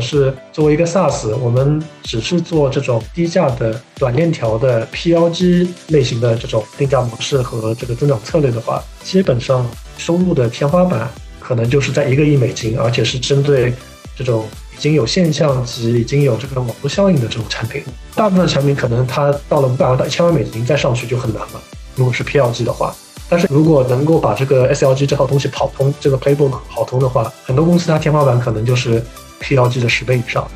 [0.00, 9.66] 是作为一个 SaaS，我们只是做这种低价的短链条的 PLG 类型的这种定价模式和这个增长策略的话，基本上
[9.96, 11.08] 收入的天花板
[11.40, 13.72] 可能就是在一个亿美金，而且是针对
[14.16, 14.44] 这种
[14.76, 17.82] 已经有现象级、已经有这个网络效应的这种产品。
[18.14, 21.60] 大部分产品可能它到了五百万到一千万美金再上去就很难了。
[21.94, 22.94] 如果是 PLG 的话。
[23.30, 29.04] 但是如果能够把这个 SLG 这套东西跑通，这个 Playbook 跑通的话，很多公司它天花板可能就是
[29.40, 30.48] PLG 的十倍以上。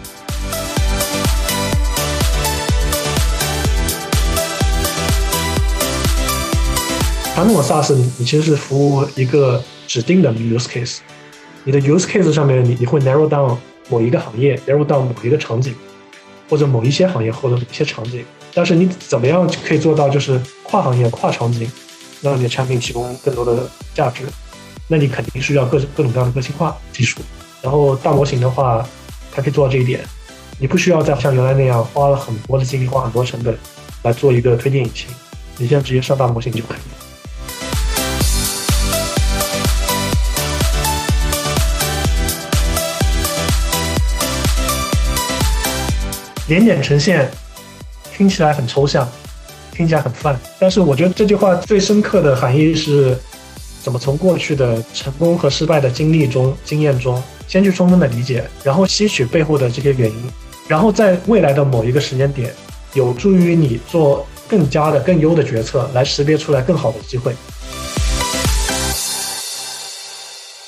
[7.34, 10.98] 传统的 SaaS，你其实是服务一个指定的 use case，
[11.64, 13.56] 你的 use case 上面你你会 narrow down
[13.88, 15.74] 某一个行业，narrow down 某一个场景，
[16.48, 18.24] 或者某一些行业或者某些场景。
[18.54, 21.70] 但是你怎么样可以做到就是跨行业、跨场景？
[22.20, 24.23] 让你的产品提供更多的价值，
[24.87, 27.20] 那你肯定需要各各种各样的个性化技术。
[27.63, 28.85] 然后大模型的话，
[29.32, 30.05] 它可以做到这一点，
[30.59, 33.57] 你不需要再像原来那样花了很多的精力、花很多成本
[34.02, 35.09] 来做一个推荐引擎，
[35.57, 36.82] 你现在直接上大模型就可以了。
[46.49, 47.30] 连点呈现
[48.13, 49.09] 听起来很抽象。
[49.74, 53.19] 听起来很泛，但是我觉得这句话最深刻的含义是，
[53.82, 60.16] 怎么从过去的成功和失败的经历中、经验中，先去充分的理解，然后吸取背后的这些原因，
[60.68, 62.52] 然后在未来的某一个时间点，
[62.95, 67.34] 有助于你做更加的、更优的决策，来识别出来更好的机会。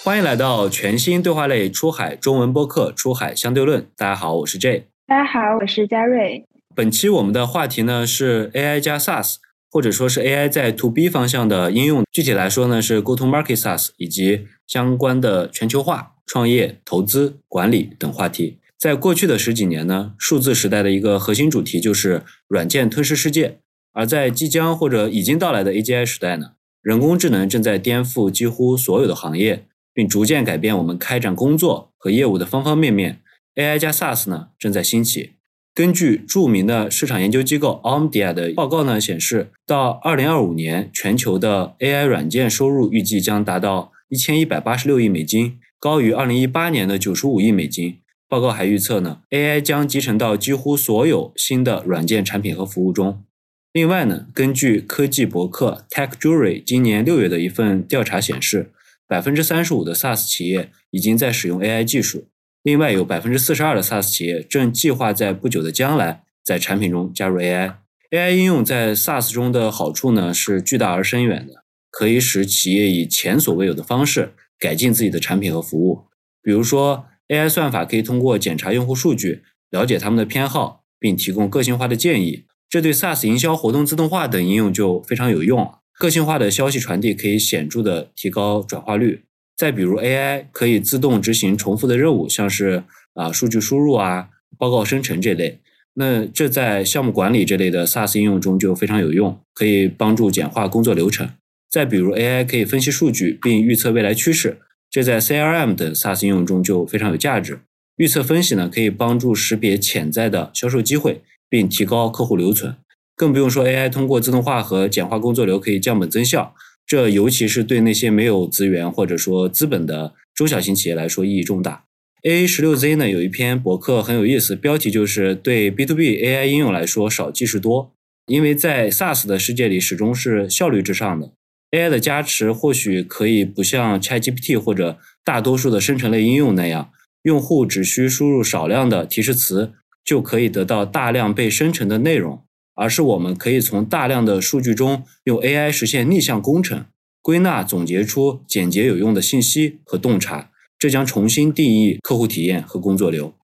[0.03, 3.81] 欢迎来到全新对话类出海中文播客《出海相对论》。
[3.97, 4.89] 大家好，我是 J。
[5.07, 6.45] 大家好，我是嘉瑞。
[6.75, 9.37] 本期我们的话题呢是 AI 加 SaaS，
[9.71, 12.05] 或者说是 AI 在 To B 方向的应用。
[12.13, 18.59] 具体来说呢是 Go To Market SaaS 以及相关的全球化、创业、投资、管理等话题。
[18.79, 23.59] 在过去的十几年呢，数字时代的一个核心主题就是软件吞噬世界；
[23.93, 26.53] 而在即将或者已经到来的 AGI 时代呢，
[26.83, 29.65] 人工智能正在颠覆几乎所有的行业，
[29.95, 33.21] 并逐渐改变我们开展工作和业务的方方面面。
[33.55, 35.35] AI 加 SaaS 呢正在兴起。
[35.73, 47.99] 根据著名的市场研究机构 Omdia 的报告呢，显示到二零二五年，全球的 AI 软件收入预计将达到一千一百八十六亿美金，高于二零一八年的九十五亿美金。
[48.27, 53.23] 报告还预测呢，AI 将集成到几乎所有新的软件产品和服务中。
[53.71, 58.73] 另外呢，根据科技博客 TechJury 今年六月的一份调查显示，
[59.07, 62.29] 百分之三十五的 SaaS 企业已经在使用 AI 技术。
[62.63, 67.75] 另外，有百分之四十二的 SaaS 企业正计划在不久的将来在产品中加入 AI。
[68.11, 74.33] AI 应用在 SaaS 中的好处呢是巨大而深远的，可以使企业以前所未有的方式
[74.65, 76.05] 改进自己的产品和服务。
[76.43, 82.45] 比如说，AI 算法可以通过检查用户数据，了解他们的偏好，并提供个性化的建议。
[82.71, 85.71] 这对 SaaS 营销活动自动化等应用就非常有用。
[85.99, 89.25] 个性化的消息传递可以显著的提高转化率。
[89.55, 95.61] 再比如，AI 可以自动执行重复的任务，像是啊数据输入啊、报告生成这类。
[95.97, 101.29] 那这在项目管理这类的 SaaS 应用中就非常有用，可以帮助简化工作流程。
[101.75, 104.59] 再比如，AI 可以分析数据并预测未来趋势，
[104.89, 107.59] 这在 CRM 等 SaaS 应用中就非常有价值。
[107.97, 112.77] 预测分析呢，可以帮助识别潜在的销售机会，并提高客户留存。
[113.17, 116.55] 更不用说 AI 通过自动化和简化工作流可以降本增效。
[116.87, 121.87] 这尤其是对那些没有资源或者说资本的中小型企业来说意义重大。
[122.23, 127.91] A 十六 Z 呢有一篇博客很有意思，标题就是对 B to B AI 应用来说少即是多，
[128.27, 131.33] 因为在 SaaS 的世界里始终是效率至上的。
[131.75, 136.93] AI 的加持或许可以不像 ChatGPT 或者大多数的生成类应用那样，
[137.23, 139.73] 用户只需输入少量的提示词
[140.05, 142.45] 就可以得到大量被生成的内容。
[142.77, 146.87] 而是我们可以从大量的数据中用 AI 实现逆向工程，
[147.23, 153.35] 归纳总结出简洁有用的信息和洞察，这将重新定义客户体验和工作流。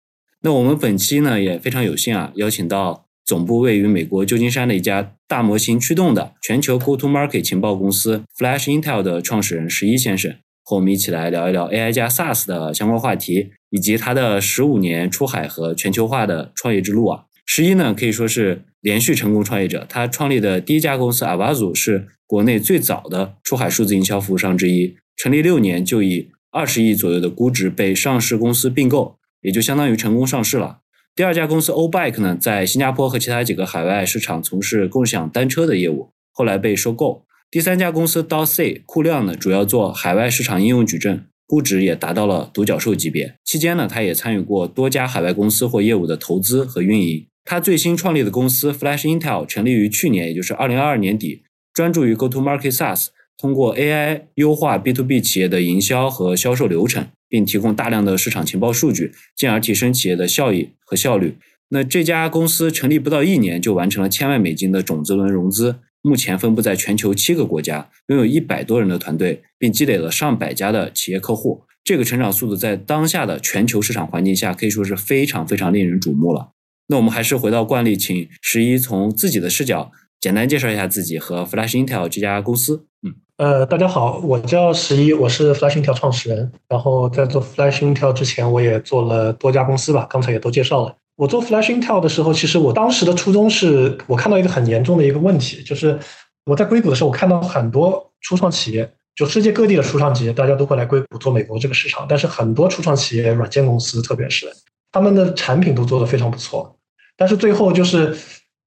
[0.42, 10.34] 那我们本期呢也非常有幸啊，邀请到总部位于美国旧金山的一家大模型驱动的全球 Go-to-Market 情报公司 Flash Intel 的创始人十一先生，
[10.64, 17.26] 和我们一起来聊一聊 AI 加 SaaS 的相关话题，以及他的十五年出海和全球化的创业之路啊。
[17.46, 18.64] 十一呢可以说是。
[18.80, 30.78] 连续成功创业者，他创立的第一家公司阿瓦祖是国内最早的出海数字营销服务商之一，成立六年就以二十亿左右的估值被上市公司并购，也就相当于成功上市了。
[31.16, 37.24] 第二家公司 O Bike 呢，在新加坡和其他几个海外市场从事共享单车的业务，后来被收购。
[37.50, 43.34] 第三家公司 d o C 酷量呢，主要做海外市场应用矩阵，估值也达到了独角兽级别。
[43.44, 47.26] 期间呢，他也参与过多家海外公司或业务的投资和运营。
[47.44, 51.42] 他最新创立的公司 Flash Intel 成立于去年，也就是二零二二年底，
[51.74, 53.08] 专注于 Go to Market SaaS，
[53.40, 61.38] 通过 AI 优化 B to B 企业的营销和销售流程，并提供大量的市场情报数据，进而提升企业的效益和效率。
[61.70, 71.62] 那这家公司成立不到一年就完成了千万美金的种子轮融资，目前分布在全球七个国家，拥有一百多人的团队，并积累了上百家的企业客户。
[71.82, 76.50] 这个成长速度在当下的全球市场环境下可以说是非常非常令人瞩目了。
[76.88, 79.90] 那我们还是回到惯例，请十一从自己的视角
[80.20, 82.84] 简单介绍一下自己和 Flash Intel 这家公司。
[83.02, 86.52] 嗯，呃，大家好，我叫十一，我是 Flash Intel 创始人。
[86.68, 90.94] 然后在做 Flash Intel 之前，我也做了多家公司吧，刚才也都介绍了。
[91.16, 95.98] 我做 Flash Intel 的时候，其实我当时的初衷是我看到一个很严重的一个问题，就是
[96.44, 102.04] 我在硅谷的时候，我看到很多初创企业，就世界各地的初创企业，大家都会来硅谷做美国这个市场。
[102.06, 104.46] 但是很多初创企业，软件公司特别是，
[104.92, 106.76] 他们的产品都做得非常不错，
[107.16, 108.14] 但是最后就是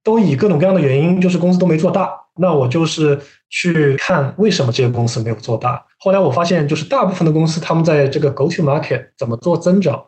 [0.04, 2.23] 都以各种各样的原因，就是公司都没做大。
[2.40, 3.20] 那我就是
[3.50, 5.86] 去看为什么这些公司没有做大。
[6.00, 10.06] 后来我发现，就是大部分的公司，他们在这个 Go to Market 怎么做增长。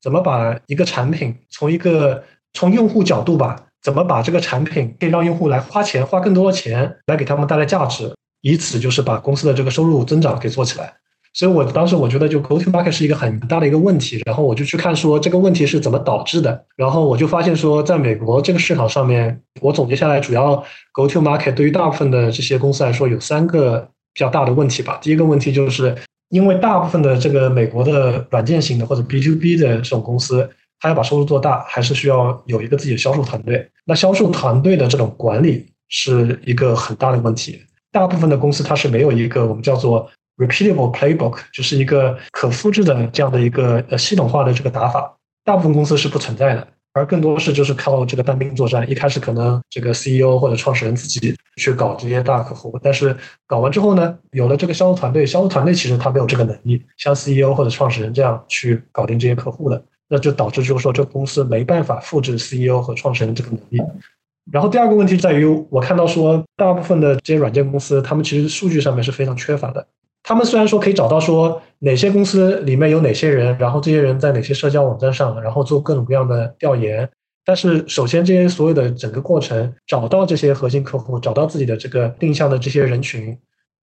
[0.00, 2.22] 怎么把一个产品从一个
[2.52, 10.94] 从用户角度吧，怎么把这个产品可以让用户来花钱，花更多的钱来给他们带来价值，以此就是把公司的这个收入增长给做起来。
[11.38, 20.56] 所以我当时我觉得就 go to market 是一个很大的一个问题，然后我就去看说这个问题是怎么导致的，然后我就发现说在美国这个市场上面，我总结下来主要
[20.92, 24.98] go to market 对于大部分的这些公司来说有三个比较大的问题吧。
[25.00, 25.96] 第一个问题就是。
[26.30, 30.46] 因为大部分的这个美国的软件型的或者 B to B 的这种公司，
[30.78, 33.66] 它要把收入做大，还是需要有一个自己的销售团队。
[33.86, 37.58] 那销售团队的这种管理是一个很大的问题。
[37.90, 40.06] 大部分的公司它是没有一个我们叫做
[40.38, 45.14] repeatable playbook，就是一个可复制的这样的一个呃系统化的这个打法，
[45.44, 46.66] 大部分公司是不存在的。
[46.94, 63.80] 而更多是就是靠这个单兵作战，一开始可能这个 CEO 或者创始人自己去搞这些大客户，但是搞完之后呢，有了这个销售团队，销售团队其实他没有这个能力，像 CEO 或者创始人这样去搞定这些客户的，那就导致就是说这公司没办法复制 CEO 和创始人这个能力。
[64.50, 69.86] 然后第二个问题在于，我看到说大部分的这些软件公司，他们其实数据上面是非常缺乏的。
[70.22, 77.08] 他们虽然说可以找到说哪些公司里面有哪些人，然后这些人在哪些社交网站上，然后做各种各样的调研，
[77.44, 83.38] 但是首先这些所有的整个过程，找到这些核心客户，找到自己的这个定向的这些人群，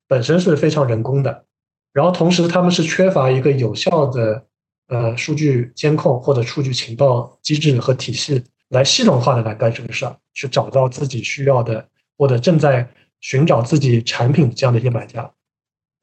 [0.08, 1.46] 本身是非常人工的。
[1.94, 4.44] 然后同时他们是缺乏一个有效的
[4.90, 11.84] 呃数据监控或者数据情报机制和体系，来系统化的来干这个事儿，去找到自己需要的
[12.18, 12.88] 或者正在
[13.22, 15.32] 寻找自己产品这样的一些买家。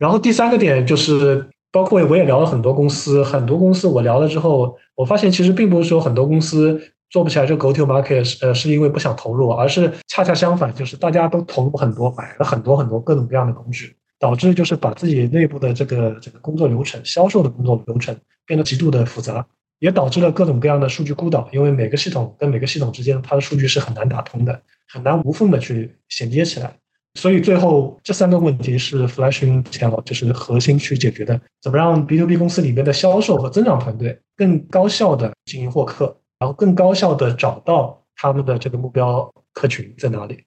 [0.03, 6.77] 然后第三个点就是，包括我也聊了很多公司，很多公司我聊了之后，我发现其实并不是说很多公司
[7.09, 19.47] 做不起来这个 go to market，呃，是因为不想投入，而是恰恰相反，就是大家都投入很多，买了很多很多各种各样的工具，导致就是把自己内部的这个这个工作流程、销售的工作流程变得极度的复杂，
[19.79, 24.63] 也导致了各种各样的数据孤岛，因为每个系统跟每个系统之间它的数据是很难打通的，
[24.93, 26.75] 很难无缝的去衔接起来。
[27.15, 40.45] 所以最后这三个问题是 Flash Intel 就是核心去解决的，怎么让 B to B 公司里面的销售和增长团队更高效的经营获客，然后更高效的找到他们的这个目标客群在哪里？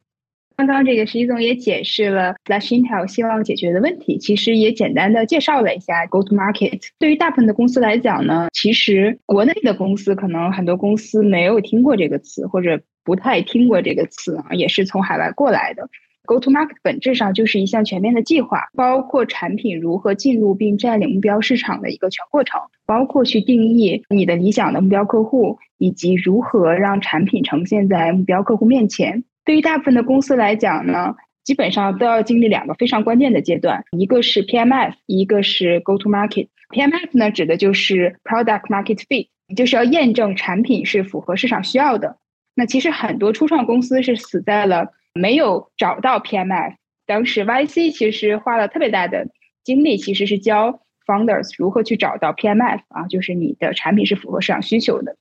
[0.57, 6.81] 刚刚这个石一总也解释了 Flash Intel 希望解决的问题，其实也简单的介绍了一下 Go to Market。
[6.97, 15.89] 对于大部分的公司来讲呢，其实国内的公司可能很多公司没有听过这个词，或者不太听过这个词啊，也是从海外过来的。
[16.25, 29.23] Go to market 本质上就是一项全面的计划，包括产品如何进入并占领目标市场的一个全过程，包括去定义你的理想的目标客户，以及如何让产品呈现在目标客户面前。
[29.45, 36.47] 对于大部分的公司来讲呢，基本上都要经历两个非常关键的阶段，一个是 PMF，一个是 Go to market。
[36.73, 42.17] PMF 呢，指的就是 Product Market Fit，就是要验证产品是符合市场需要的。
[42.55, 44.93] 那其实很多初创公司是死在了。
[45.17, 46.75] 没有找到 PMF，
[47.07, 49.27] 当时 YC 其实花了特别大的
[49.63, 55.15] 精力，其实是教 founders 如何去找到 PMF 啊，就是你的产品是符合市场需求的。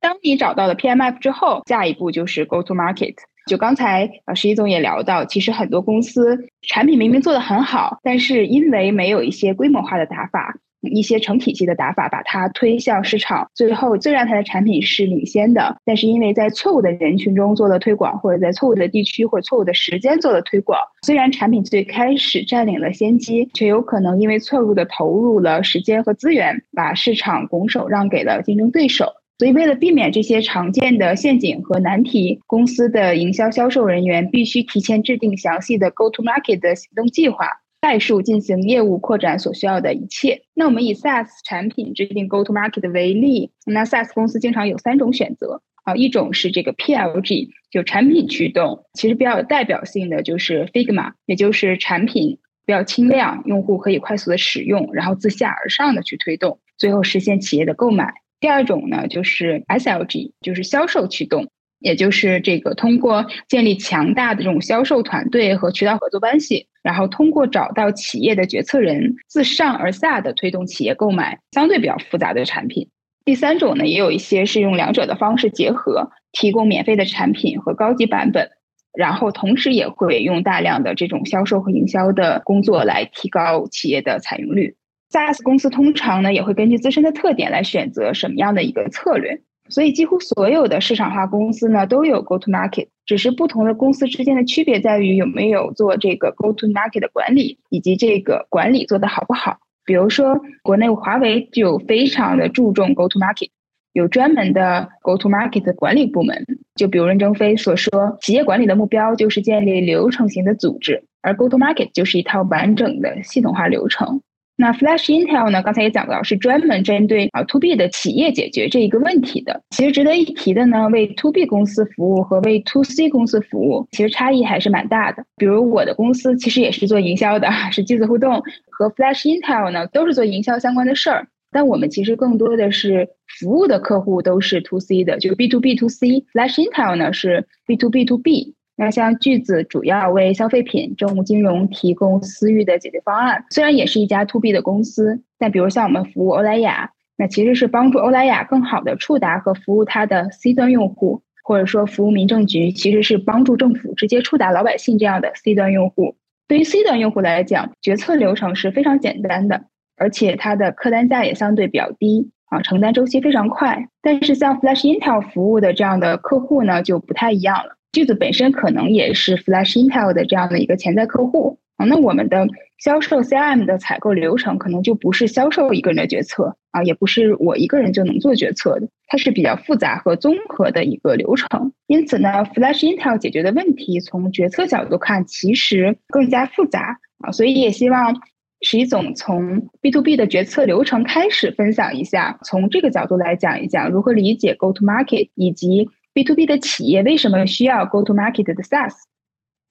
[0.00, 3.16] 当你找到了 PMF 之后，下一步就是 go to market。
[3.46, 13.50] 就刚才啊，石一总也聊到，其实很多公司产品明明做的很好，但是因为没有一些规模化的打法，一些成体系的打法，把它推向市场。
[13.54, 29.12] 最后，虽然它的产品是领先的，但是因为在错误的人群中做了推广，或者在错误的地区或者错误的时间做了推广，虽然产品最开始占领了先机，却有可能因为错误的投入了时间和资源，把市场拱手让给了竞争对手。
[29.38, 37.46] 所以，为了避免这些常见的陷阱和难题，公司的营销销售人员必须提前制定详细的 go-to-market 的行动计划，
[37.80, 40.42] 概述进行业务扩展所需要的一切。
[40.54, 58.12] 那我们以 SaaS 产品制定 go-to-market 为例，那 SaaS 公司经常有三种选择啊，一种是这个 PLG，就产品驱动，其实比较有代表性的就是 Figma，也就是产品比较轻量，用户可以快速的使用，然后自下而上的去推动，最后实现企业的购买。
[58.40, 72.88] 第二种呢，就是 SLG，就是销售驱动，也就是这个通过建立强大的这种销售团队和渠道合作关系，然后通过找到企业的决策人，自上而下的推动企业购买相对比较复杂的产品。
[73.24, 78.50] 第三种呢，也有一些是用两者的方式结合，提供免费的产品和高级版本，
[78.92, 84.74] 然后同时也会用大量的这种销售和营销的工作来提高企业的采用率。
[85.12, 99.58] SaaS 公司通常呢也会根据自身的特点来选择什么样的一个策略，所以几乎所有的市场化公司呢都有 Go to Market，只是不同的公司之间的区别在于有没有做这个 Go to Market 的管理，以及这个管理做得好不好。
[99.84, 103.48] 比如说，国内华为就非常的注重 Go to Market，
[103.94, 106.46] 有专门的 Go to Market 的管理部门。
[106.76, 114.22] 就比如任正非所说，企业管理的目标就是建立流程型的组织，而 Go to Market 就是一套完整的系统化流程。
[114.60, 115.62] 那 Flash Intel 呢？
[115.62, 119.62] 刚才也讲到，是专门针对啊 To B 的企业解决这一个问题的。
[119.70, 125.24] 其实值得一提的呢，为 To B 公司服务和为 To C 公司服务，其实差异还是蛮大的。
[125.38, 131.26] 比如我的公司其实也是做营销的，是机子互动，和 Flash Intel 呢都是做营销相关的事儿。
[131.50, 133.08] 但我们其实更多的是
[133.40, 136.26] 服务的客户都是 To C 的，就是 B to B to C。
[136.34, 138.54] Flash Intel 呢是 B to B to B。
[138.80, 156.16] 那像句子主要为消费品、政务金融提供私域的解决方案，虽然也是一家 to B 的公司，但比如像我们服务欧莱雅，那其实是帮助欧莱雅更好的触达和服务它的 C 端用户，或者说服务民政局，其实是帮助政府直接触达老百姓这样的 C 端用户。
[156.48, 159.64] 对于 C 端用户来讲，决策流程是非常简单的，
[159.98, 163.88] 而且它的客单价也相对比较低啊，承担周期非常快。
[164.00, 167.76] 但是像 Flash Intel 服务的这样的客户呢，就不太一样了。
[167.92, 172.46] 句子本身可能也是 Flash Intel 的这样的一个潜在客户啊，那我们的
[172.78, 181.72] 销售 CRM 的采购流程可能就不是销售一个人的决策啊，也不是我一个人就能做决策的，它是比较复杂和综合的一个流程。
[181.88, 188.14] 因此呢，Flash Intel 解决的问题从决策角度看其实更加复杂啊，所以也希望
[188.60, 195.88] 徐总从 B to B 的决策流程开始分享一下，从这个角度来讲一讲如何理解 Go to Market 以及。
[196.12, 198.92] B to B 的企业为什么需要 Go to Market 的 SaaS？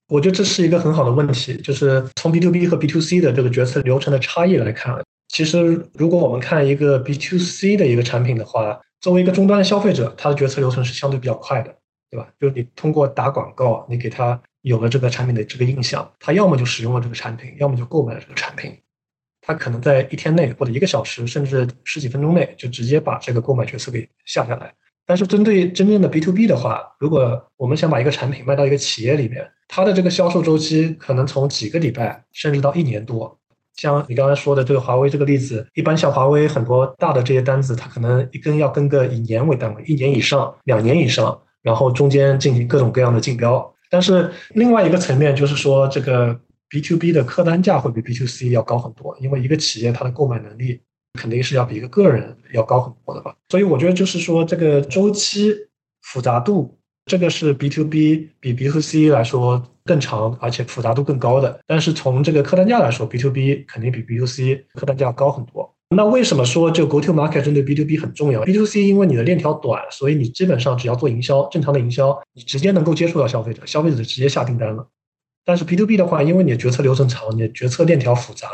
[0.07, 11.75] 我觉得这是一个很好的问题，就是从 B to B 和 B to C 的这个决策流程的差异来看，其实如果我们看一个 B to C 的一个产品的话，作为一个终端的消费者，他的决策流程是相对比较快的，
[12.09, 12.27] 对吧？
[12.39, 18.75] 就是你通过打广告，你给他有了这个产品的这个印象，他要么就使用了这个产品，要么就购买了这个产品，
[19.41, 24.73] 他可能在一天内或者一个小时，甚至十几分钟内就直接把这个购买决策给下下来。
[25.09, 33.35] 但是针对真正的 B to B 的话，如果我们想把一个产品卖到一个企业里面，它的这个销售周期可能从几个礼拜，甚至到一年多。
[33.75, 43.73] 像你刚才说的这个华为这个例子，一般像华为很多大的这些单子，它可能一跟要跟个以年为单位，一年以上、两年以上，然后中间进行各种各样的竞标。
[43.89, 46.39] 但是另外一个层面就是说，这个
[46.69, 50.81] B to B 的客单价会比 B to C 要高很多，因为一个企业它的购买能力。
[51.19, 55.53] 肯定是要比一个个人要高很多的吧，所以我觉得就是说这个周期
[56.01, 61.59] 复杂度，这个是 B to B 比 B to C 来说更长，而且复杂度更高的。
[61.67, 65.75] 但是从这个客单价来说，B to B 肯定比 B to C 客单价要高很多。
[65.95, 74.87] 那为什么说这个 Go to Market 针对 B to B 很重要？B to C 因为你的链条短，所以你基本上只要做营销，正常的营销，你直接能够接触到消费者，消费者直接下订单了。
[75.43, 78.47] 但是 B to B 的话，因为你的决策流程长，你的决策链条复杂。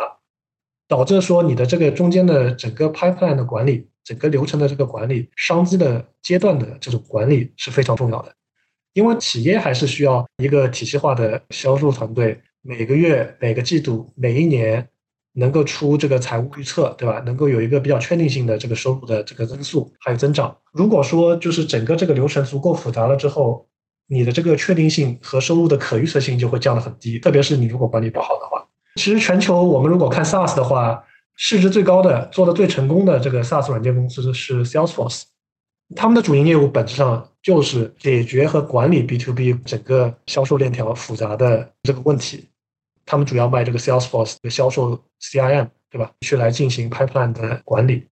[0.88, 8.32] 导致说你的这个中间的整个 pipeline 的管理，整个流程的这个管理，商机的阶段的这种管理是非常重要的，
[8.94, 14.88] 因为企业还是需要一个体系化的销售团队，每个月、每个季度、每一年
[15.34, 17.20] 能够出这个财务预测，对吧？
[17.25, 20.56] 能够有一个比较确定性的这个收入的这个增速还有增长。
[20.72, 23.68] 如果说就是整个这个流程足够复杂了之后，
[24.08, 28.68] 你的这个确定性和收入的可预测性就会降得很低，特别是你如果管理不好的话。
[28.96, 31.04] 其实全球我们如果看 SaaS 的话，
[31.36, 35.24] 市值最高的、做的最成功的这个 SaaS 软件公司是 Salesforce，
[35.96, 42.50] 他们的主营业务本质上就是解决和管理 B to B 整个销售链条复杂的这个问题。
[43.06, 46.10] 他们主要卖这个 Salesforce 的销售 CRM，对吧？
[46.22, 48.08] 去来进行 pipeline 的管理。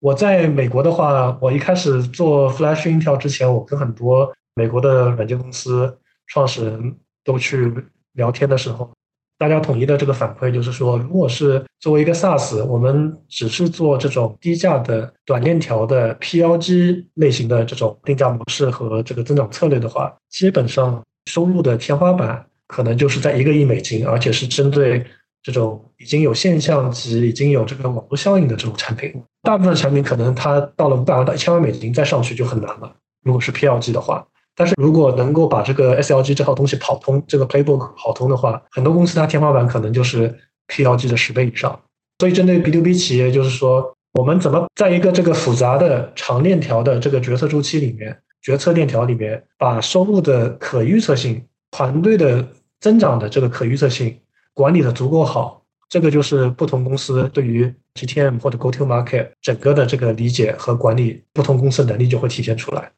[0.00, 7.72] 我在美国的话，我一开始做 Flash Intel 之前，我跟很多美国的软件公司创始人都去
[8.14, 8.90] 聊天的时候。
[9.38, 25.04] 大家统一的这个反馈就是说，如果是作为一个 SaaS，我们只是做这种低价的短链条的 PLG 类型的这种定价模式和这个增长策略的话，基本上收入的天花板可能就是在一个亿美金，而且是针对
[25.42, 29.12] 这种已经有现象级、已经有这个网络效应的这种产品。
[29.42, 32.94] 大部分产品可能它到了五百万到一千万美金再上去就很难了。
[33.24, 34.24] 如果是 PLG 的话。
[34.54, 40.34] 但是如果能够把这个 SLG 这套东西跑通，这个 playbook 跑通的话，很多公司它天花板可能就是
[40.68, 41.80] PLG 的十倍以上。
[42.18, 52.46] 所以针对 B to B 企业，就是说我们怎么在一个这个复杂的长链条的这个决策周期里面、决策链条里面，把收入的可预测性、团队的
[52.80, 54.16] 增长的这个可预测性
[54.52, 62.92] 管理的足够好，这个就是不同公司对于 GTM 或者 Go to Market 整个的这个理解和管理，不同公司能力就会体现出来。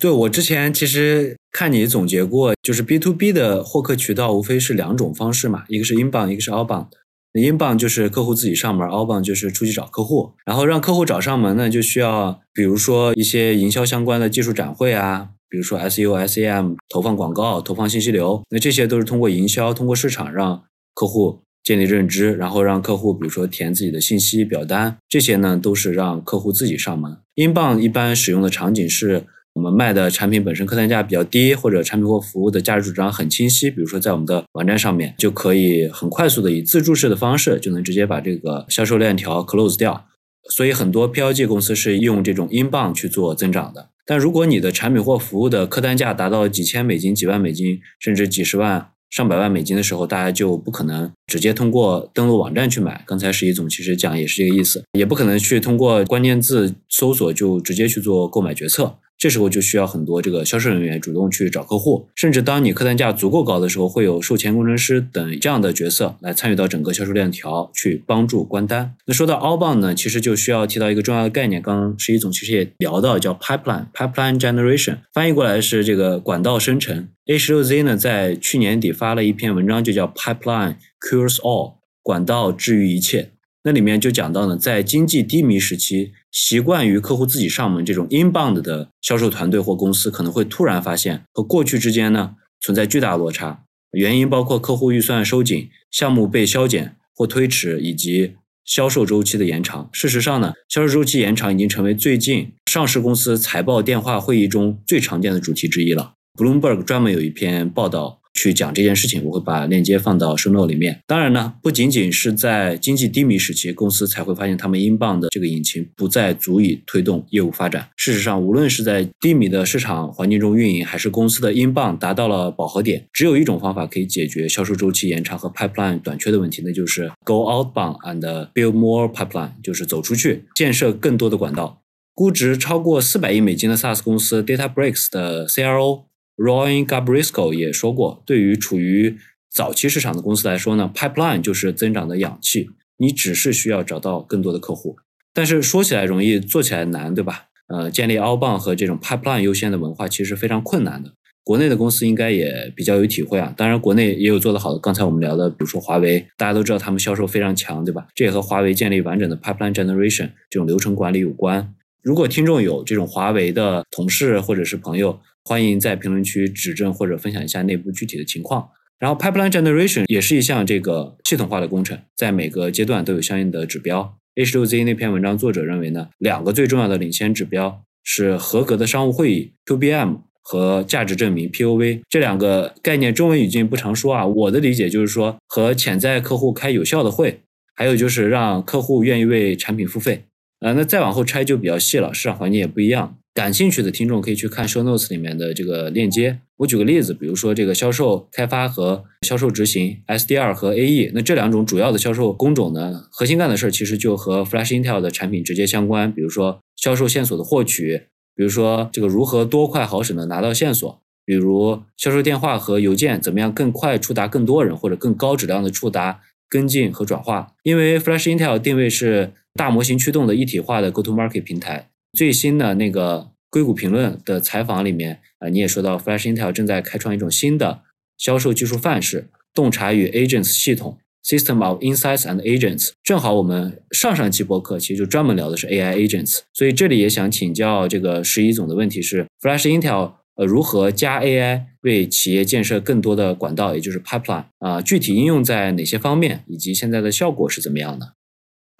[0.00, 6.86] 对我之前其实看你总结过，就是 B to B 的获客渠道无非是两种方式嘛，一个是 inbound，一个是 outbound。
[7.34, 10.32] inbound 就是客户自己上门，outbound 就是出去找客户。
[10.46, 20.62] 然后让客户找上门呢，就需要比如说一些营销相关的技术展会啊，比如说 SEO、SEM 投放广告、投放信息流，那这些都是通过营销、通过市场让
[20.94, 27.16] 客户建立认知，然后让客户比如说填自己的信息表单，这些呢都是让客户自己上门。
[27.34, 29.24] inbound 一般使用的场景是。
[29.58, 40.06] 我们卖的产品本身客单价比较低，或者产品或服务的价值主张很清晰，比如说在我们的网站上面，就可以很快速的以自助式的方式，就能直接把这个销售链条 close 掉。
[40.48, 43.88] 所以很多 PLG 公司是用这种英镑去做增长的。
[44.06, 48.90] 但如果你的产品或服务的客单价达到几千美金、几万美金，甚至几十万。
[49.10, 53.02] 上百万美金的时候，大家就不可能直接通过登录网站去买。
[53.06, 58.98] 刚才石一总其实讲也是这个意思，也不可能去通过关键字搜索就直接去做购买决策。
[59.18, 68.94] 这时候就需要很多这个销售人员主动去找客户，甚至当你客单价足够高的时候，会有售前工程师等这样的角色来参与到整个销售链条去帮助关单。
[69.06, 77.08] 那说到 outbound 呢，其实就需要提到一个重要的概念，刚刚石一总其实也聊到，叫 pipeline，pipeline generation，翻译过来是这个管道生成。
[77.26, 83.32] A 十六 Z 呢，在去年底发了一篇文章，就叫 Pipeline Cures All，管道治愈一切。
[83.64, 93.64] 那里面就讲到呢，在经济低迷时期，习惯于客户自己上门这种 inbound 的销售团队或公司，可能会突然发现和过去之间呢存在巨大落差。
[93.92, 99.88] 原因包括客户预算收紧、项目被削减或推迟，以及销售周期的延长。
[99.92, 106.12] 事实上呢，销售周期延长已经成为最近上市公司财报电话会议中最常见的主题之一了。
[106.36, 111.00] Bloomberg 专门有一篇报道去讲这件事情，我会把链接放到 show note 里面。
[111.08, 117.88] 当然呢，不仅仅是在经济低迷时期，公司才会发现他们英镑的这个引擎不再足以推动业务发展。
[117.96, 128.20] 事实上，无论是在低迷的市场环境中运营，还是公司的英镑达到了饱和点，只有一种方法可以解决销售周期延长和 pipeline 短缺的问题，那就是 go outbound and
[128.52, 131.82] build more pipeline，就是走出去，建设更多的管道。
[132.14, 136.07] 估值超过四百亿美金的 SaaS 公司 DataBricks 的 CRO。
[136.38, 139.18] Roy Gabrisco 也说过，对于处于
[139.50, 142.70] 早期市场的公司来说呢，pipeline 就是增长的氧气。
[143.00, 144.96] 你只是需要找到更多的客户，
[145.32, 147.46] 但是说起来容易，做起来难，对吧？
[147.68, 151.12] 呃，建立 outbound 和这种 pipeline 优先的文化其实非常困难的。
[151.44, 153.54] 国内的公司应该也比较有体会啊。
[153.56, 154.78] 当然，国内也有做得好的。
[154.78, 158.06] 刚才我们聊的，比如说华为，大家都知道他们销售非常强，对吧？
[158.14, 161.74] 这也和华为建立完整的 pipeline generation 这种流程管理有关。
[162.02, 168.68] 如果听众有这种华为的同事或者是朋友，欢迎在评论区指正或者分享一下内部具体的情况。
[168.98, 174.18] 然后，pipeline generation 也是一项这个系统化的工程，在每个阶段都有相应的指标。
[174.34, 184.26] H6Z 那篇文章作者认为呢，两个最重要的领先指标是合格的商务会议 QBM 和价值证明 POV 这两个概念，中文语境不常说啊。
[184.26, 187.40] 我的理解就是说，和潜在客户开有效的会，
[187.74, 190.24] 还有就是让客户愿意为产品付费。
[190.60, 193.17] 呃，那再往后拆就比较细了，市场环境也不一样。
[193.38, 196.40] 感兴趣的听众可以去看 show notes 里面的这个链接。
[196.56, 206.12] 我举个例子，比如说这个销售开发和销售执行 SDR 和 AE，那这两种主要的销售工种呢，核心干的事儿其实就和 Flash Intel 的产品直接相关。
[206.12, 217.52] 比如说销售线索的获取，比如说这个如何多快好省的拿到线索，比如销售电话和邮件怎么样更快触达更多人或者更高质量的触达跟进和转化。
[217.62, 221.90] 因为 Flash Intel 定位是大模型驱动的一体化的 Go to Market 平台。
[222.12, 227.82] 最新的那个硅谷评论的采访里面啊，你也说到 Flash Intel 正在开创一种新的
[228.16, 230.98] 销售技术范式——洞察与 Agents 系统。
[231.24, 244.80] System of Insights and Agents，正好我们上上期播客其实就专门聊的是 AI Agents，所以这里也想请教这个十一总的问题是：Flash Intel 呃如何加 AI 为企业建设更多的管道，也就是 pipeline 啊？
[244.80, 248.14] 具体应用在哪些方面，以及现在的效果是怎么样的？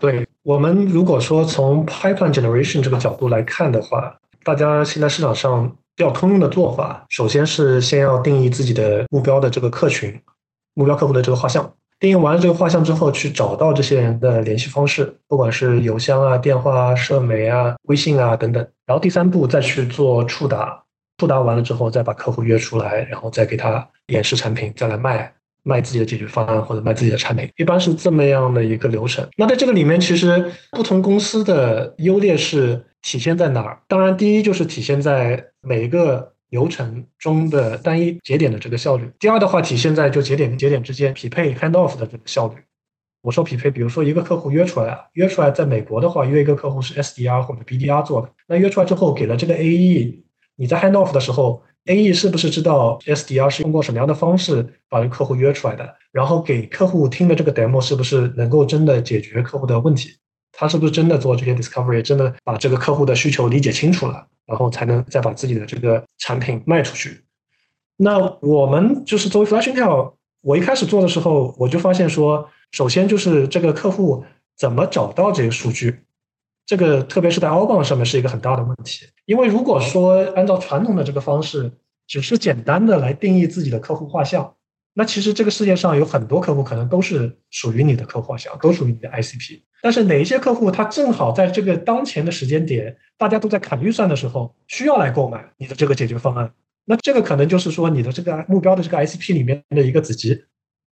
[0.01, 10.17] 对我们如果说从 pipeline generation 这个角度来看的话，大家现在市场上比较通用的做法，首先是先要定义自己的目标的这个客群，
[10.75, 11.69] 目标客户的这个画像。
[11.99, 18.65] 定义完了这个画像之后，去找到这些人的联系方式，不管是邮箱啊、电话啊、社媒啊、微信啊等等。
[18.87, 20.81] 然后第三步再去做触达，
[21.17, 25.35] 触达完了之后再把客户约出来，然后再给他演示产品，再来卖
[25.69, 29.29] 卖自己的解决方案或者卖自己的产品，一般是这么样的一个流程。
[29.37, 33.79] 那在这个里面，其实不同公司的优劣势体现在哪儿？
[33.87, 36.33] 当然，第一就是体现在每一个。
[36.51, 39.07] 流程中的单一节点的这个效率。
[39.21, 42.55] 第二的话，体现在就节点跟节点之间匹配 handoff 的这个效率。
[43.21, 50.23] 我说匹配，比如说一个客户约出来啊，约出来在美国的话，约一个客户是 SDR 或者 BDR 做的，那约出来之后给了这个 AE，
[50.57, 55.95] 你在 handoff 的时候，AE 是不是知道 SDR 是通过什么样的方式把这客户约出来的？
[56.13, 60.11] 然后给客户听的这个 demo 是不是能够真的解决客户的问题？
[60.53, 64.27] 他是不是真的做这些 discovery，真的把这个客户的需求理解清楚了？
[64.47, 67.23] 然后才能再把自己的这个产品卖出去。
[67.97, 74.25] 那我们就是作为 Flash Intel，我一开始做的时候，我就发现说，首先就是这个客户
[74.57, 76.01] 怎么找到这个数据，
[76.69, 79.07] 这个特别是在 Outbound 上面是一个很大的问题。
[79.25, 81.73] 因为如果说按照传统的这个方式，
[82.07, 84.55] 只是简单的来定义自己的客户画像。
[84.93, 89.63] 那其实这个世界上有很多客户可能都是属于你的客户画像，都属于你的 ICP。
[89.81, 96.53] 但是哪一些客户他正好在这个当前的时间点，大家都在砍预算的时候，需要来购买你的这个解决方案？
[96.85, 100.45] 那这个可能就是说你的这个目标的这个 ICP 里面的一个子集，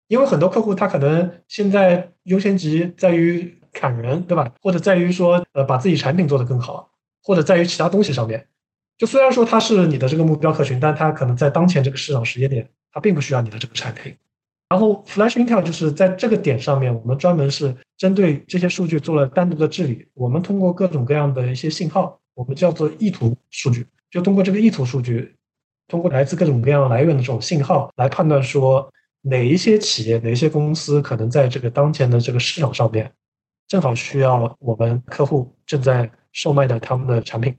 [0.07, 4.51] 因为很多客户他可能现在优先级在于砍人，对吧？
[4.61, 6.89] 或者在于说呃把自己产品做得更好，
[7.21, 8.47] 或者在于其他东西上面。
[8.97, 12.69] 就虽然说它是你的这个目标客群，但它可能在当前这个市场时间点。
[12.95, 14.15] 它并不需要你的这个产品，
[14.69, 20.07] 然后 Flash Intel 就是在这个点上面，我们专门是针对这些数据做了单独的治理。
[20.13, 25.35] 我们通过各种各样的一些信号，我们叫做意图数据，就通过这个意图数据，
[25.89, 28.89] 通过来自各种各样来源的这种信号来判断说
[29.23, 33.11] 哪一些企业、哪一些公司可能在这个当前的这个市场上面，
[33.67, 37.56] 正好需要我们客户正在售卖的他们的产品，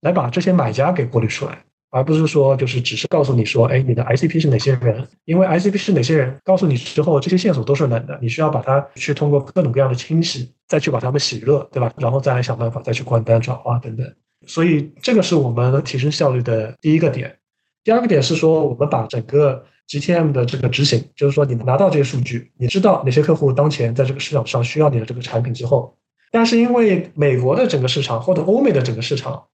[0.00, 1.62] 来把这些买家给过滤出来。
[1.88, 5.06] 而不是说，就是只是告诉你说，哎，你的 ICP 是哪些人？
[5.24, 11.90] 因为 ICP 是哪些人，告诉你之后，这些线索都是冷的，你需要把它去通过各种各样的清洗，再去把它们洗热，对吧？
[11.96, 14.14] 然后再来想办法再去关单转化等等。
[14.46, 17.34] 所以这个是我们提升效率的第一个点。
[17.82, 25.94] 第二个点是说，我们把整个 GTM 的这个执行，就是说你拿到这些数据，你知道哪些客户当前在这个市场上需要你的这个产品之后，
[26.30, 29.44] 但是因为美国的整个市场或者欧美的整个市场。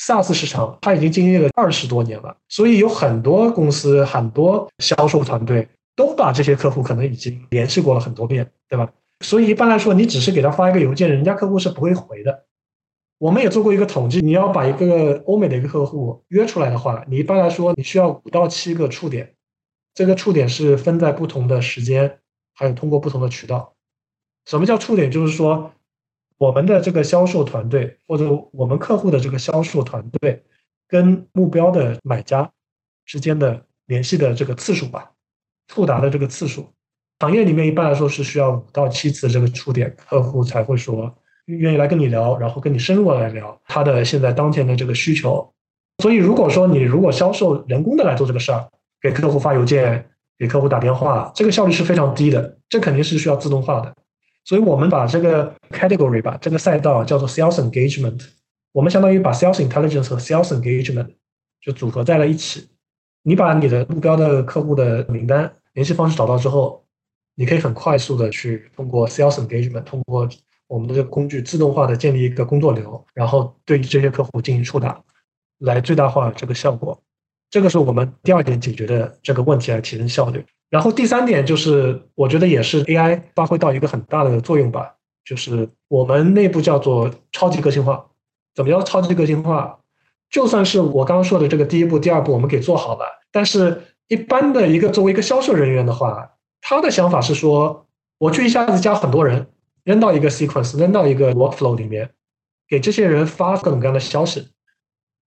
[0.00, 8.88] SaaS 市场它已经经历了二十多年了，所以有很多公司、很多销售团队都把这些客户可能已经联系过了很多遍，对吧？
[9.24, 12.44] 所以一般来说，你只是给他发一个邮件，人家客户是不会回的。
[13.18, 19.34] 我们也做过一个统计，你要把一个欧美的一个客户约出来的话，你一般来说你需要五到七个触点，
[19.98, 22.20] 这个触点是分在不同的时间，
[22.54, 23.74] 还有通过不同的渠道。
[24.46, 25.10] 什么叫触点？
[25.10, 25.72] 就是说。
[26.36, 30.44] 我们的这个销售团队，或者我们客户的这个销售团队，
[30.86, 32.48] 跟目标的买家
[33.04, 35.10] 之间的联系的这个次数吧，
[35.66, 36.72] 触达的这个次数，
[37.18, 41.12] 行业里面一般来说是需要五到七次这个触点，客户才会说
[41.46, 45.52] 愿意来跟你聊，然后跟你深入来聊他的现在当前的这个需求。
[46.00, 50.08] 所以如果说你如果销售人工的来做这个事儿，给客户发邮件，
[50.38, 53.94] 给客户打电话，这个效率是非常低的，这肯定是需要自动化的。
[54.44, 58.26] 所以我们把这个 category 吧，这个赛道叫做 sales engagement。
[58.72, 61.08] 我们相当于把 sales intelligence 和 sales engagement
[61.60, 62.68] 就组合在了一起。
[63.22, 66.84] 你把你的目标的客户的名单、联系方式找到之后，
[67.34, 70.28] 你可以很快速的去通过 sales engagement，通过
[70.66, 74.98] 我们的这个工具自动化的建立一个工作流，然后对这些客户进行触达，
[75.58, 77.02] 来最大化这个效果。
[77.50, 80.44] 这个是我们第二点解决的这个问题来提升效率。
[80.70, 88.04] 然后第三点就是，我觉得也是 AI 发挥到一个很大的作用吧，就是我们内部叫做超级个性化。
[88.54, 89.78] 怎么叫超级个性化？
[90.30, 97.86] 就算是我刚刚说的这个第一步、第二步我们给做好了，但是一般的一个作为一个销售人员的话，他的想法是说，
[98.18, 99.46] 我去一下子加很多人，
[99.84, 102.10] 扔到一个 sequence，扔到一个 workflow 里面，
[102.68, 104.48] 给这些人发各种各样的消息，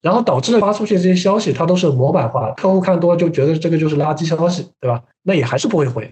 [0.03, 5.03] 然后导致发出去这些消息，它都是模板化，客户看多就觉得这个就是垃圾消息，对吧？
[5.23, 6.11] 那也还是不会回。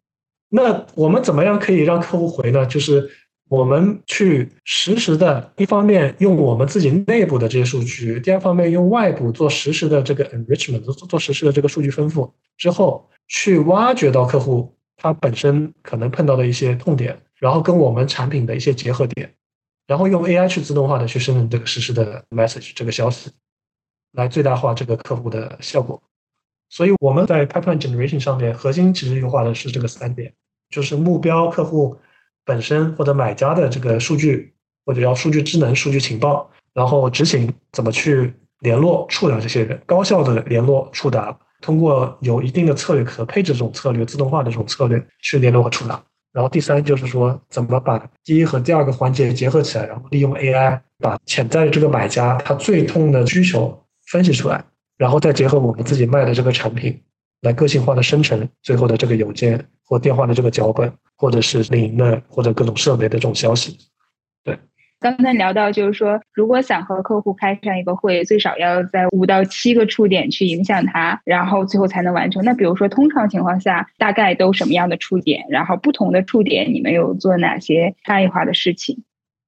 [0.50, 2.64] 那我们怎么样可以让客户回呢？
[2.66, 3.10] 就是
[3.48, 19.32] 我们去实时的，一方面用我们自己内部的这些数据，第二方面用外部做实时的这个 enrichment，做做实时的这个数据丰富之后，去挖掘到客户他本身可能碰到的一些痛点，然后跟我们产品的一些结合点，
[19.86, 23.30] 然后用 AI 去自动化的去生成这个实时的 message 这个消息，
[24.12, 26.02] 来最大化这个客户的效果。
[26.70, 30.32] 所以我们在 pipeline generation 上面，核心其实优化的是这个三点，
[30.70, 31.96] 就是目标客户
[32.44, 34.52] 本身或者买家的这个数据，
[34.84, 46.02] 或者叫数据智能、数据情报，然后执行怎么去联络触达这些人，高效的联络触达，通过有一定的策略可配置这种策略、自动化的这种策略去联络和触达。
[46.32, 54.64] 然后第三就是说，怎么把第一和第二个环节结合起来，然后利用 AI 把潜在的这个买家他最痛的需求分析出来。
[54.96, 57.00] 然后再结合我们自己卖的这个产品，
[57.42, 63.78] 来个性化的生成最后的这个邮件或电话的这个脚本，或者是领的或者各种设备的这种消息。
[64.42, 64.58] 对，
[64.98, 72.42] 刚才聊到就是说，如果想和客户开上一个会，最少要在五到七个触点去影响他，然后最后才能完成。
[72.44, 75.46] 那比如说，通常情况下大概都什么样的触点？
[75.48, 79.04] 然后不同的触点，你们有做哪些差异化的事情？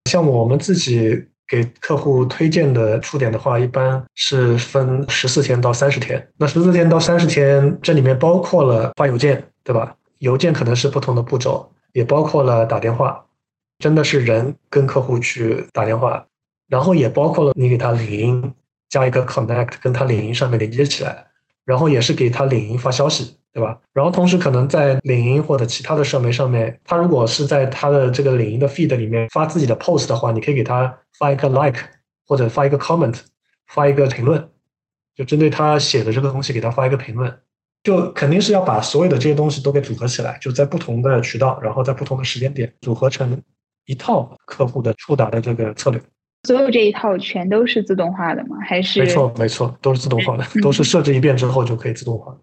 [0.08, 1.24] 像我们自己。
[1.50, 6.24] 给客户推荐的触点的话，一般是分十四天到三十天。
[6.36, 9.96] 那十四天到三十天，这里面包括了发邮件，对吧？
[10.18, 13.24] 邮件可能是不同的步骤，也包括了打电话，
[13.80, 16.24] 真的是人跟客户去打电话，
[16.68, 18.54] 然后也包括了你给他领英
[18.88, 21.26] 加一个 connect，跟他领英上面连接起来，
[21.64, 23.38] 然后也是给他领英发消息。
[23.52, 23.78] 对吧？
[23.92, 31.80] 然后同时可能在领英或者其他的社媒上面，他如果是在他的这个领英的 feed 里面发自己的 post 的话，你可以给他发一个 like
[32.26, 33.18] 或者发一个 comment，
[33.66, 34.48] 发一个评论，
[35.16, 37.40] 就针对他写的这个东西给他发一个评论，
[37.82, 43.42] 就肯定是要把所有的这些东西都给组合起来，就在不同的渠道，然后在不同的时间点组合成
[43.86, 46.00] 一套客户的触达的这个策略。
[46.44, 48.56] 所有这一套全都是自动化的吗？
[48.66, 49.00] 还是？
[49.00, 52.34] 没错，没错，都是自动化的，都是设置一遍之后就可以自动化。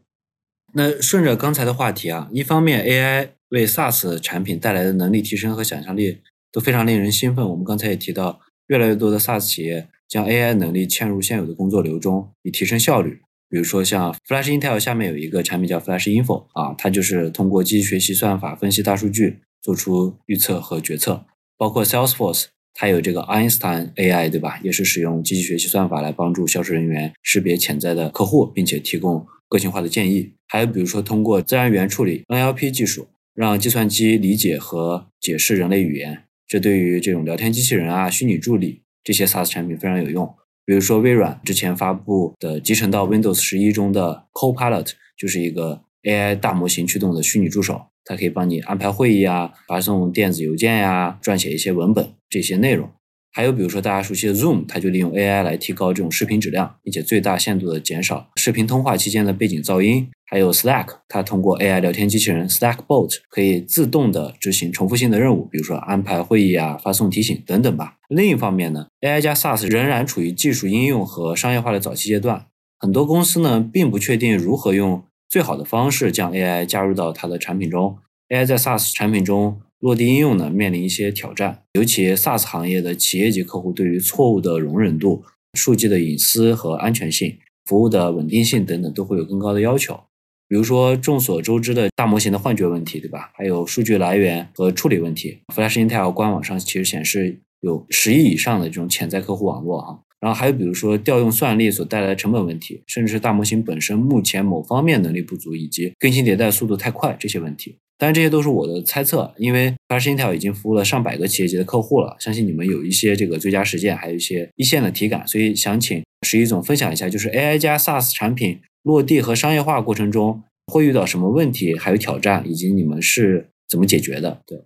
[0.77, 6.19] 那顺着刚才的话题啊，一方面 AI 为 SaaS 产品带来的能力提升和想象力
[6.51, 7.49] 都非常令人兴奋。
[7.49, 13.21] 我们刚才也提到，越来越多的 SaaS 企业将 AI 能力嵌入现有的工作流中，以提升效率。
[13.49, 21.25] 比如说像 Flash Intel 下面有一个产品叫 Flash Info 啊，它就是通过机器学习算法分析大数据，做出预测和决策。
[21.57, 24.59] 包括 Salesforce，它有这个 Einstein AI，对吧？
[24.61, 29.25] 也是使用机器学习算法来帮助销售人员识别潜在的客户，并且提供。
[29.47, 40.33] 个性化的建议，还有比如说通过自然语言处理 NLP 技术，让计算机理解和解释人类语言，这对于这种聊天机器人啊、虚拟助理这些 SaaS 产品非常有用。
[40.65, 52.91] 比如说微软之前发布的集成到 Windows 十一中的 Copilot，就是一个 AI 大模型驱动的虚拟助手，它可以帮你安排会议啊、发送电子邮件呀、撰写一些文本这些内容。
[53.37, 60.09] 还有比如说大家熟悉的 Zoom，它就利用 AI 来提高这种视频质量，并且最大限度的减少视频通话期间的背景噪音。
[60.25, 67.97] 还有 Slack，它通过 AI 聊天机器人 Slack Bot 可以自动的执行重复性的任务，比如说安排会议啊、发送提醒等等吧。
[68.09, 72.47] 另一方面呢，AI 加 SaaS 仍然处于技术应用和商业化的早期阶段，
[72.79, 77.99] 很多公司呢并不确定如何用最好的方式将 AI 加入到它的产品中。
[78.29, 79.61] AI 在 SaaS 产品中。
[79.79, 89.99] 落地应用呢，面临一些挑战，尤其 SaaS 行业的企业级客户对于错误的容忍度、数据的隐私和安全性、服务的稳定性等等，都会有更高的要求。
[90.47, 93.31] 比如说众所周知的大模型的幻觉问题，对吧？
[93.35, 95.39] 还有数据来源和处理问题。
[95.53, 100.01] Flash Intel 官网上其实显示有十亿以上的这种潜在客户网络哈。
[100.19, 107.77] 然后还有比如说调用算力所带来的成本问题，甚至是大模型本身目前某方面能力不足，以及更新迭代速度太快这些问题。
[107.99, 124.41] 当然，这些都是我的猜测，因为 RCTEL 已经服务了上百个企业级的客户了，相信你们有一些这个最佳实践，还有一些一线的体感，所以想请石一总分享一下，就是 AI 加 SaaS 产品落地和商业化过程中会遇到什么问题，还有挑战，以及你们是怎么解决的？
[124.45, 124.61] 对，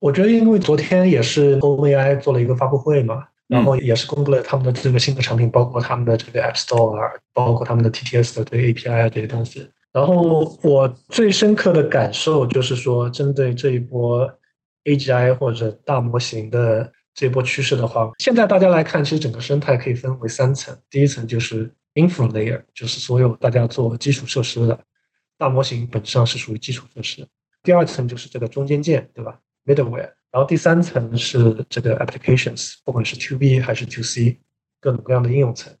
[0.00, 9.70] 我觉得因为昨天也是 OMAI 做了一个发布会嘛，然后也是公布了他们的这个新的产品，包括他们的这个 App Store，包括他们的 TTS 的这个 API 啊这些东西。
[9.92, 14.30] 然后我最深刻的感受就是说，针对这一波
[14.84, 20.76] AGI 或者大模型的这波趋势的话，现在大家来看，其实整个生态可以分为三层。
[20.90, 24.78] 第一层就是 infra layer，就是所有大家做基础设施的
[25.38, 27.26] 大模型，本质上是属于基础设施。
[27.62, 34.38] 第二层就是这个中间件，对吧？middleware，然后第三层是这个 applications，不管是 to B 还是 to C，
[34.82, 35.74] 各种各样的应用层。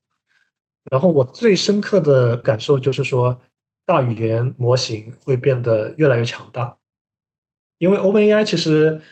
[0.90, 3.38] 然后我最深刻的感受就是说，
[3.84, 6.74] 大语言模型会变得越来越强大，
[7.76, 9.02] 因为 OpenAI 其实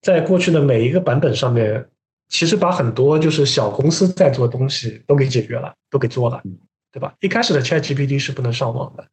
[0.00, 1.90] 在过去的每一个版本上面，
[2.30, 6.42] 其实把很多就是小公司在做的东西都给解决了，都给做了，
[6.90, 7.14] 对吧？
[7.20, 9.06] 一开始的 ChatGPT 是不能上网的，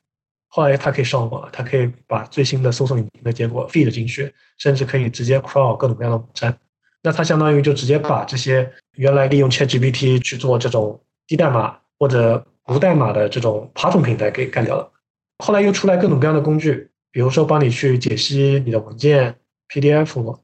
[0.49, 6.57] 后来它可以上网，它可以把最新的搜索引擎的结果 feed 进去，甚至可以直接 crawl 各种各样的网站。
[7.01, 11.01] 那它相当于就直接把这些原来利用 ChatGPT 去做这种。
[11.29, 14.91] 低代码或者无代码的这种爬虫平台给干掉了，
[15.37, 19.35] 后来又出来各种各样的工具，比如说帮你去解析你的文件
[19.71, 20.39] PDF，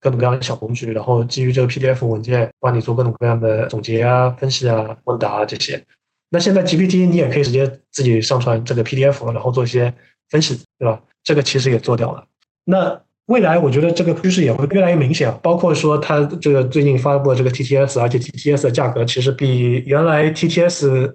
[0.00, 5.84] 各种各样的小工具，然后基于这个 PDF 文件帮你做各种各样的总结啊、分析啊、问答啊这些。
[6.32, 9.92] 那现在 GPT 你也可以直接自己上传这个 PDF，然后做一些
[10.30, 10.98] 分析，对吧？
[11.22, 12.24] 这个其实也做掉了。
[12.64, 21.14] 那未来我觉得这个趋势也会越来越明显，包括说它这个最近发布的这个 TTS，而且 TTS 的价格其实比原来 TTS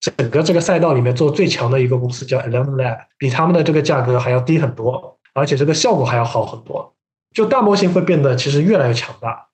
[0.00, 6.92] 整个这个赛道里面做最强的一个公司叫 Eleven Lab，比他们的这个价格还要低很多，而且这个效果还要好很多。
[7.32, 9.46] 就大模型会变得其实越来越强大。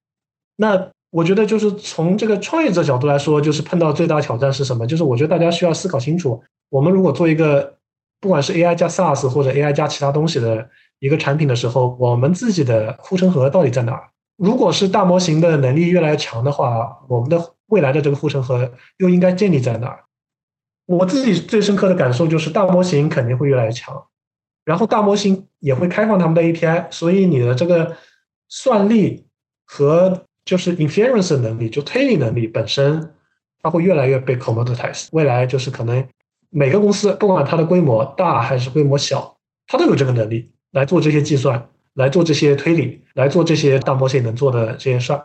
[0.57, 4.87] 那我觉得就是从这个创业者角度来说，就是碰到最大挑战是什么？
[4.87, 7.75] 就是我觉得大家需要思考清楚，我们如果做一个
[8.21, 10.69] 不管是 AI 加 SaaS 或者 AI 加其他东西的。
[10.99, 14.09] 一个产品的时候，我们自己的护城河到底在哪儿？
[14.39, 20.05] 如果是大模型的能力越来越强的话，我们的未来的这个护城河又应该建立在哪儿？
[20.87, 24.07] 我自己最深刻的感受就是，大模型肯定会越来越强，
[24.65, 27.95] 然后大模型也会开放他们的 API，所以你的这个
[28.49, 29.27] 算力
[29.67, 33.11] 和就是 inference 能力，就推理能力本身，
[33.63, 35.09] 它会越来越被 commoditize。
[35.13, 36.03] 未来就是可能
[36.49, 40.51] 每个公司，不管它的规模大还是规模小，它都有这个能力。
[40.73, 45.23] 来做这些计算，来做这些推理，来做这些大模型能做的这些事儿。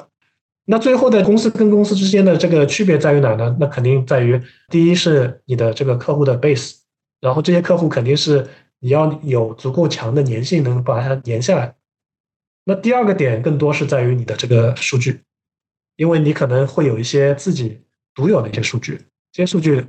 [0.64, 3.54] 那最后的公司跟公司之间的这个区别在于哪呢？
[3.60, 6.76] 那肯定在于，第一是你的这个客户的 base，
[7.20, 8.48] 然后这些客户肯定是
[8.80, 11.76] 你要有足够强的粘性，能把它粘下来。
[12.72, 15.20] 那第二个点更多是在于你的这个数据，
[15.98, 17.82] 因为你可能会有一些自己
[18.16, 18.98] 独有的一些数据，
[19.34, 19.86] 这些数据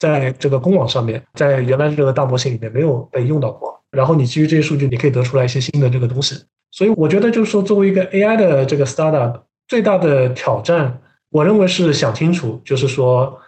[0.00, 3.80] 在这个公网上面，在原来这个大模型里面没有被用到过。
[3.92, 6.34] 然后你基于这些数据，你可以得出来一些新的这个东西。
[6.72, 11.00] 所以我觉得就是说，作为一个 AI 的这个 startup，最大的挑战，
[11.30, 13.40] 我认为是想清楚，就是说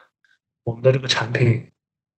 [0.63, 1.67] 我们的这个产品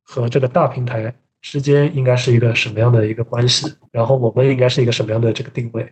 [0.03, 5.91] 和这个大平台之间应该是一个什么样的一个关系，然后我们应该是一个什么样的这个定位。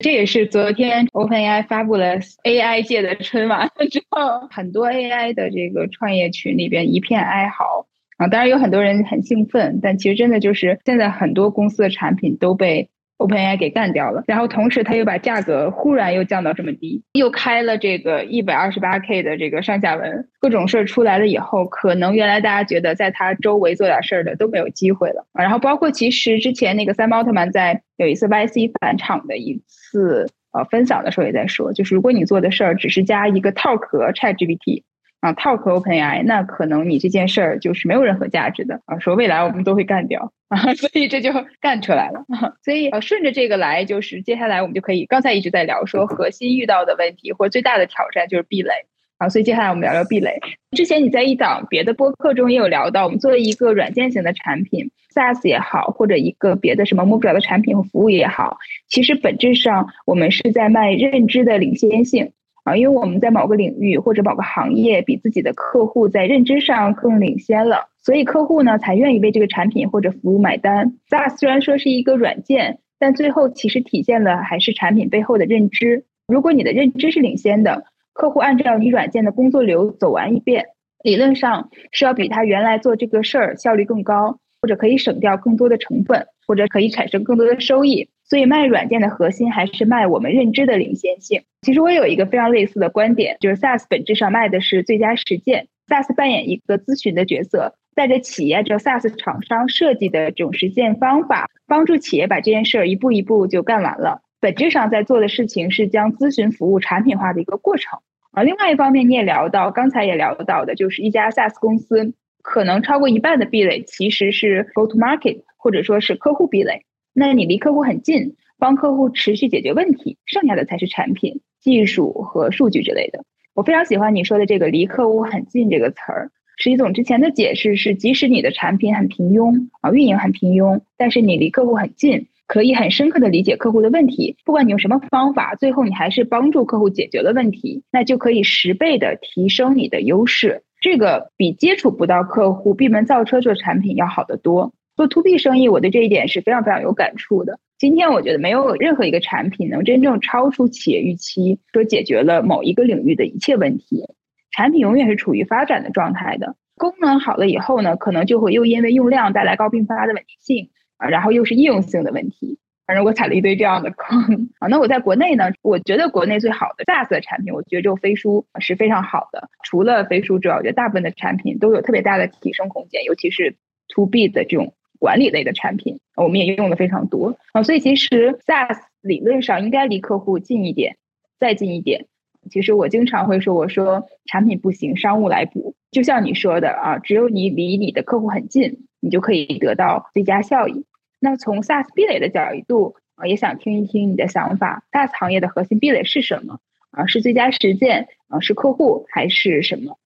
[0.00, 7.86] 这也是昨天 OpenAI 发布了 AI 界的春晚 之后，很多 AI 的这个创业群里边一片哀嚎。
[8.16, 12.88] 啊，当然有很多人很兴奋，但其实真的就是现在很多公司的产品都被
[13.20, 14.24] OpenAI 给干掉了。
[14.26, 25.26] 然后同时，他又把价格忽然又降到这么低，又开了这个一百二十八 K 的这个上下文，各种事儿出来了以后，可能原来大家觉得在他周围做点事儿的都没有机会了。
[25.34, 34.82] 然后包括其实之前那个三奥特曼在有一次 YC 返场的一次呃分享的时候也在说，就是如果你做的事儿只是加一个套壳 ChatGPT。
[35.20, 38.98] 啊，talk OpenAI，那可能你这件事儿就是没有任何价值的啊。
[38.98, 41.30] 说未来我们都会干掉啊， 所以这就
[41.60, 42.20] 干出来了。
[42.28, 48.70] 啊 所以呃，顺着这个来，就是接下来我们就可以，刚才一直在聊说核心遇到的问题或最大的挑战就是壁垒
[49.18, 49.28] 啊。
[49.28, 50.40] 所以接下来我们聊聊壁垒。
[50.74, 58.56] 之前你在一档别的播客中也有聊到，我们作为一个软件型的产品，SaaS 也好，或者一个别的什么摸不着的产品和服务也好，
[58.88, 62.32] 其实本质上我们是在卖认知的领先性。
[62.76, 70.94] 因为我们在某个领域或者某个行业比自己的客户在认知上更领先了，所以客户呢才愿意为这个产品或者服务买单。
[71.08, 76.04] SaaS 虽然说是一个软件，但最后其实体现了还是产品背后的认知。
[76.26, 80.66] 如果你的认知是领先的，客户按照你软件的工作流走完一遍，
[81.02, 88.08] 理论上是要比他原来做这个事儿效率更高，或者可以省掉更多的成本，或者可以产生更多的收益。
[88.24, 91.42] 所以卖软件的核心还是卖我们认知的领先性。
[91.62, 95.68] 其实我有一个非常类似的观点，就是 SaaS 本质上卖的是最佳实践。
[95.86, 104.22] SaaS 扮演一个咨询的角色，带着企业这 SaaS 厂商设计的这种实践方法，帮助企业把这件事儿一步一步就干完了。
[104.40, 108.00] 本质上在做的事情是将咨询服务产品化的一个过程。
[108.32, 116.82] 啊，另外一方面你也聊到，刚才也聊到的，就是一家 SaaS 公司可能超过一半的壁垒其实是 Go to Market，或者说是客户壁垒。
[117.12, 123.24] 那你离客户很近，帮客户持续解决问题，剩下的才是产品、技术和数据之类的。
[123.54, 126.30] 我非常喜欢你说的这个“离客户很近”这个词儿。
[126.56, 134.36] 石一总之前的解释是，即使你的产品很平庸啊，运营很平庸，但是你离客户很近，可以很深刻的理解客户的问题。
[134.44, 140.62] 不管你用什么方法，最后你还是帮助客户解决了问题，那就可以十倍的提升你的优势。
[140.80, 144.72] 这个比接触不到客户、闭门造车做产品要好得多。
[144.96, 147.58] 做 to B 生意，我对这一点是非常非常有感触的。
[147.78, 154.04] 今天我觉得没有任何一个产品能真正超出企业预期，说解决了某一个领域的一切问题。
[154.50, 156.56] 产品永远是处于发展的状态的。
[156.76, 162.58] 功能好了以后呢，可能就会又因为用量带来高并发的稳定性啊，然后又是应用性的问题。
[162.90, 164.66] 反正我踩了一堆这样的坑啊。
[164.66, 169.48] 那我在国内呢，我觉得国内最好的 SaaS 的产品，我觉得就飞书是非常好的。
[169.62, 173.54] 除了飞书之外，我觉得大部分的产品都有特别大的提升空间，尤其是
[173.94, 177.62] To B 的这种管理类的产品，我们也用的非常多啊。
[177.62, 180.96] 所以其实 SaaS 理论上应该离客户近一点，
[181.38, 182.06] 再近一点。
[182.50, 185.76] 其实我经常会说，我说产品不行，商务来补。
[185.92, 190.86] 就像你说的啊，只有你离你的客户很近，你就可以得到最佳效益。
[191.20, 194.82] 那从 SaaS 壁垒的角度啊，也想听一听你的想法。
[194.90, 196.58] SaaS 行业的核心壁垒是什么
[196.90, 197.06] 啊？
[197.06, 198.40] 是最佳实践啊？
[198.40, 199.98] 是客户还是什么？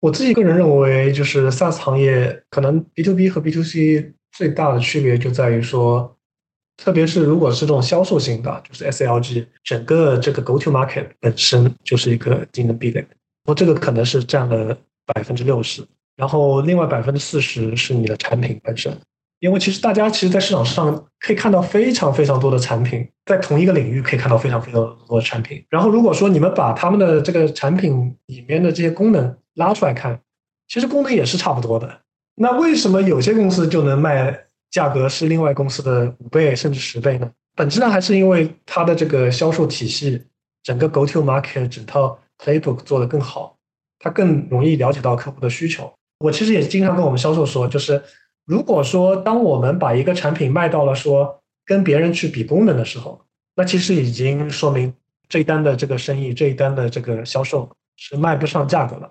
[0.00, 6.16] 我自己个人认为，就是 SaaS 行业可能 B to B 和 B to C 最大的区别就在于说。
[6.78, 13.06] 特别是如果是这种销售型的，就是 SLG，整个这个 Go to Market 本身就是一个竞争壁垒。
[13.44, 15.86] 我这个可能是占了百分之六十，
[16.16, 18.90] 然后另外百分之四十是你的产品本身。
[19.42, 25.66] 因为其实大家其实，在市场上可以看到非常非常多的产品，在同一个领域可以看到非常非常多的产品。
[25.68, 30.16] 然后如果说你们把他们的这个产品里面的这些功能拉出来看，
[30.68, 32.00] 其实功能也是差不多的。
[32.36, 34.38] 那为什么有些公司就能卖？
[34.70, 37.30] 价格是另外公司的五倍甚至十倍呢？
[37.54, 40.18] 本质上还是因为它的这个销售体系，
[40.62, 43.58] 整个 Go to Market 整套 Playbook 做得更好，
[43.98, 45.92] 它更容易了解到客户的需求。
[46.20, 48.02] 我其实也经常跟我们销售说，就是
[48.44, 53.20] 如果说当我们把一个产品卖到了说跟别人去比功能的时候，
[53.54, 54.92] 那其实已经说明
[55.28, 59.10] 这一单的这个生意，这一单的这个销售是卖不上价格了，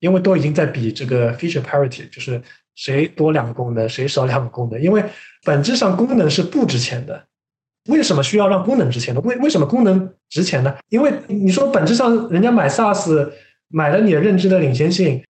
[0.00, 2.42] 因为都已经在比这个 feature parity，就是。
[2.74, 4.80] 谁多两个功能，谁少两个功能？
[4.80, 5.04] 因为
[5.44, 7.22] 本质上功能是不值钱的。
[7.90, 9.20] 为什么需要让功能值钱呢？
[9.20, 10.74] 为为什么功能值钱呢？
[10.88, 13.30] 因为你说本质上人家买 SaaS
[13.68, 15.22] 买了你的认知的领先性，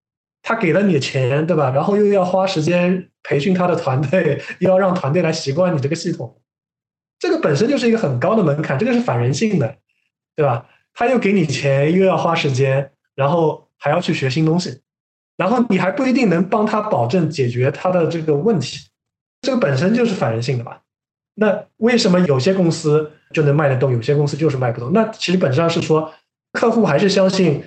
[0.42, 1.72] 他给了你钱，对吧？
[1.72, 6.42] 然后又要花时间培训他的团队，又 要让团队来习惯你这个系统，
[7.20, 9.78] 这个本身就是一个很高的门槛，这个是反人性的，
[10.36, 10.66] 对吧？
[10.94, 14.82] 他又给你钱，又要花时间，然后还要去学新东西。
[15.38, 18.78] 然后你还不一定能帮他保证解决他的这个问题，
[19.42, 20.82] 这个本身就是反人性的吧？
[21.36, 24.92] 那为什么有些公司就能卖得动，有些公司就是卖不动？
[24.94, 26.14] 那其实本质上是说，
[26.52, 27.64] 客户还是相信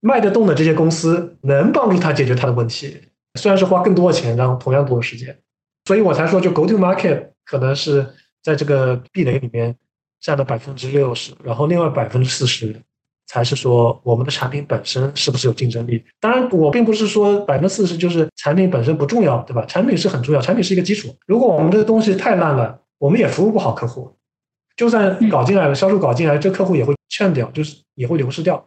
[0.00, 3.00] 卖得动的这些公司能帮助他解决他的问题，
[3.38, 5.36] 虽然是花更多的钱，然后同样多的时间，
[5.84, 8.06] 所以我才说，就 Go to Market 可能是
[8.42, 9.76] 在这个壁垒里面
[10.20, 12.80] 占了百分之六十，然后另外百分之四十。
[13.32, 16.04] 才是说我们的产品本身是不是有竞争力？
[16.18, 19.64] 当然，我并不是说百分之四十就是产品本身不重要，对吧？
[19.66, 21.14] 产品是很重要，产品是一个基础。
[21.28, 24.12] 如果我们这个东西太烂了，我们也服务不好客户。
[24.74, 28.66] 就算搞进来了，销售搞进来，这客户也会劝掉，就是也会流失掉。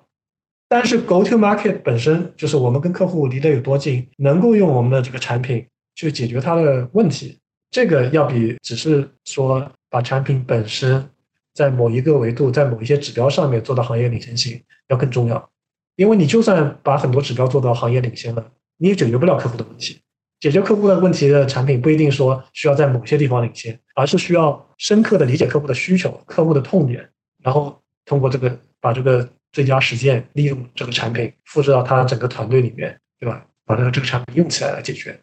[0.73, 5.63] 但是，Go to Market 本身就是我们跟客户离得有多近，能够用我们的这个产品
[5.93, 7.37] 去解决他的问题，
[7.69, 11.07] 这个要比只是说把产品本身。
[11.53, 15.47] 在某一个维度，在某一些指标上面做到行业领先性要更重要，
[15.95, 18.43] 因为你就算把很多指标做到行业领先了，
[18.77, 19.99] 你也解决不了客户的问题。
[20.39, 27.07] 解决客户的问题的产品不一定说需要在某些地方领先，而是需要深刻的理解客户的需求、客户的痛点，
[27.43, 33.45] 然后通过这个把这个最佳实践利用这个产品复制到他整个团队里面，对吧？
[33.65, 35.17] 把这个这个产品用起来来解决。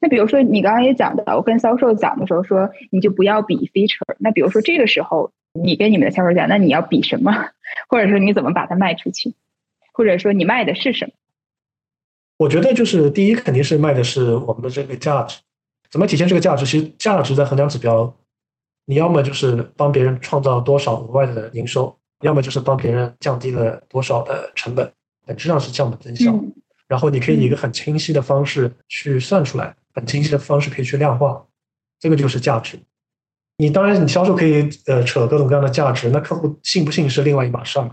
[0.00, 4.16] 那比如说你刚刚也讲到，我跟销售讲的时候说，你就不要比 feature。
[4.18, 5.30] 那比如说这个时候。
[5.52, 7.32] 你跟你们的销售讲，那你要比什么？
[7.90, 9.34] 或者说你怎么把它卖出去？
[9.92, 11.12] 或者说你卖的是什么？
[12.36, 15.40] 我觉得就是第一，肯定是卖的是我们的这个价值。
[15.90, 16.64] 怎么体现这个价值？
[16.64, 18.16] 其实价值在衡量指标，
[18.84, 24.92] 你要么就是帮别人创造多少额外的营收，要么就是帮别人降低了多少的成本，
[25.26, 26.34] 本质上是降本增效。
[26.86, 31.46] 然后你可以以一个很清晰的方式去算出来，很清晰的方式可以去量化，
[31.98, 32.78] 这个就是价值。
[33.58, 37.90] 你当然，你销售可以呃扯各种各样的价值，那客户信不信是另外一码事儿，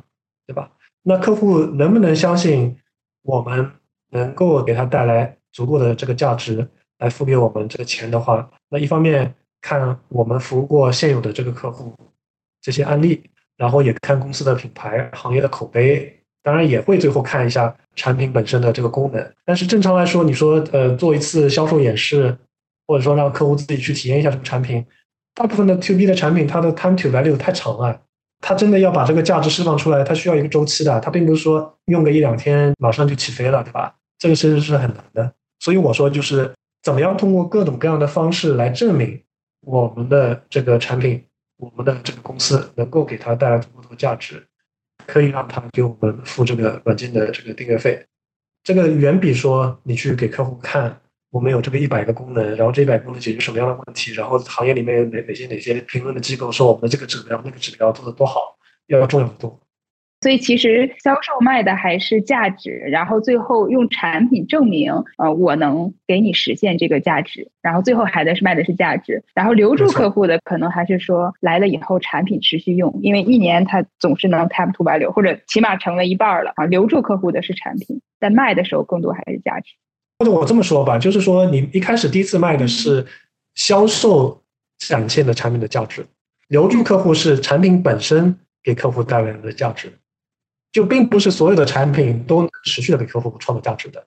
[0.48, 0.72] 对吧？
[1.04, 2.76] 那客户能不能相信
[3.22, 3.72] 我们
[4.10, 6.68] 能够给他带来足够的这个价值
[6.98, 11.94] 来付给我们这个钱的话，那一方面看我们服务过现有的这个客户
[12.62, 19.34] 这些案例，然后也看公司的品牌、行业的口碑，当然也会最后看一下产品本身的这个功能。
[19.44, 22.38] 但是正常来说，你说呃做一次销售演示，
[22.86, 24.86] 或者说让客户自己去体验一下这个产品。
[25.34, 28.02] 大部分的 To B 的产品，它的 Time to Value 太长了，
[28.42, 33.94] 它真的要把这个价值释放出来，它需要一个周期的，它并不是说用个一两天马上就起飞了，对吧？
[34.18, 35.32] 这个其实是很难的。
[35.60, 36.52] 所以我说，就是
[36.82, 39.22] 怎么样通过各种各样的方式来证明
[39.62, 41.24] 我们的这个产品，
[41.58, 44.48] 我们的这个公司能够给他带来这么多价值，
[45.06, 48.06] 可以让他给我们付这个软件的这个订阅费。
[48.64, 51.00] 这个远比说你去给客户看
[51.30, 59.60] 我们有这个一百个功能，然后这一百功能解决什么样的问题，然后行业里面有哪哪些哪些评论的机构说我们的这个指标那个指标做的多好，要重要的多。
[60.22, 79.74] 所以其实销售卖的还是价值，然后最后用产品证明，呃，我能给你实现这个价值，然后最后还的是卖的是价值，然后留住客户的可能还是说来了以后产品持续用，因为一年他总是能 time to value，或者起码成了一半了啊，留住客户的是产品，但卖的时候更多还是价值。
[80.18, 83.06] 或者我这么说吧，就是说你一开始第一次卖的是
[83.54, 84.42] 销售
[84.80, 86.04] 展现的产品的价值，
[86.48, 89.94] 留住客户是产品本身给客户带来的价值。
[90.72, 94.04] 就并不是所有的产品都能持续的给客户创造价值的。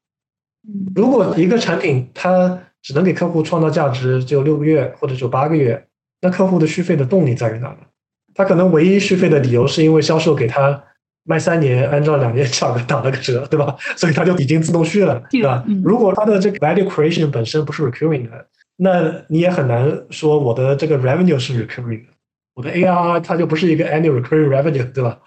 [0.94, 5.86] 如果一个产品它只能给客户创造价值只有六个月或者只有八个月，
[6.20, 7.78] 那客户的续费的动力在于哪呢？
[8.34, 10.82] 他可能唯一续费的理由是因为销售给他
[11.24, 13.74] 卖三年，按照两年 价格打了个折，对吧？
[13.96, 15.64] 所以他就已经自动续了，对吧？
[15.82, 18.46] 如果他的这个 value creation 本身不是 recurring 的，
[18.76, 22.12] 那你也很难说我的这个 revenue 是 recurring 的，
[22.54, 25.18] 我的 ARR 它就不是一个 annual recurring revenue，对吧？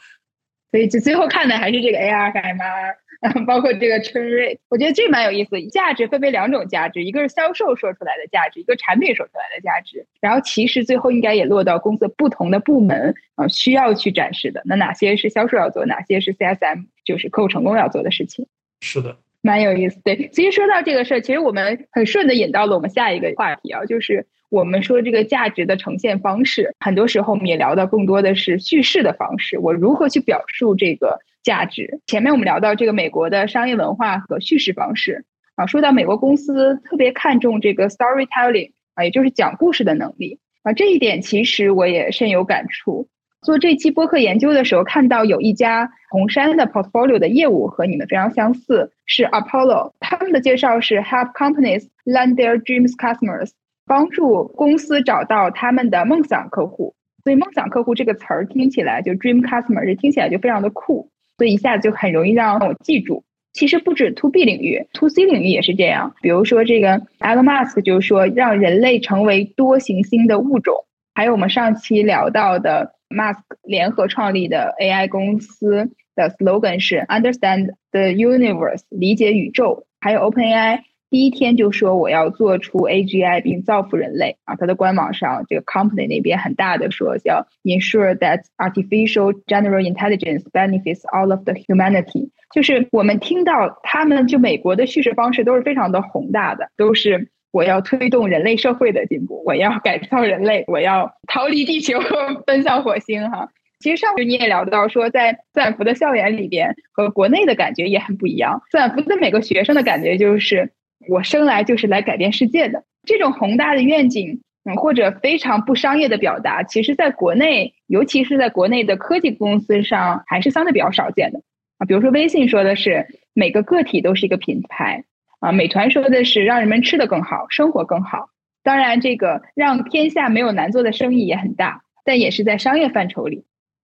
[0.74, 4.58] 所以，就最后看的还是这个 AR 和 MR，包括这个 churn rate。
[4.70, 5.62] 我觉得这蛮有意思。
[5.68, 10.08] 价值分为两种价值，一个是销售说出来的价值，一个产品说出来的价值。
[10.20, 14.64] 然后，其实最后应该也落到公司不同的部门啊需要去展示的。
[14.66, 18.48] 那哪些是销售要做，哪些是 CSM 就是客户成功要做的事情？
[18.82, 20.02] 是的，蛮有意思。
[20.04, 24.26] 对，其实说到这个事儿，其实我们很顺的引到了我们下一个话题啊，就是。
[24.54, 29.58] 我们说这个价值的呈现方式，很多时候我们也聊到更多的是叙事的方式。
[29.58, 32.00] 我如何去表述这个价值？
[32.06, 35.26] 前面我们聊到这个美国的商业文化和叙事方式
[35.56, 43.08] 啊，说到美国公司特别看重这个 storytelling 啊，也就是讲故事的能力啊，这一点其实我也深有感触。
[43.42, 53.50] 做这期播客研究的时候，看到有一家红杉的 portfolio 的业务和你们非常相似，是 Apollo，他们的介绍是 help companies land their dreams customers。
[53.86, 63.24] 帮助公司找到他们的梦想客户，所以“梦想客户”这个词儿听起来就 “dream customer” 这听起来就非常的酷，所以一下子就很容易让我记住。
[63.54, 66.16] 其实不止 to B 领域，to C 领域也是这样。
[66.22, 80.80] 比如说这个 Elon Musk 就是说让人类成为多行星的物种，还有我们上期聊到的 Musk 联合创立的 AI 公司的 slogan 是 “Understand the Universe”，理解宇宙，还有 OpenAI。
[81.14, 84.56] 第一天就说我要做出 AGI 并造福人类啊！
[84.56, 92.32] 他的官网上这个 company 那边很大的说叫 ensure that artificial general intelligence benefits all of the humanity。
[92.52, 102.00] 就是我们听到他们就美国的叙事方式都是非常的宏大的，都是我要推动人类社会的进步，我要改造人类，我要逃离地球
[102.48, 103.50] 奔向火星哈。
[103.78, 108.64] 其实上次你也聊到说，在斯坦福的校园里边和国内的感觉也很不一样。
[108.72, 110.72] 斯坦福的每个学生的感觉就是。
[111.08, 121.42] 我生来就是来改变世界的这种宏大的愿景，嗯，或者非常不商业的表达，其实在国内，尤其是在国内的科技公司上，还是相对比较少见的
[121.80, 121.86] 啊。
[121.86, 125.04] 比如说，微信说的是每个个体都是一个品牌
[125.40, 128.30] 啊，美团说的是让人们吃得更好，生活更好。
[128.64, 133.44] 当然，这个让天下没有难做的生意也很大，但也是在商业范畴里，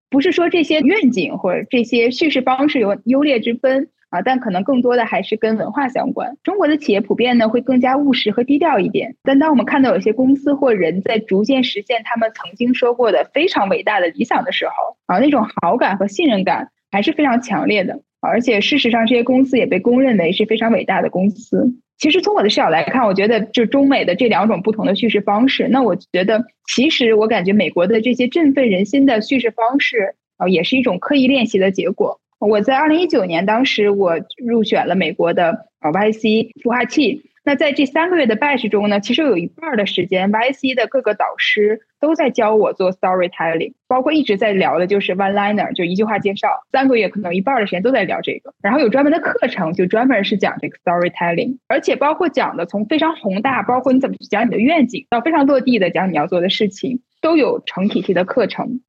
[0.10, 3.90] 不是说这些愿景或者这些叙事方式有优劣之分。
[4.10, 6.36] 啊，但可能更多的还是跟文化相关。
[6.44, 18.02] 中国的企业普遍呢会更加务实和低调一点，但当我们看到有些公司或人在逐渐实现他们曾经说过的非常伟大的理想的时候，啊，那种好感和信任感还是非常强烈的。
[18.22, 21.74] 而且事实上，这些公司也被公认为是非常伟大的公司。
[21.98, 26.44] 其实从我的视角来看，我觉得就中美的这两种不同的叙事方式，那我觉得
[26.74, 32.20] 其实我感觉美国的这些振奋人心的叙事方式啊，也是一种刻意练习的结果。
[32.40, 37.26] 我在二零一九年，当时我入选了美国的呃 YC 孵化器。
[37.46, 46.48] 那在这三个月的 batch 中呢，其实有一半的时间，YC 的各个导师都在教我做 storytelling，包括一直在聊的就是 one liner，就一句话介绍。
[46.72, 58.82] 三个月可能一半的时间都在聊这个，然后有专门的课程，就专门是讲这个 storytelling，而且包括讲的从非常宏大，包括你怎么去讲你的愿景，到非常落地的讲你要做的事情，都有成体系的课程。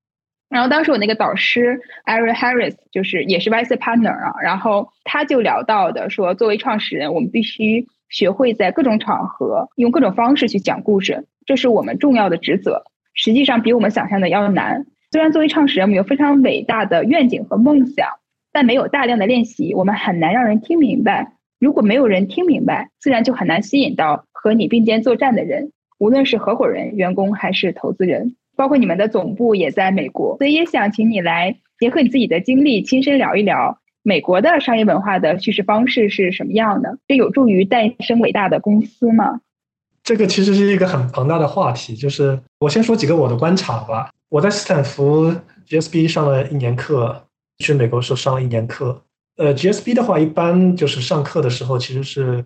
[0.50, 12.82] 然后当时我那个导师 Eric Harris 就是也是 YC partner 啊，然后他就聊到的说，作为创始人，我们必须学会在各种场合用各种方式去讲故事，这是我们重要的职责。
[13.14, 14.86] 实际上比我们想象的要难。
[15.12, 18.08] 虽然作为创始人，我们有非常伟大的愿景和梦想，
[18.52, 21.32] 但没有大量的练习，我们很难让人听明白。
[21.60, 30.36] 如果没有人听明白，自然就很难吸引到和你并肩作战的人，无论是合伙人、员工还是投资人，包括你们的总部也在美国。
[30.36, 36.98] 所以也想请你来结合你自己的经历，亲身聊一聊美国的商业文化的叙事方式是什么样的？
[37.08, 39.40] 这有助于诞生伟大的公司吗？
[40.02, 44.10] 这个其实是一个很庞大的话题，就是我先说几个我的观察吧。
[44.28, 45.34] 我在斯坦福
[45.66, 47.24] GSB 上了一年课，
[47.60, 49.02] 去美国时候上了一年课。
[49.38, 52.44] 呃，GSB 的话，一般就是上课的时候其实是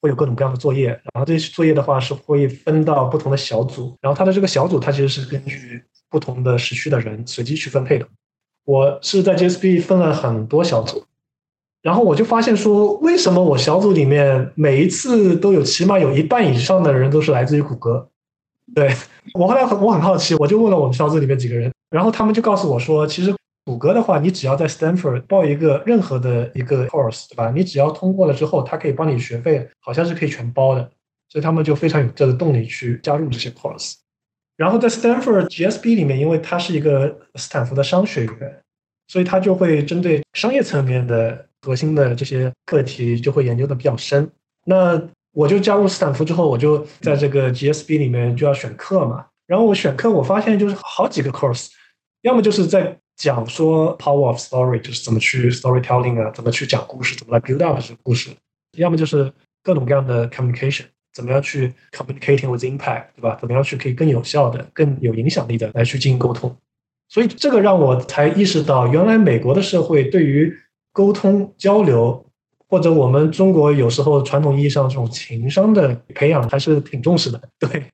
[0.00, 8.06] 会有各种各样的作业，然后这些作业的话是会分到不同的小组，然后它的这个小组它其实是根据不同的时区的人随机去分配的。
[8.64, 11.04] 我是在 GSB 分了很多小组。
[11.82, 18.08] 然后我就发现说，为什么我小组里面每一次都有起码有一半以上的人都是来自于谷歌？
[18.74, 18.92] 对
[19.38, 23.32] 我后来很我很好奇，我就问了我们小组里面几个人，然后他们就告诉我说，其实
[23.66, 27.50] 谷歌的话，你只要在 Stanford 报一个任何的一个 course，对吧？
[27.50, 30.90] 你只要通过了之后，他可以帮你学费，好像是可以全包的，
[31.28, 33.96] 所以他们就非常有这个动力去加入这些 course。
[34.56, 38.62] 然后在 Stanford GSB 里面，因为它是一个斯坦福的商学院，
[39.08, 41.44] 所以它就会针对商业层面的。
[41.62, 44.30] 核心的这些课题就会研究的比较深。
[44.66, 45.02] 那
[45.32, 49.26] 我就加入斯坦福之后，我就在这个 GSB 里面就要选课嘛。
[49.48, 51.70] 然后我选课，我发现就是好几个 course，
[52.20, 58.30] 要么就是在讲说 power of story，就是怎么去 storytelling 啊，怎么去讲故事，怎么来 build up 这个故事；
[58.76, 63.36] 要么就是各种各样的 communication，怎么样去 communicating with impact，对吧？
[63.40, 66.54] 怎么样去可以更有效的、更有影响力的来去进行沟通。
[67.08, 70.52] 所以这个让我才意识到，原来美国的社会对于
[70.92, 72.26] 沟通交流，
[72.68, 77.40] 或者我们中国有时候传统意义上这种情商的培养还是挺重视的。
[77.58, 77.84] 对，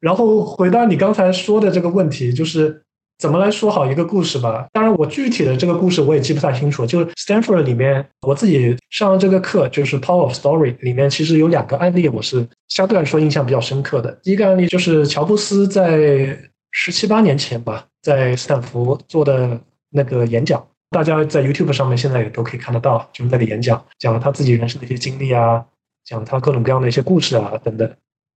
[0.00, 2.82] 然后回到你刚才说的这个问题，就是
[3.22, 4.66] 怎么来说好一个故事吧。
[4.72, 6.84] 当然，我具体的这个故事我也记不太清楚。
[6.84, 14.10] 就是 Stanford 里面，我自己上这个课，就是 Power of Story 里面，其实有两个案例，我是相对来说印象比较深刻的。
[14.24, 16.36] 第一个案例就是乔布斯在
[16.72, 19.56] 十七八年前吧，在斯坦福做的
[19.90, 20.60] 那个演讲。
[20.90, 25.64] 大家在 YouTube 上面现在也都可以看得到，就是那个演讲，讲了他自己人生的一些经历啊，
[26.04, 27.88] 讲他各种各样的一些故事啊等等。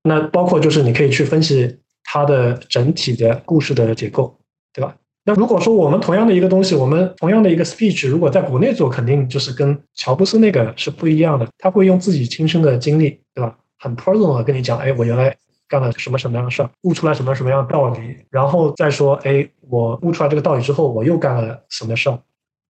[0.04, 4.38] 那包括就是你可以去分析他的整体的故事的结构，
[4.76, 4.94] 对吧？
[5.24, 11.48] 那如果说我们同样的一个东西，我们同样的一个 speech，如果在国内做，肯定就是跟乔布斯那个是不一样的。
[11.58, 13.56] 他会用自己亲身的经历，对吧？
[13.78, 15.34] 很 personal 的跟你讲，哎，我原来
[15.66, 22.18] 干了什么什么样的事儿，悟出来什么什么样的道理，然后再说，哎，我悟出来这个道理之后，我又干了什么事儿。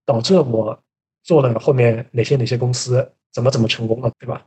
[0.06, 0.78] 导致我
[1.24, 4.40] 做了后面哪些哪些公司怎么怎么成功了，对吧？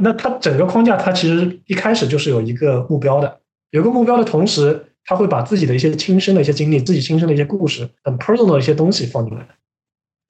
[0.00, 3.40] 那它整个框架它其实一开始就是有一个目标的，
[3.70, 9.46] 有个目标的同时，他会把自己的一些亲身的一些经历、自己亲身的一些故事、很 personal 的一些东西放进来。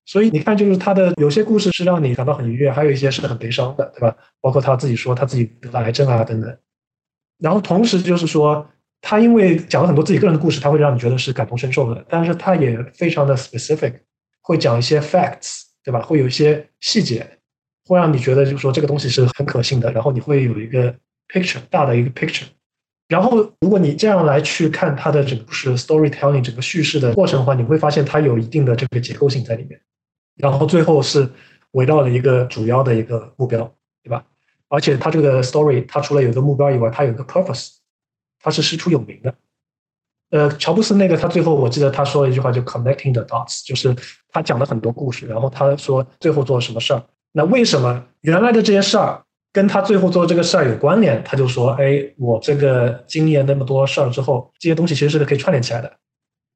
[0.07, 4.17] 所以你看，就是他的有些故事是让你感到很愉悦，还有一些是很悲伤的，对吧？
[4.41, 6.57] 包括他自己说他自己得了癌症啊等等。
[7.39, 8.69] 然后同时就是说，
[9.01, 13.95] 他因为讲了很多自己个人的故事，他会让你觉得是感同身受的，但是他也非常的 specific。
[14.43, 16.01] 会讲一些 facts，对吧？
[16.01, 17.39] 会有一些细节，
[17.85, 19.93] 会让你觉得就是说这个东西是很可信的。
[19.93, 20.93] 然后你会有一个
[21.29, 22.47] picture，大的一个 picture。
[23.11, 29.81] 然后如果你这样来去看它的整个是 storytelling 整个叙事的过程的话，你会发现它有一定的这个结构性在里面。
[30.37, 31.29] 然后最后是
[31.73, 33.59] 围绕了一个主要的一个目标，
[34.05, 34.25] 对吧？
[34.69, 37.79] 而且它这个 story，它除了有一个目标以外，它有一个 purpose，
[38.39, 39.35] 它是师出有名的。
[40.31, 43.93] 呃，乔布斯那个，他最后我记得他说了一句话，就 connecting the dots，就是
[44.29, 47.03] 他讲了很多故事，然后他说最后做了什么事儿，
[47.33, 51.23] 那为什么原来的这些事儿跟他最后做这个事儿有关联？
[51.25, 55.93] 他就说，哎，我这个经历了那么多事儿之后，这些东西其实是可以串联起来的，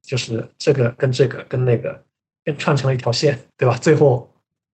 [0.03, 2.03] 就是这个跟这个跟那个，
[2.43, 3.77] 变串成了一条线，对吧？
[3.77, 4.31] 最后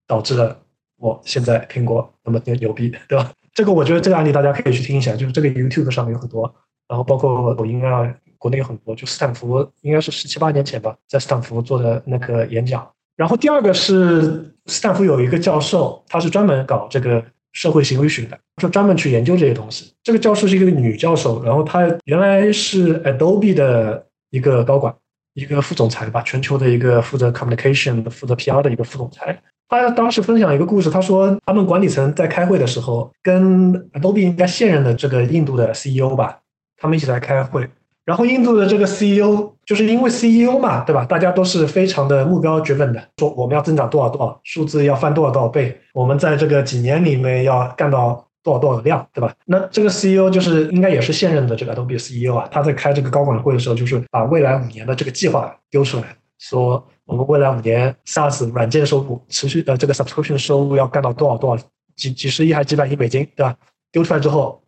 [0.07, 0.57] 导致了
[0.99, 3.33] 我现在苹果那么牛牛逼，对吧？
[3.55, 6.55] 这个我觉得这个案例大家可以去听一下，就是这个 YouTube 上面有很多，
[6.89, 8.15] 然后包括抖音啊。
[8.41, 12.91] 国内有很多，就斯坦福应该是十七八年前吧，在斯坦福做的那个演讲。
[13.15, 19.93] 然后第二个是斯坦福有一个教授，他是专门搞这个社会行为学的，就专门去研究这些东西。
[20.03, 24.95] 这个教授是一个女教授，然后她原来是 Adobe 的一个高管，
[25.35, 29.41] 一个副总裁吧，全球的一个负责 communication、负责 PR 的一个副总裁。
[29.69, 36.41] 他当时分享一个故事，他说他们管理层在开会的时候，跟 Adobe 应该现任的这个印度的 CEO 吧，
[36.77, 37.69] 他们一起来开会。
[38.05, 41.05] 然后印度的这个 CEO 就是因为 CEO 嘛，对吧？
[41.05, 49.33] 大家都是非常的目标 driven 的，说我们要增长多少多少数字，要翻多少多少倍，我们在这个几年里面要干到多少多少量，对吧？
[49.45, 61.63] 那这个 CEO 就是应该也是现任的这个 Adobe CEO 啊，他在开这个高管会的时候，就是把未来五年的这个计划丢出来，说我们未来五年 SaaS 软件收入持续呃这个 subscription 收入要干到多少多少
[61.97, 63.55] 几几十亿还几百亿美金，对吧？
[63.93, 64.61] 丢出来之后，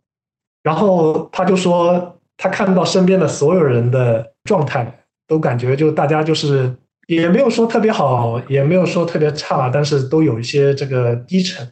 [0.62, 4.92] 然后他就说他看到身边的所有人的状态，
[5.28, 6.74] 都感觉就大家就是
[7.06, 11.64] 也没有说特别好，也没有说特别差，但是都有一些这个低沉。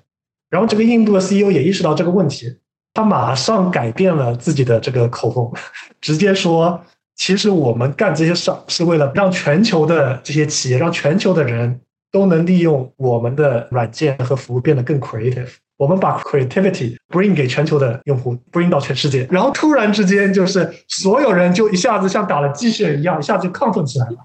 [0.49, 2.57] 然后这个印度的 CEO 也意识到这个问题，
[2.95, 5.51] 他马上改变了自己的这个口风，
[6.01, 6.81] 直接说
[7.18, 11.81] ：“其实我们干这些事儿是为了让全球的这些企业，让全球的人
[12.12, 15.49] 都能利用我们的软件和服务变得更 creative。
[15.81, 19.26] 我们把 creativity bring 给全球的用户，bring 到全世界。
[19.31, 24.16] 然后突然之间，就是所有人就一下子像打了鸡血一样，一下子就亢奋起来了。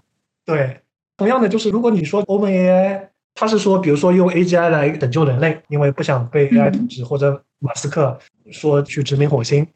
[0.45, 0.81] 对，
[1.15, 3.07] 同样的就是如果你说 OpenAI。
[3.37, 8.17] 他是说，比如说用 AGI 来拯救人类，因为不想被 AI 统治，或者马斯克
[8.49, 9.67] 说去殖民火星。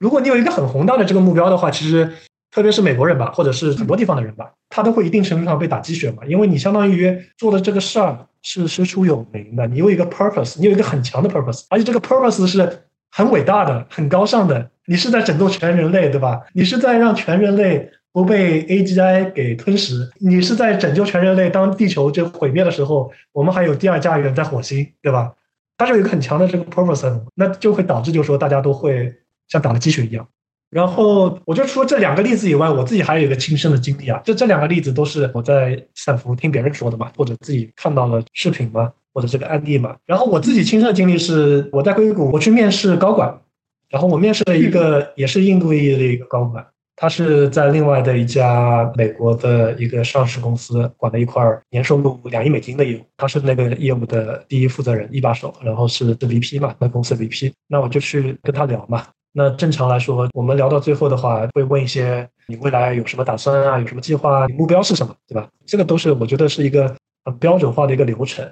[0.00, 2.12] 如果你有一个很宏大的这个目标的话，其实
[2.50, 16.40] 特别是美国人吧，或者是很多地方的人吧，他都会一定程度上被打鸡血嘛，因为你相当于做的这个事儿是师出有名的，你有一个 purpose，你有一个很强的 purpose，而且这个 purpose 是很伟大的、很高尚的，你是在拯救全人类，对吧？
[16.52, 17.90] 你是在让全人类。
[18.12, 21.50] 不被 AGI 给吞噬，你是在拯救全人类。
[21.50, 25.34] 当地球就毁灭的时候，我们还有第二家园在火星，对吧？
[25.76, 29.14] 它是有一个很强的这个 purpose，那就会导致就是说大家都会
[29.48, 30.26] 像打了鸡血一样。
[30.70, 39.96] 然后我就除了这两个例子以外，我自己还有一个亲身的经历啊，就这两个例子都是我在斯坦福听别人说的嘛，或者自己看到了视频嘛，或者这个案例嘛。
[40.04, 43.40] 然后我自己亲身的经历是，我在硅谷我去面试高管，
[43.88, 46.66] 然后我面试了一个也是印度裔的一个高管。
[46.98, 57.52] 他是在另外的一家美国的一个上市公司管了一块年收入两亿美金的业务，他是那个业务的第一负责人一把手，然后是 VP 嘛，那公司 VP。
[57.68, 59.04] 那我就去跟他聊嘛。
[59.38, 65.46] 那正常来说，我们聊到最后的话，会问一些你未来有什么打算啊，有什么计划，你目标是什么，对吧？
[65.66, 68.50] 这个都是我觉得是一个很标准化的一个流程。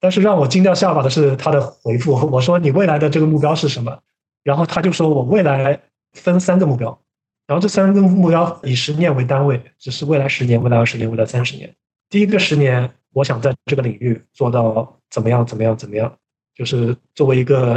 [0.00, 3.96] 但是让我惊掉下巴的是他的回复，我说你未来的这个目标是什么？
[4.42, 5.80] 然后他就说我未来
[6.14, 6.98] 分三个目标。
[7.46, 11.72] 然后这三个目标以十年为单位，只是未来十年、未来二十年、未来三十年。
[12.10, 16.12] 第一个十年，我想在这个领域做到怎么样、怎么样、怎么样，
[16.56, 17.74] 就是作为一个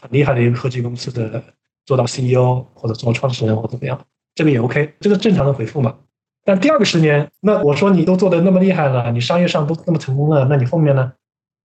[0.00, 1.42] 很厉害的一个科技公司的
[1.88, 3.98] 做到 CEO 或者做创始人或怎么样，
[4.34, 5.96] 这个也 OK，这个正常的回复嘛。
[6.44, 11.14] 但第二个十年，那我说你都做的那么厉害了，你商业上都那么成功了，那你后面呢？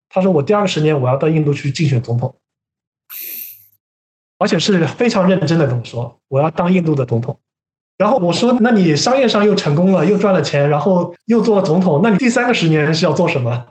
[0.07, 2.33] 他说我第二个十年我要到印度去竞选总统。
[4.39, 7.37] 而且是非常认真的跟我说，我要当印度的总统。
[7.97, 13.65] 然后我说，那你商业上又成功了，又赚了钱，然后又做了总统，那你第三个十年是要做什么？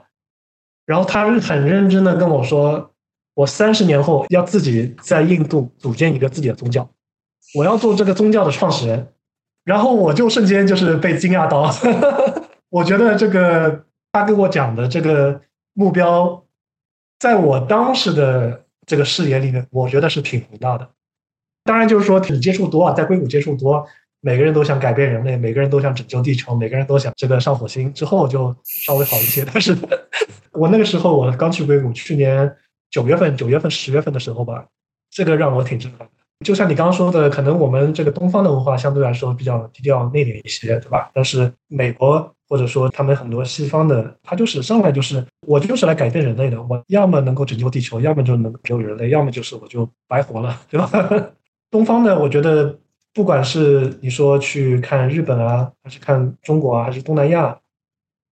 [0.85, 2.92] 然后他很认真的跟我说，
[3.33, 6.89] 我三十年后要自己在印度组建一个自己的宗教，
[7.55, 9.07] 我要做这个宗教的创始人。
[9.63, 11.73] 然后我就瞬间就是被惊讶到，
[12.69, 15.41] 我觉得这个他跟我讲的这个
[15.73, 16.43] 目标，
[17.19, 18.61] 在我当时的。
[18.85, 20.89] 这个视野里面，我觉得是挺宏大的。
[21.63, 23.87] 当然，就是说你接触多啊，在硅谷接触多，
[24.19, 29.45] 每个人都想改变人类，每个人都想拯救地球，每个人都想这个上火星之后就稍微好一些。
[29.47, 29.73] 但是，
[30.51, 32.53] 我那个时候我刚去硅谷，去年
[32.93, 34.65] 九月份、九月份、十月份的时候吧，
[35.09, 36.13] 这个让我挺震撼的。
[36.45, 41.09] 就像你刚刚说的，可能我们这个东方的文化相对来说比较低调内敛一些，对吧？
[41.13, 42.33] 但是美国。
[42.49, 50.87] 或者说，他们很多西方的，他就是上来就是我就是来改变人类的，我要么能够拯救地球，要么就能拯救人类，要么就是我就白活了， 对吧？
[51.71, 52.77] 东方的，我觉得
[53.11, 57.57] 不管是你说去看日本啊，还是看中国啊，还是东南亚，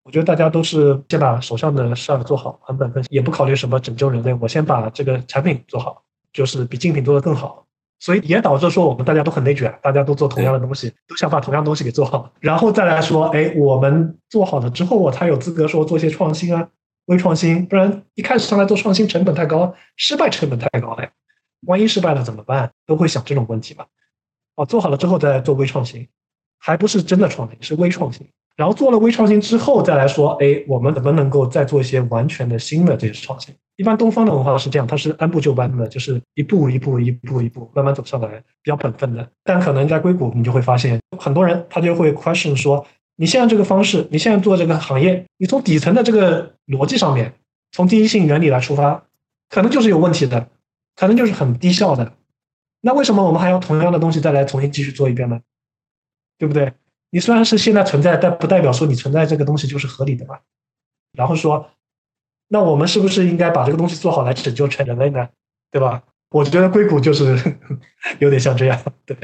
[0.03, 7.65] 我觉得大家都是先把手上的事儿做好，很本分，也不考虑什么拯救人类，我先把这个产品做好，就是比竞品做得更好。
[7.99, 16.67] 所以也导致说我们大家都很内卷，大家都做同样的东西，都想把同样东西给做好，然后再来说，哎，我们做好了之后，我才有资格说做一些创新啊，
[17.05, 21.11] 微创新，不然一开始上来做创新成本太高，失败成本太高了呀，
[21.67, 22.71] 万一失败了怎么办？
[22.87, 23.85] 都会想这种问题吧？
[24.55, 26.07] 哦，做好了之后再做微创新，
[26.57, 28.27] 还不是真的创新，是微创新。
[28.61, 33.51] 然后做了微创新之后，再来说，哎，我们怎么能够再做一些完全的新的这些创新？
[33.75, 38.27] 一般东方的文化是这样，它是按部就班的，就是一步一步、一步一步慢慢走上来，
[38.61, 39.27] 比较本分的。
[39.43, 42.85] 但可能在硅谷，你就会发现很多人他就会 question 说，
[43.15, 47.33] 你现在这个方式，你现在做这个行业，你从底层的这个逻辑上面，
[47.71, 49.03] 从第一性原理来出发，
[49.49, 50.49] 可能就是有问题的，
[50.95, 52.13] 可能就是很低效的。
[52.81, 55.41] 那为什么我们还要同样的东西再来重新继续做一遍呢？
[56.37, 56.71] 对不对？
[57.11, 60.39] 你虽然是现在存在，但不代表说你存在这个东西就是合理的嘛。
[61.13, 61.69] 然后说，
[62.47, 65.29] 那我们是不是应该把这个东西做好来拯救全人类呢？
[65.71, 66.03] 对吧？
[66.31, 67.37] 我觉得硅谷就是
[68.19, 69.15] 有点像这样，对。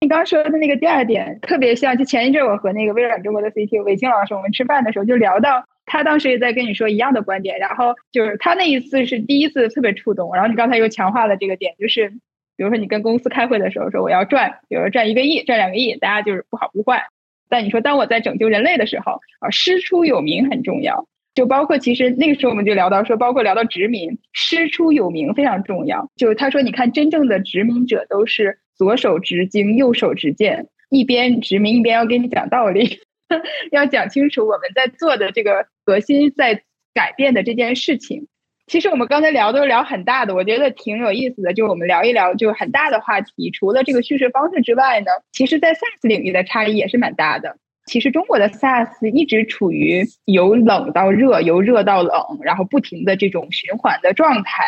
[0.00, 12.10] 你刚说的那个第二点，特别像，就前一阵我和那个微软中国的 CTO 韦青老师，我们吃饭的时候就聊到，他当时也在跟你说一样的观点，然后就是他那一次是第一次特别触动，然后你刚才又强化了这个点，就是
[12.56, 17.06] 比如说你跟公司开会的时候说我要赚，比如说赚一个亿，赚两个亿，大家就是不好不坏，
[17.48, 21.06] 但你说当我在拯救人类的时候啊，师出有名很重要。
[21.34, 26.10] 就包括其实那个时候我们就聊到说，包括聊到殖民，师出有名非常重要。
[26.16, 33.00] 就他说，你看真正的殖民者都是左手执经，右手执剑，一边殖民一边要跟你讲道理，
[33.70, 36.62] 要讲清楚我们在做的这个核心在
[36.94, 38.28] 改变的这件事情。
[38.66, 41.54] 其实我们刚才聊都聊很大的，我觉得挺有意思的。
[41.54, 47.56] 就我们聊一聊就很大的话题，除了这个叙事方式之外呢，其实在 SaaS 领域的差异也是蛮大的。
[47.86, 54.64] 其实中国的 SaaS 一直处于由冷到热，由热到冷，然后不停的这种循环的状态。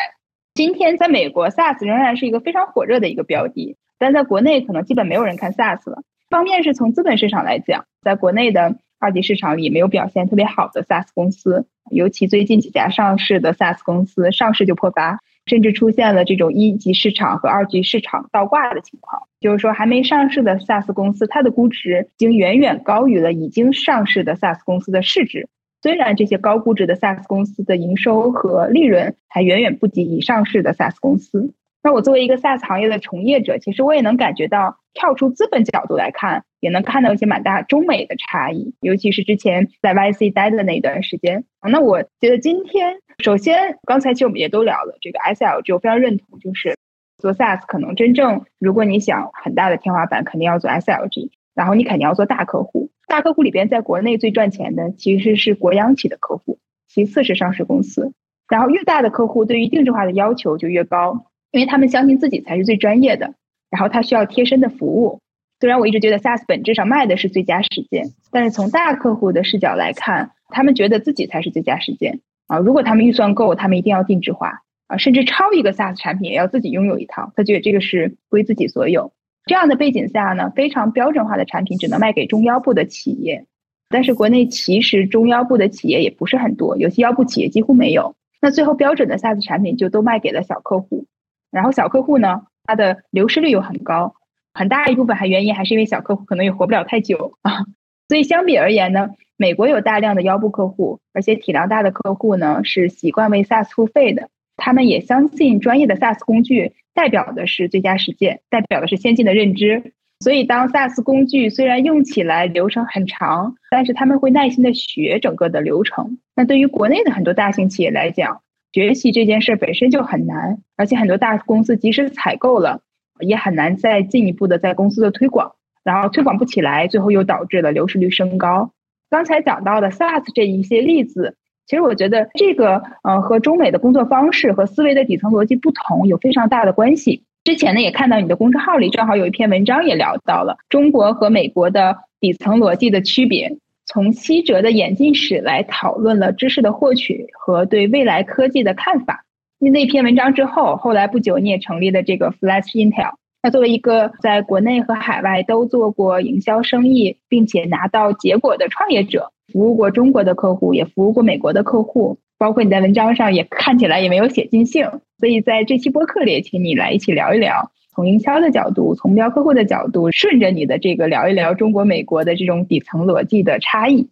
[0.54, 6.02] 今天在美国，SaaS 仍然是一个非常火热的一个标的，但在国内可能基本没有人看 SaaS 了。
[6.30, 15.20] 方面是从资本市场来讲，在国内的二级市场里没有表现特别好的 SaaS 公司，尤其最近几家上市的 SaaS 公司上市就破发。
[15.46, 25.48] 甚至出现了这种一级市场和二级市场倒挂的情况，就是说还没上市的 SaaS 公司，它的估值已经远远高于了已经上市的 SaaS 公司的市值。
[25.80, 31.54] 虽然这些高估值的 SaaS 公司的营收和利润还远远不及已上市的 SaaS 公司。
[31.82, 41.44] 那我作为一个 SaaS 行业的从业者，其实我也能感觉到，跳出资本角度来看，也能看到一些蛮大中美的差异，尤其是之前在 YC 待的那一段时间。
[41.62, 42.98] 那我觉得今天。
[43.20, 46.76] 首先，刚才其实我们也都聊了这个 SLG，我非常认同，就是
[47.18, 52.90] 做 SaaS 可能真正如果你想很大的天花板，肯定要做 SLG，然后你肯定要做大客户。
[53.08, 58.12] 大客户里边，在国内最赚钱的其实是国央企的客户，其次是上市公司。
[58.48, 63.34] 然后越大的客户对于定制化的要求就越高，因为他们相信自己才是最专业的，
[63.68, 65.18] 然后他需要贴身的服务。
[65.60, 72.20] 虽然我一直觉得 SaaS 本质上卖的是最佳实践，但是从大客户的视角来看，他们觉得自己才是最佳实践。
[72.46, 79.12] 啊，如果他们预算够，他们一定要定制化啊，甚至超一个 SaaS 产品也要自己拥有一套，他觉得这个是归自己所有。
[79.44, 83.44] 这样的背景下呢，非常标准化的产品只能卖给中腰部的企业，
[83.88, 88.14] 但是国内其实中腰部的企业也不是很多，有些腰部企业几乎没有。
[88.40, 91.06] 那最后标准的 SaaS 产品就都卖给了小客户，
[91.50, 94.14] 然后小客户呢，它的流失率又很高，
[94.54, 97.64] 很大一部分还原因还是因为小客户可能也活不了太久啊。
[98.08, 99.10] 所以相比而言呢。
[99.40, 104.30] 美国有大量的腰部客户，而且体量大的客户呢是习惯为 SaaS 付费的。
[104.56, 109.92] 他们也相信专业的 SaaS 工具代表的是最佳实践，代表的是先进的认知。
[110.18, 116.18] 所以，当 SaaS 工具虽然用起来流程很长，但是他们会耐心的学整个的流程。
[116.34, 118.40] 那对于国内的很多大型企业来讲，
[118.72, 122.80] 学习这件事本身就很难，而且很多大公司即使采购了，
[123.20, 125.52] 也很难再进一步的在公司的推广，
[125.84, 128.72] 然后推广不起来，最后又导致了流失率升高。
[129.10, 137.22] 刚才讲到的 SaaS 这一些例子，其实我觉得这个呃和中美的工作方式和思维的底层逻辑不同有非常大的关系。
[137.44, 143.56] 之前呢也看到你的公众号里正好有一篇文章也聊到了中国和美国的底层逻辑的区别，
[143.86, 149.24] 从西哲的演进史来讨论了知识的获取和对未来科技的看法。
[149.60, 153.14] 那篇文章之后，后来不久你也成立了这个 Flash Intel。
[153.42, 164.88] 那作为一个在国内和海外都做过营销生意，并且拿到结果的创业者，服务过中国的客户，也服务过美国的客户，包括你在文章上也看起来也没有写尽兴。
[165.18, 174.08] 所以在这期播客里，请你来一起聊一聊，从营销的角度，从目标客户的角度，顺着你的这个聊一聊中国、美国的这种底层逻辑的差异。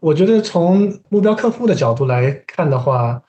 [0.00, 3.22] 我觉得从目标客户的角度来看的话。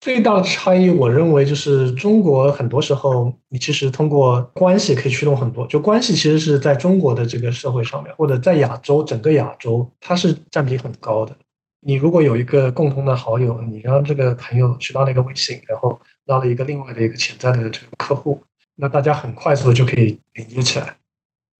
[0.00, 5.66] 最大的差异，我认为就是中国很多时候，你其实通过关系可以驱动很多。
[5.66, 11.34] 就关系其实是在中国的这个社会上面，或者在亚洲整个亚洲，它是占比很高的。
[11.80, 18.42] 你如果有一个共同的好友，你让这个朋友去到了一个微信，然后拉了一个另外的一个潜在的这个客户，
[18.76, 20.96] 那大家很快速的就可以连接起来。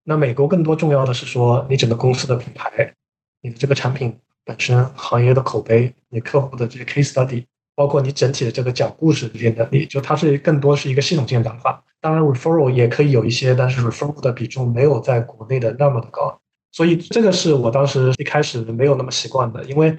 [0.04, 2.94] 那美国更多重要的是说，你整个公司的品牌，
[3.40, 7.44] 你的这个产品本身行业的口碑，你客户的这些 case study。
[7.76, 11.84] 包括你整体的这个讲故事这些能力，就它是更多是一个系统性的打法。
[12.00, 16.40] 当然，referral 也可以有一些，但是 referral 的比重没有在国内的那么的高。
[16.72, 19.62] 所以这个是我当时一开始没有那么习惯的。
[19.64, 19.96] 因为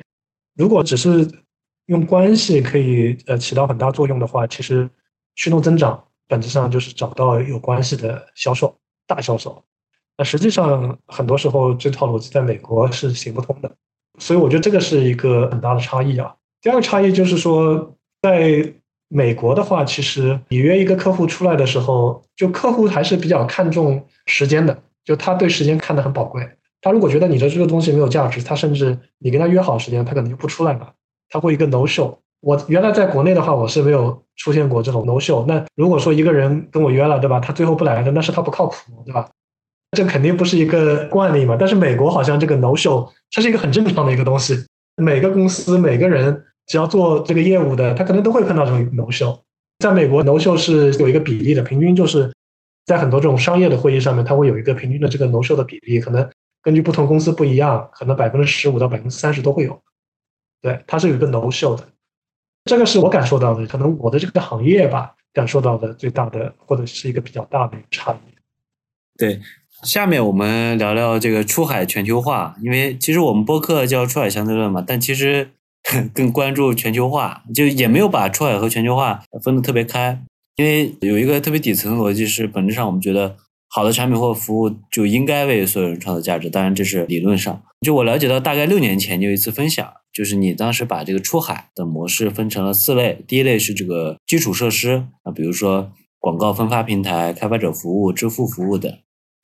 [0.56, 1.30] 如果只是
[1.86, 4.90] 用关系可以呃起到很大作用的话，其实
[5.36, 8.76] 驱动增长本质上就是找到有关系的销售
[9.06, 9.64] 大销售。
[10.18, 13.72] 那实际上很多时候这套逻辑在美国是行不通的。
[14.20, 16.34] 所以我觉得这个是一个很大的差异啊。
[16.68, 18.74] 第二个差异就是说，在
[19.08, 26.46] 美国的话，其实你约一个客户出来的时候，就客户还是比较看重时间的，就他对时间看得很宝贵。
[26.82, 30.92] 他如果觉得你的这个东西没有价值，他甚至你跟他约好时间，他可能就不出来了，
[31.30, 32.18] 他会一个 no show。
[32.42, 35.46] 我原来在国内的话，我是没有出现过这种 no show。
[35.46, 37.40] 那如果说一个人跟我约了，对吧？
[37.40, 39.30] 他最后不来了，那是他不靠谱，对吧？
[39.96, 41.56] 这肯定不是一个惯例嘛。
[41.58, 44.66] 但是美国好像这个 no show，它是一个很正常的一个东西。
[45.00, 49.40] 每个公司每个人只要做这个业务的，他可能都会碰到这种 no show。
[49.80, 52.32] 在美国 no show 是有一个比例的，平均就是
[52.86, 56.30] 在很多这种商业的会议上面，它会有一个平均的这个 no show 的比例，可能
[56.62, 59.82] 根据不同公司不一样，可能百分之十五到百分之三十都会有。
[60.62, 61.88] 对，它是有一个 no show 的。
[62.66, 68.36] 这个是我感受到的，可能我的这个行业吧，感受到的最大的或者是一个比较大的差异。
[69.18, 69.40] 对，
[69.84, 75.52] 下面我们聊聊这个出海全球化，因为其实我们播客叫出海相对论嘛，但其实
[76.14, 80.22] 更关注全球化，就也没有把出海和全球化分得特别开，
[80.56, 83.36] 因为有一个特别底层的逻辑是，本质上我们觉得。
[83.70, 87.62] 好的产品或服务就应该为所有人创造价值，当然这是理论上。
[87.82, 98.90] 就我了解到，大概六年前就有一次分享，就是你当时把这个出海的模式分成了四类，第一类是这个基础设施啊，比如说广告分发平台、开发者服务、支付服务等；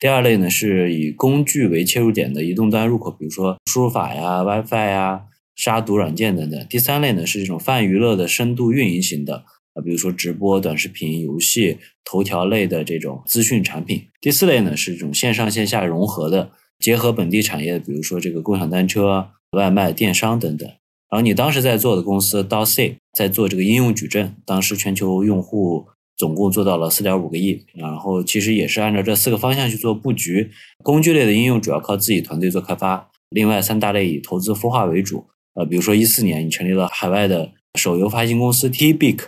[0.00, 5.24] 第二类呢是以工具为切入点的移动端入口，比如说输入法呀、WiFi 呀、
[5.54, 9.44] 杀毒软件等等；第三类呢是这种泛娱乐的深度运营型的。
[9.74, 14.04] 啊，比如说直播、短视频、游戏、头条类的这种资讯产品。
[14.20, 20.68] 第四类呢是这种线上线下融合的，结合本地产业，比如说这个共享单车、外卖、电商等等。
[21.10, 27.66] 然后你当时在做的公司 DoC 在做这个应用矩阵，当时全球用户总共做到了四点五个亿。
[27.74, 30.52] 然后其实也是按照这四个方向去做布局。
[30.84, 35.26] 工具类的应用主要靠自己团队做开发，另外三大类以投资孵化为主。
[35.54, 39.20] 呃，比如说一四年你成立了海外的手游发行公司 TBIC。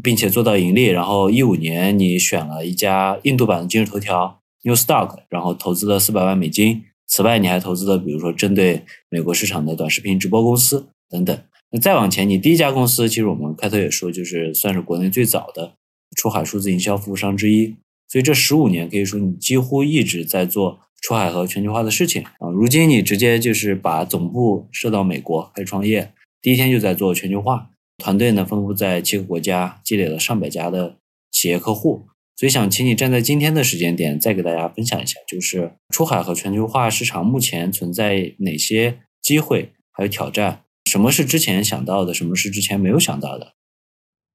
[0.00, 6.84] 并且做到盈利，然后一五年你选了一家印度版的今日头条 Newsstock，然后投资了四百万美金。
[7.08, 11.36] 此外，你还投资了比如说针对美国市场的短视频直播公司等等。
[11.72, 15.72] 那再往前，你第一家公司其实我们开头也说，就是算是国内最早的
[16.16, 17.74] 出海数字营销服务商之一。
[18.06, 22.48] 所以这十五年可以说你几乎一直在做出海和全球化的事情啊。
[22.52, 27.70] 如今你直接就是把总部设到美国开始创业，第一天就在做全球化。
[27.98, 30.96] 团队呢，分布在七个国家，积累了上百家的
[31.32, 32.06] 企业客户。
[32.36, 40.62] 所以想请你站在今天的时间点，再给大家分享一下，就是出海和全球化市场目前存在哪些机会，还有挑战？
[40.84, 42.14] 什么是之前想到的？
[42.14, 43.54] 什么是之前没有想到的？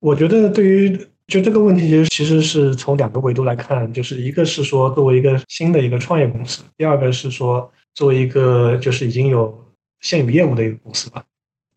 [0.01, 9.65] 我觉得对于就这个问题，其实其实是从两个维度来看，就是一个是说作为一个新的一个创业公司，第二个是说作为一个就是已经有
[10.01, 11.23] 现有业务的一个公司吧。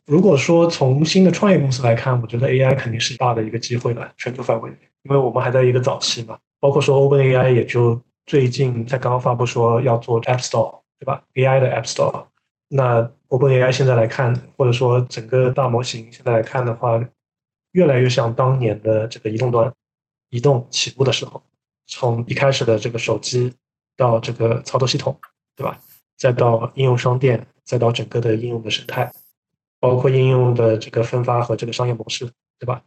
[0.06, 4.70] 如果说从新的创业公司来看，我觉得 AI 肯定是大的一个机会了，全球范围，
[5.02, 6.38] 因为我们还在一个早期嘛。
[6.58, 12.24] 包括说 OpenAI 也就最近才刚刚发布说要做 App Store，对吧？AI 的 App Store。
[12.68, 17.00] 那 OpenAI 现在来看，或者说整个大模型现在来看的话，
[17.76, 19.70] 越来越像当年的这个移动端，
[20.30, 21.42] 移动起步的时候，
[21.86, 23.52] 从一开始的这个手机
[23.98, 25.14] 到这个操作系统，
[25.54, 25.78] 对吧？
[26.16, 29.12] 再到应用商店，再到整个的应用的生态。
[29.78, 32.24] 包括应用的这个分发和这个商业模式，
[32.58, 32.82] 对吧？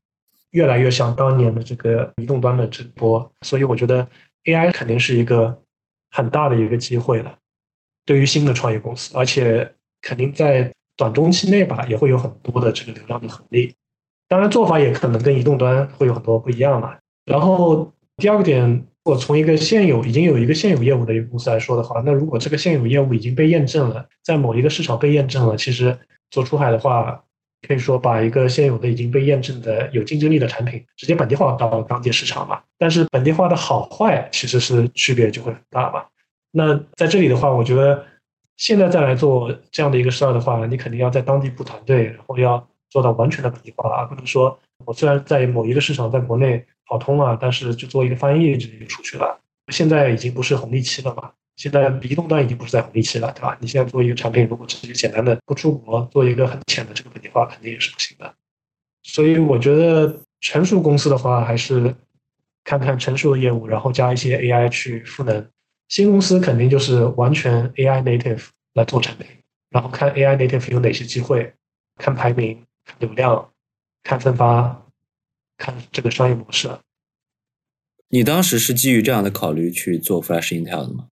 [0.50, 4.06] 越来越像当年的这个移动端的直播，所以我觉得
[4.46, 5.62] AI 肯定是一个
[6.10, 7.38] 很大的一个机会了，
[8.06, 13.76] 对于新的创业公司，而且肯定在短中期内吧，也会有很多的这个流量的红利。
[14.30, 16.96] 当然，做法也可能跟移动端会有很多不一样嘛。
[17.26, 25.98] 然后第二个点，我从一个现有已经有一个现有业务的一个公司来说的话，那如果这个现有业务已经被验证了，在某一个市场被验证了，其实。
[26.32, 27.24] 做出海的话，
[27.68, 32.62] 可以说把一个现有的已经被验证的有竞争力的产品直接本地化到当地市场嘛。
[32.78, 36.06] 但是本地化的好坏其实是区别就会很大嘛。
[36.52, 38.06] 那在这里的话，我觉得
[38.58, 49.40] 现在再来做这样的一个事儿的话，你肯定要在当地布团队，然后要做到完全的本地化，而不能说我虽然在某一个市场在国内跑通了，但是就做一个翻译就出去了。
[49.72, 51.32] 现在已经不是红利期了嘛。
[51.56, 53.58] 现在移动端已经不是在红利期了，对吧？
[53.60, 58.34] 你现在做一个产品，如果只是简单的不出国，做一个很浅的这个本地化，肯定也是不行的。
[59.04, 61.94] 所以我觉得成熟公司的话，还是
[62.64, 65.46] 看看成熟的业务，然后加一些 AI 去赋能。
[65.90, 69.28] 新公司肯定就是完全 AI native 来做产品，
[69.70, 71.54] 然后看 AI native 有哪些机会，
[71.98, 72.64] 看排名、
[72.98, 73.50] 流量、
[74.04, 74.86] 看分发、
[75.58, 76.70] 看这个商业模式。
[78.10, 81.08] 你当时是基于这样的考虑去做 Flash Intel 的吗？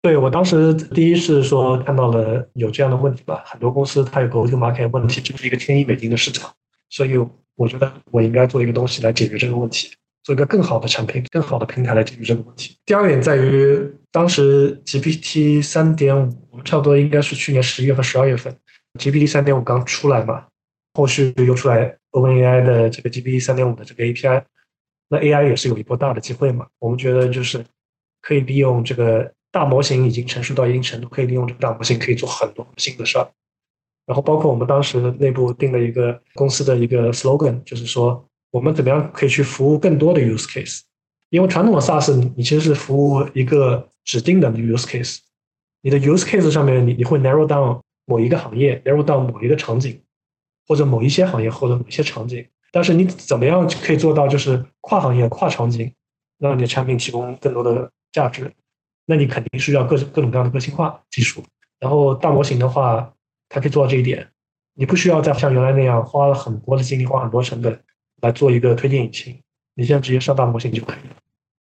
[0.00, 6.52] 对我当时第一是说看到了有这样的问题吧，很多公司它有个 go to market 问题，就是一个千亿美金的市场，
[6.90, 7.16] 所以
[7.54, 9.90] 我觉得我应该做一个东西来解决这个问题，
[10.22, 12.76] 做一个更好的产品、更好的平台来解决这个问题。
[12.84, 13.78] 第二点在于，
[14.10, 18.54] 当时 GPT 三点五，我们差不多应该是去年十一月份、十二月份
[18.98, 20.46] ，GPT 三点五刚出来嘛，
[20.94, 24.42] 后续又出来 OpenAI 的这个 GPT 三点五的这个 API，
[25.08, 26.66] 那 AI 也是有一波大的机会嘛。
[26.78, 27.64] 我们觉得就是
[28.22, 33.28] 可以利用这个大模型已经成熟到一定程度，可以利用这个大模型可以做很多新的事儿。
[34.06, 40.80] 然后包括我们当时内部定了一个公司的一个 slogan，就是说我们怎么样可以去服务更多的 use case。
[41.30, 45.18] 因为传统的 SaaS，你你其实是服务一个指定的 use case，
[45.80, 50.00] 你的 use case 上面你你会 narrow down 某一个行业，narrow down 某一个场景，
[50.66, 52.46] 或者某一些行业或者某些场景。
[52.70, 55.92] 但是你怎么样可以做到就是跨行业、跨场景，
[56.38, 58.52] 让你的产品提供更多的价值？
[59.06, 61.44] 那你肯定是要各各种各样的个性化技术。
[61.78, 63.10] 然后大模型的话。
[63.50, 64.26] 它可以做到这一点，
[64.72, 67.78] 你不需要再像原来那样花了很多的精力、花很多成本
[68.20, 69.38] 来做一个推荐引擎，
[69.74, 71.14] 你现在直接上大模型就可以了。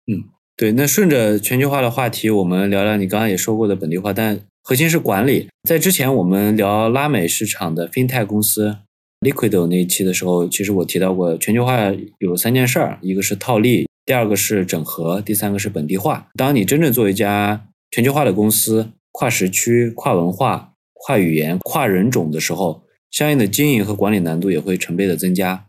[0.05, 0.71] 嗯，对。
[0.73, 5.47] 那顺着全球化的话题，我们聊聊你刚刚也说过的本地化，但核心是管理。
[5.67, 8.77] 在之前我们聊拉美市场的 FinTech 公司
[9.21, 16.27] Liquido 那一期的时候，其实我提到过全球化有三件事儿，一个是套利，第二个是整合，第三个是本地化。
[16.37, 20.69] 当你真正做一家全球化的公司，跨时区、跨文化。
[21.03, 25.65] 跨语言、跨人种的时候，相应的经营和管理难度也会成倍的增加。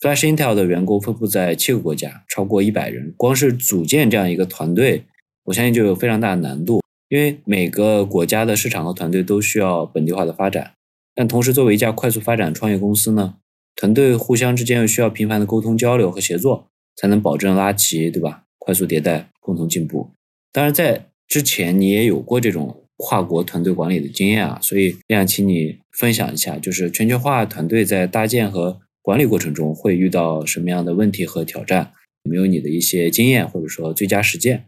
[0.00, 5.04] Flash Intel 的员工分布在七个国家，超过一百人，光是组建这样一个团队，
[5.44, 6.80] 我相信就有非常大的难度。
[7.08, 10.72] 因为每个国家的市场和团队都需要本地化的发展，
[11.14, 13.34] 但同时作为一家快速发展创业公司呢，
[13.76, 18.44] 团队互相之间又需要频繁的沟通交流和协作，才能保证拉齐，对吧？
[18.58, 20.10] 快速迭代，共同进步。
[20.52, 22.76] 当然，在之前你也有过这种。
[23.02, 31.92] 跨国团队管理的经验啊，所以也想请你分享一下，就是全球化团队在搭建和管理过程中会遇到什么样的问题和挑战？
[32.24, 34.66] 有没有你的一些经验或者说最佳实践？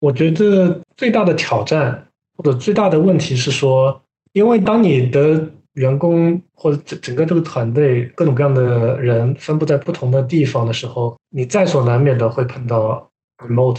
[0.00, 2.06] 我觉得最大的挑战
[2.36, 4.02] 或者最大的问题是说，
[4.32, 13.78] 因为当你的员工或者整整个这个团队各种各样的人分布在不同的地方的时候，你在所难免的会碰到 remote。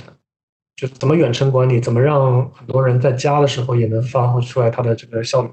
[0.76, 5.50] 就怎么远程管理，怎么让很多人在家的时候也能发挥出来它的这个效率？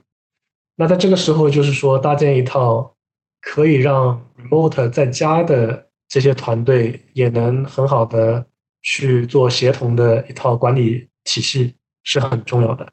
[0.75, 2.93] 那在这个时候，就是说搭建一套
[3.41, 8.45] 可以让 remote 在家的这些团队也能很好的
[8.83, 11.75] 去做协同的一套管理体系
[12.05, 12.87] 是很重要的。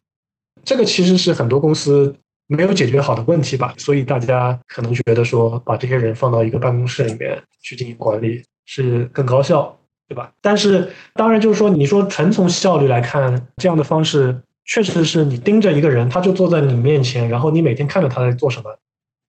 [0.63, 2.15] 这个其实是很多公司
[2.47, 9.75] 没有解决好的问题吧，所以大家可能觉得说把这些人放到一个办公室里面去进行管理是更高效。
[10.09, 10.33] 对吧？
[10.41, 18.75] 但是当然就是说，你说纯从效率来看，这样的方式确实是你盯着一个人，他就坐在你面前，然后你每天看着他在做什么，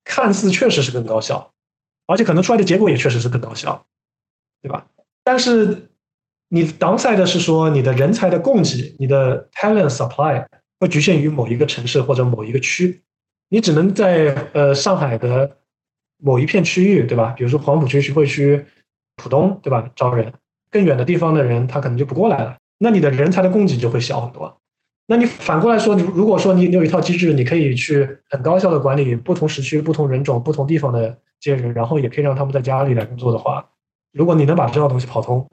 [0.06, 1.52] 看似确实是更高效，
[2.10, 3.86] 而且可能出来的结果也确实是更高效，
[4.60, 4.86] 对吧？
[5.22, 5.90] 但是
[6.48, 10.44] 你 downside 的是说，你的人才的供给，你的 talent supply
[10.80, 13.02] 会局限于某一个城市或者某一个区，
[13.48, 15.58] 你只能在呃上海的
[16.18, 17.32] 某一片区域，对吧？
[17.36, 18.66] 比如说黄浦区、徐汇区、
[19.16, 19.90] 浦东，对吧？
[19.94, 20.34] 招人。
[20.70, 22.56] 更远的地方的人，他可能就不过来了。
[22.78, 24.59] 那你的人才的供给就会小很多。
[25.10, 33.68] 那你反过来说，如果说你有一套机制，你可以去很高效的管理不同时区、不同人种、不同地方的这些人，然后也可以让他们在家里来工作的话，
[34.12, 35.44] 如果你能把这套东西跑通，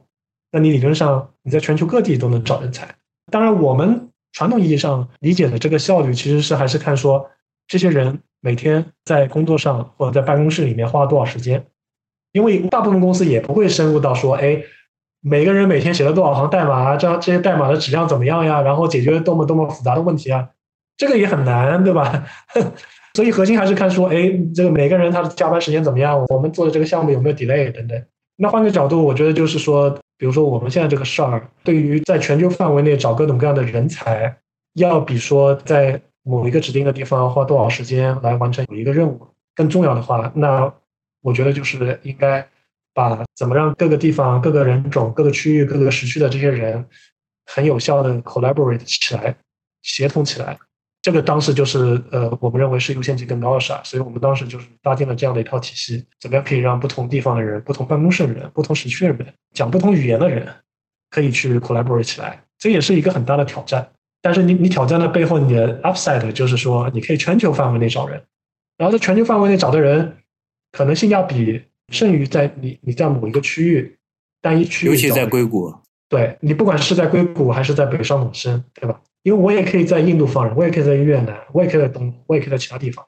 [0.52, 2.88] 那你理论上你在全球各地都能找人才。
[3.32, 7.28] 当然，我们传统意义上理解的这个效率，其实是还是看说
[7.68, 11.66] 这些人每天在工作上或者在办公室里面花了多少时间，
[12.32, 14.62] 因为大部分公司也不会深入到说，哎。
[15.22, 16.96] 每个人每天写了多少行代码？
[16.96, 18.62] 这这些代码的质量怎么样呀？
[18.62, 20.48] 然后解决多么多么复杂的问题啊？
[20.96, 22.26] 这个也很难，对吧？
[23.16, 26.24] 所以核心还是看说，哎，这个每个人他的加班时间怎么样？
[26.30, 28.02] 我们做的这个项目有没有 delay 等等。
[28.36, 34.38] 那换个角度，我觉得就是说，比如说我们现在这个事儿，对于在全球范围内找各种各样的人才，
[34.76, 39.20] 要比说在某一个指定的地方花多少时间来完成某一个任务
[39.56, 40.72] 更重要的话，那
[41.24, 42.48] 我觉得就是应该。
[42.98, 46.84] 把怎么让各个地方、各个人种、各个区域、各个时区的这些人
[47.46, 49.36] 很有效的 collaborate 起来、
[49.84, 50.58] 协同起来，
[51.04, 60.52] 这个当时就是呃，我们认为是优先级更高的事儿，所以我们当时就是搭建了这样的一套体系，怎么样可以让不同地方的人、不同办公室的人、不同时区的人、讲不同语言的人
[61.12, 63.88] 可以去 collaborate 起来，这也是一个很大的挑战。
[64.24, 68.20] 但是你你挑战的背后，你的 upside 就是说，你可以全球范围内找人，
[68.76, 70.18] 然后在全球范围内找的人，
[70.72, 71.62] 可能性价比。
[71.92, 73.98] 剩余在你你在某一个区域，
[74.42, 75.74] 单一区域，尤其在硅谷，
[76.10, 79.02] 对你不管是在硅谷还是在北上广深，对吧？
[79.24, 83.06] 因为我也可以在印度放人，我也可以在越南，我也可以在东，我也可以在其他地方。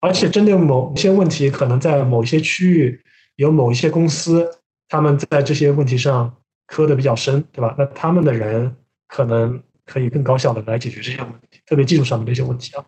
[0.00, 3.00] 而且针对某些问题，可能在某一些区域
[3.36, 4.48] 有某一些公司，
[4.88, 6.32] 他们在这些问题上
[6.66, 7.74] 磕的比较深，对吧？
[7.76, 8.76] 那他们的人
[9.08, 12.84] 可能可以更高效的来解决这些问题，特别技术上的这些问题啊。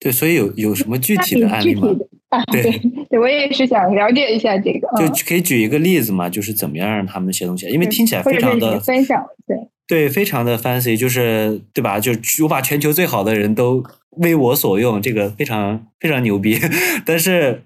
[0.00, 1.88] 对，所以有有什么具体的案例吗？
[2.30, 2.62] 啊，对，
[3.10, 12.00] 对我也是想了解一下这个，就可以举一个例子嘛，就是怎么样让他们写东西，因为听起来非常的分享，对对，非常的 fancy，就是对吧？
[12.00, 12.12] 就
[12.44, 13.84] 我把全球最好的人都
[14.18, 16.56] 为我所用，这个非常非常牛逼。
[17.04, 17.64] 但是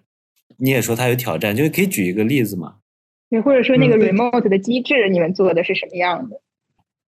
[0.56, 2.76] 你也说它有挑战，就是可以举一个例子嘛？
[3.30, 6.40] 对，或者说那个 remote 的机制，你们做的是什么样的？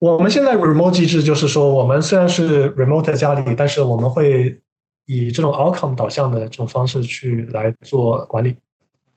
[0.01, 4.59] 我们现在 remote 机制就是说，我们虽然是 remote 家里，但是我们会。
[5.06, 8.56] 以这种 outcome 导向的这种方式去来做管理，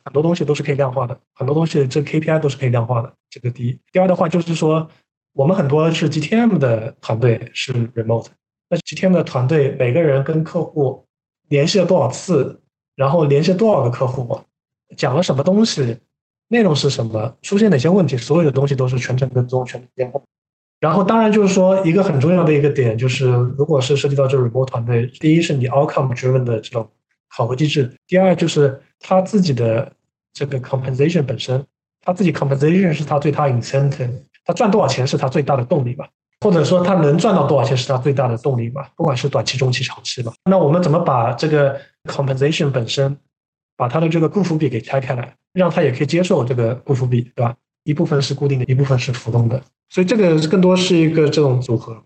[0.04, 3.14] 很多东西都是可以量化的，很多东西这 KPI 都是可以量化的。
[3.30, 4.90] 这个第一，第二的话就是说，
[5.34, 8.28] 我们很多是 GTM 的团队是 remote，
[8.70, 11.06] 那 GTM 的团队每个人跟客户
[11.50, 12.62] 联系了多少次，
[12.96, 14.40] 然后联系多少个客户，
[14.96, 15.98] 讲了什么东西，
[16.48, 20.24] 内容是什么，出现哪些问题，所有的东西都是全程跟踪、全程监控。
[20.80, 23.26] 然后，当然就是说，一个很重要的一个点就是，
[23.58, 26.88] 如果是涉及到这 remote 团队，第一是你 outcome driven 的这种
[27.36, 29.92] 考核机制，第二就是他自己的
[30.34, 31.66] 这个 compensation 本身，
[32.02, 34.12] 他自己 compensation 是他最大 incentive，
[34.46, 36.08] 他赚多少钱是他最大的动力吧，
[36.42, 40.32] 或者说他能赚到多少钱是他最大的动力吧，不管是短期、中期、长期吧。
[40.46, 43.18] 那我们怎么把这个 compensation 本身，
[43.76, 47.56] 把他的这个固服比给拆开来，让他也可以接受这个固服比，对吧？
[47.88, 49.62] 一部分是固定的，一部分是浮动的。
[49.90, 52.04] 所以这个更多是一个这种组合。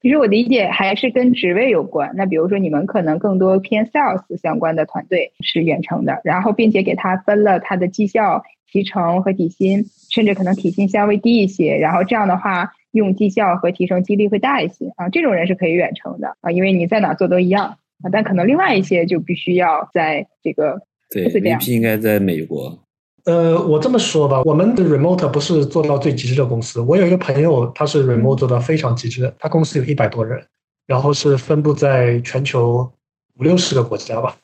[0.00, 2.10] 其实我理解还是跟职位有关。
[2.16, 15.08] 那比如说你们可能更多偏 sales 相关的团队是远程的，然后并且给他分了他的绩效提成和底薪，甚至可能底薪稍微低一些，然后这样的话用绩效和提成激励会大一些啊。
[15.08, 18.10] 这种人是可以远程的啊，因为你在哪做都一样啊。
[18.10, 20.82] 但可能另外一些就必须要在这个
[21.12, 22.76] 对 VP 应该在美国。
[23.24, 26.80] 呃，我这么说吧，我们的 remote 不是做到最极致的公司。
[26.80, 30.44] 我有一个朋友，他是 remote 做到非常极致的，他公司有一百多人，
[30.86, 32.90] 然后是分布在全球
[33.38, 34.36] 五六十个国家吧，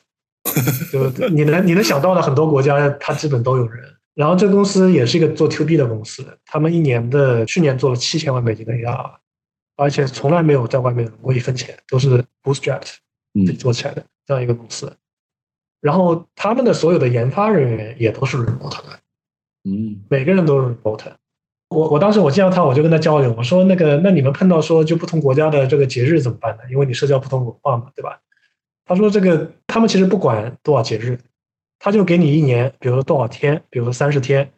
[0.93, 3.83] 就你能你能想到的很多国家，他基本都有人。
[4.15, 9.11] 然后这个公司也是一个做 to B 的公司，他们一年的去年做了七千万美金的 AR，
[9.77, 12.81] 而且从来没有在外面融过一分钱，都是 bootstrap
[13.33, 14.91] 自己做起来的这样一个公司。
[15.81, 18.99] 然后他们的所有的研发人员也都是 remote 的，
[19.63, 21.11] 嗯，每个人都是 remote。
[21.69, 26.63] 我我当时我见到他，我就跟他交流，我说那个，那你们碰到说就不同国家的这个节日怎么办呢？
[26.71, 28.19] 因为你涉及到不同文化嘛，对吧？
[28.85, 31.19] 他说这个他们其实不管多少节日，
[31.77, 34.51] 他就给你一年，比如说多少天，比如说三十天，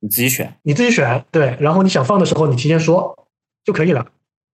[0.00, 1.56] 你自己选，你自己选，对。
[1.60, 3.28] 然后你想放的时候，你提前说
[3.62, 4.06] 就可以了。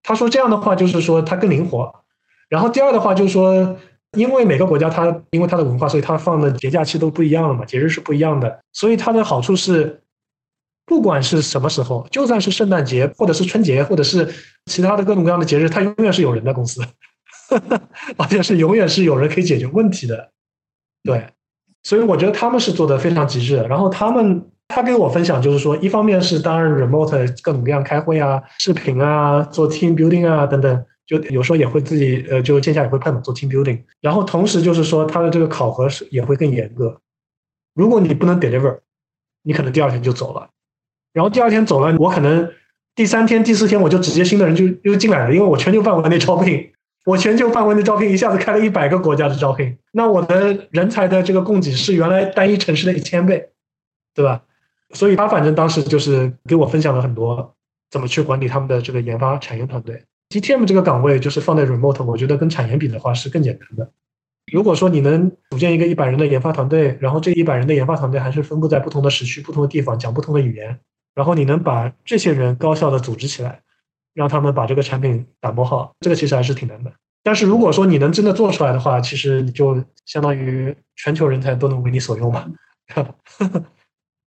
[0.01, 2.03] 他说这样的话就是说他更灵活。
[2.49, 3.77] 然后第二的话就是说。
[4.17, 8.59] 因为每个国家它因为它的文化，所以它放的节假期都不一样了嘛，节日是不一样的。
[8.73, 10.01] 所以它的好处是，
[10.85, 14.27] 不管是什么时候，就算是圣诞节，或者是春节，或者是
[14.65, 16.81] 其他的各种各样的节日，它永远是有人的公司，
[18.17, 20.31] 而且是永远是有人可以解决问题的。
[21.03, 21.27] 对，
[21.83, 23.67] 所以我觉得他们是做的非常极致的。
[23.67, 30.85] 然后他们他给我分享就是说，一方面是当然 remote 各种各样开会啊、视频啊、做 team building 啊等等。
[31.09, 37.01] 就有时候也会自己呃，就线下也会碰做 team building，然后同时就是说他的这个考核是也会更严格。
[37.73, 38.77] 如果你不能 deliver，
[39.41, 40.47] 你可能第二天就走了。
[41.11, 42.47] 然后第二天走了，我可能
[42.93, 46.71] 第三天、第四天我就直接新的人就又进来了，因为我全球范围内招聘，
[47.05, 53.49] 我全球范围内招聘一下子开了一百个国家的招聘，那我的人才的这个供给是原来单一城市的一千倍，
[54.13, 54.43] 对吧？
[54.93, 57.55] 所以他反正当时就是给我分享了很多
[57.89, 60.03] 怎么去管理他们的这个研发产业团队。
[60.29, 63.91] GTM 这个岗位就是放在 remote，我觉得跟产研比的话是更简单的。
[64.51, 70.79] 如果说你能组建一个一百人的研发团队，然后这一百人的研发团队还是分布在不同的时区、不同的地方，讲不同的语言，
[71.15, 73.61] 然后你能把这些人高效的组织起来，
[74.13, 76.91] 让他们把这个产品打磨好，这个其实还是挺难的。
[77.23, 82.45] 但是如果说你能真的做出来的话，其实你就相当于全球人才都能为你所用嘛。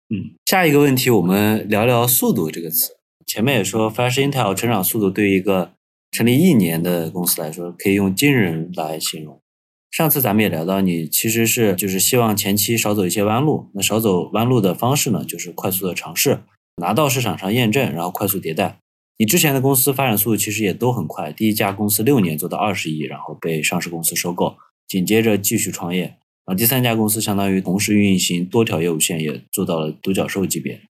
[0.09, 2.97] 嗯，下一个问题我们聊聊速度这个词。
[3.27, 5.71] 前面也说，Flash Intel 成长速度对于一个
[6.11, 9.41] 成立一年的公司来说，可以用惊人来形容。
[9.91, 13.71] 上次咱们也聊到，你其实是就是希望前期少走一些弯路。
[13.75, 16.41] 那少走弯路的方式呢，就是快速的尝试，
[16.77, 18.79] 拿到市场上验证，然后快速迭代。
[19.19, 24.57] 你之前的公司发展速度其实也都很快，第一家公司六年做到二十亿，然后被上市公司收购，
[24.89, 30.81] 紧接着继续创业，然后第三家公司相当于同时运行多条业务线，也做到了独角兽级别。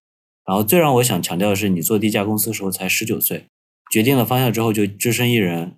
[0.45, 3.45] 然后最让我想强调的是，你做第一家公司的时候才十九岁。
[3.91, 5.73] 决定了方向之后，就只身一人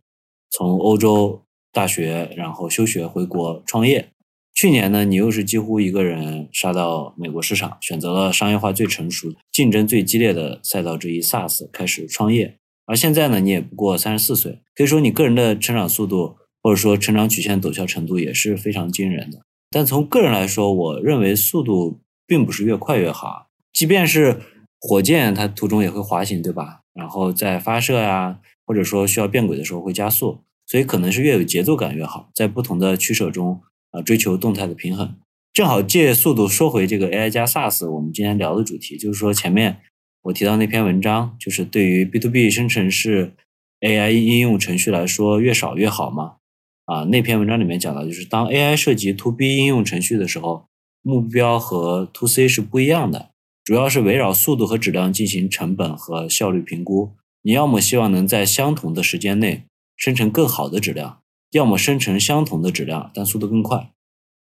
[0.51, 1.41] 从欧洲
[1.71, 4.09] 大学，然后休学回国创业，
[4.53, 12.55] 去年呢，你又是几乎一个人杀到美国市场，选择了商业化最成熟、竞争最激烈的赛道之一 SaaS 开始创业。
[12.85, 19.39] 而现在呢，你也不过三十四岁，可以说你个人的成长速度或者说成长曲线陡峭程度也是非常惊人的。
[19.71, 23.47] 但从个人来说，我认为速度并不是越快越好。
[23.71, 24.39] 即便是
[24.79, 26.81] 火箭，它途中也会滑行，对吧？
[26.93, 33.61] 然后在发射呀，或者说需要变轨的时候会加速，所以可能是越有节奏感越好，在不同的取舍中。
[33.95, 35.15] 啊，追求动态的平衡，
[35.53, 39.81] 正好借速度说回这个 AI 加 SaaS，我们今天聊的主题就是说，前面
[40.23, 43.33] 我提到那篇文章，就是对于 B to B 生成式
[43.81, 46.37] AI 应用程序来说，越少越好嘛。
[46.85, 50.65] 啊，那篇文章里面讲到，就是当 AI 涉及 To B 应用程序的时候，
[51.03, 53.29] 目标和 To C 是不一样的，
[53.63, 57.13] 主要是围绕速度和质量进行成本和效率评估。
[57.43, 59.63] 你要么希望能在相同的时间内
[59.95, 61.19] 生成更好的质量。
[61.51, 63.91] 要么生成相同的质量，但速度更快。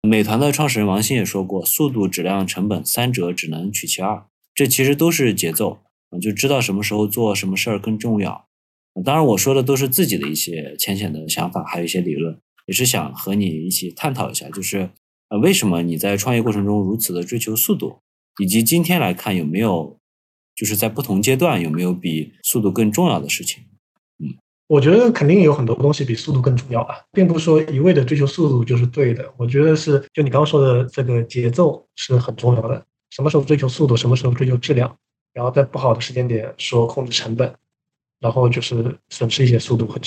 [0.01, 4.25] 美团的创始人王兴也说过，速度、质量、成本三者只能取其二。
[4.55, 5.81] 这其实都是节奏，
[6.21, 8.47] 就知道什么时候做什么事儿更重要。
[9.05, 14.91] 当然，我说的都是自己的一些浅显的想法，还有一些理论，也是想和你一起探讨一下，就是
[15.29, 17.99] 呃，为什么你在创业过程中如此的追求速度，
[18.39, 19.99] 以及今天来看有没有，
[20.55, 23.65] 就是在不同阶段有没有比速度更重要的事情。
[24.19, 24.35] 嗯
[24.69, 29.31] 我觉得肯定有很多东西比速度更重要啊，并不是说一味的追求速度就是对的。
[29.37, 32.83] 我觉得是，就你刚刚说的这个节奏是很重要的。
[33.11, 34.97] 什么时候追求速度，什么时候追求质量，
[35.35, 37.55] 然后在不好的时间点说控制成本，
[38.19, 40.01] 然后就是损失一些速度和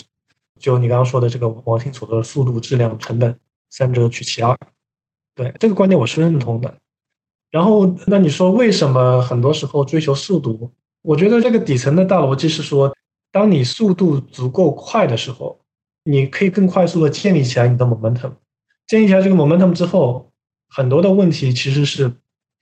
[0.59, 3.37] 就你刚刚说的这个王兴所说的速度、质量、成本
[3.69, 4.57] 三者取其二，
[5.35, 6.75] 对这个观点我是认同的。
[7.55, 10.69] 然后那你说为什么很多时候追求速度？
[11.01, 12.93] 我觉得这个底层的大逻辑是说。
[13.31, 15.59] 当你速度足够快的时候，
[16.05, 18.31] 你可以更快速的建立起来你的 momentum。
[18.87, 20.31] 建立起来这个 momentum 之后，
[20.69, 22.09] 很多的问题其实是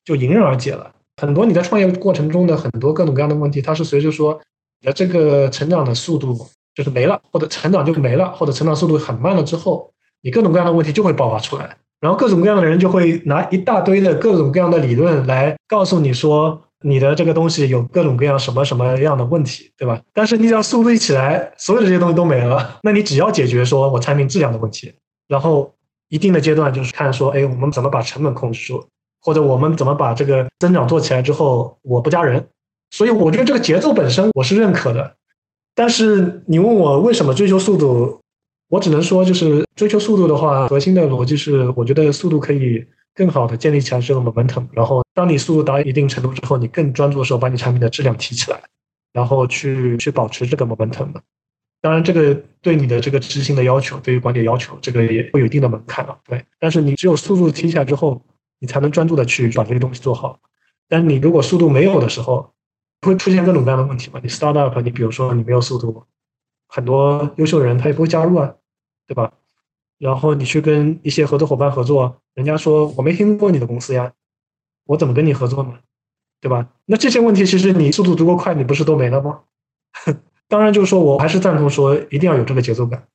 [0.03, 0.91] 就迎刃而解了。
[1.22, 4.41] 很多你在创业过程中的很多各种各样的问题，它是随着说
[4.82, 6.36] 你的这个成长的速度
[6.74, 16.62] 就是没了，或者成长就没了，或者成长速度很慢了之后，你各种各样的问题就会爆发出来，然后各种各样的人就会拿一大堆的各种各样的理论来告诉你说。
[16.86, 20.02] 你的这个东西有各种各样什么什么样的问题，对吧？
[20.14, 22.78] 但是你只要速度一起来，所有的这些东西都没了。
[22.84, 24.94] 那你只要解决说我产品质量的问题，
[25.30, 25.74] 然后
[26.10, 28.86] 一定的阶段就是看说，哎，我们怎么把成本控制住，
[29.22, 32.46] 或者我们怎么把这个增长做起来之后，我不加人。
[32.92, 35.16] 所以我觉得这个节奏本身我是认可的。
[35.74, 38.20] 但是你问我为什么追求速度，
[38.74, 42.84] 我只能说就是追求速度的话，核心的逻辑是，我觉得速度可以。
[43.16, 48.60] 更好的建立起来这个 momentum，然后当你速度达一定程度之后，你更专注的时候，把你产品的质量提起来，
[49.14, 51.10] 然后去去保持这个 momentum。
[51.80, 56.18] 当然，这个对你的这个执行的要求，对于管理要求，这个也会有一定的门槛啊。
[56.28, 58.20] 对，但是你只有速度提起来之后，
[58.60, 60.40] 你才能专注的去把这些东西做好。
[60.90, 62.52] 但是你如果速度没有的时候，
[63.02, 64.20] 会出现各种各样的问题嘛？
[64.24, 66.04] 你 start up，你比如说你没有速度，
[66.68, 68.56] 很多优秀的人他也不会加入啊，
[69.08, 69.34] 对吧？
[69.98, 72.20] 然后你去跟一些合作伙伴合作。
[72.34, 74.12] 人家说我没听过你的公司呀，
[74.86, 75.78] 我怎么跟你合作呢？
[76.42, 76.68] 对吧？
[76.86, 79.42] 那这些问题其实你速度足够快，你不是都没了吗？
[80.50, 83.08] 当然，就是说我还是赞同说一定要有这个节奏感，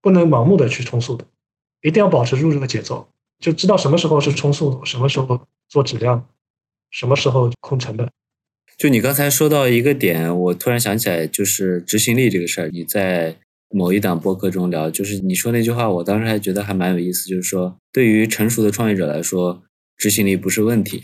[0.00, 1.26] 不能盲目的去冲速度，
[1.82, 3.06] 一定要保持住这个节奏，
[3.38, 6.26] 就知道什么时候是冲速度，什么时候做质量，
[6.90, 8.10] 什么时候控成本。
[8.78, 13.36] 就你刚才说到一个点，我突然想起来，就是执行力这个事儿，你在。
[13.72, 19.62] 某一档播客中聊，就是你说那句话，我当时还觉得还蛮有意思，就是说，对于成熟的创业者来说，
[19.96, 21.02] 执行力不是问题，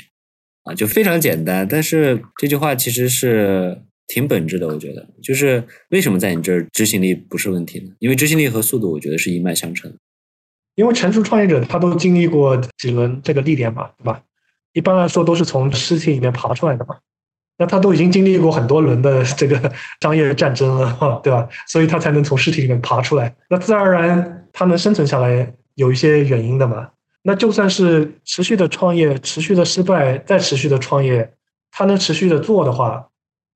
[0.64, 1.66] 啊，就非常简单。
[1.66, 7.90] 但是这句话其实是挺本质的，我觉得，就是为什么在你这儿执行力不是问题呢？
[7.98, 9.92] 因为执行力和速度，我觉得是一脉相承。
[10.74, 14.22] 因为成熟创业者他都经历过几轮这个历练嘛，对吧？
[14.74, 16.96] 一般来说都是从尸体里面爬出来的嘛。
[17.58, 19.70] 那他都已经经历过很多轮的这个
[20.00, 21.46] 商业战争了，对吧？
[21.66, 23.34] 所以他才能从尸体里面爬出来。
[23.50, 26.88] 那自然而然，他能生存下来，有一些原因的嘛。
[27.22, 31.34] 那就算是持续的创业，持续的失败，再持续的创业，
[31.72, 33.08] 他能持续的做的话，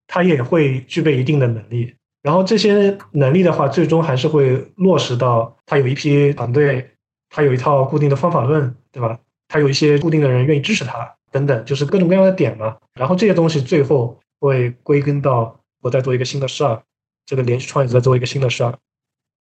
[0.09, 1.95] 他也会具备一定的能力。
[2.23, 6.91] 然后这些能力的话，最终还是会落实到他有一批团队，
[7.31, 9.16] 他有一套固定的方法论，对吧？
[9.49, 11.15] 他有一些固定的人愿意支持他。
[11.33, 12.77] 等等，就是各种各样的点嘛。
[12.95, 16.83] 然后这些东西最后会归根到我在做一个新的事儿，
[17.27, 18.79] 这个连续创业者在做一个新的事儿，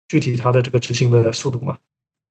[0.08, 1.76] 具体它的这个执行的速度嘛。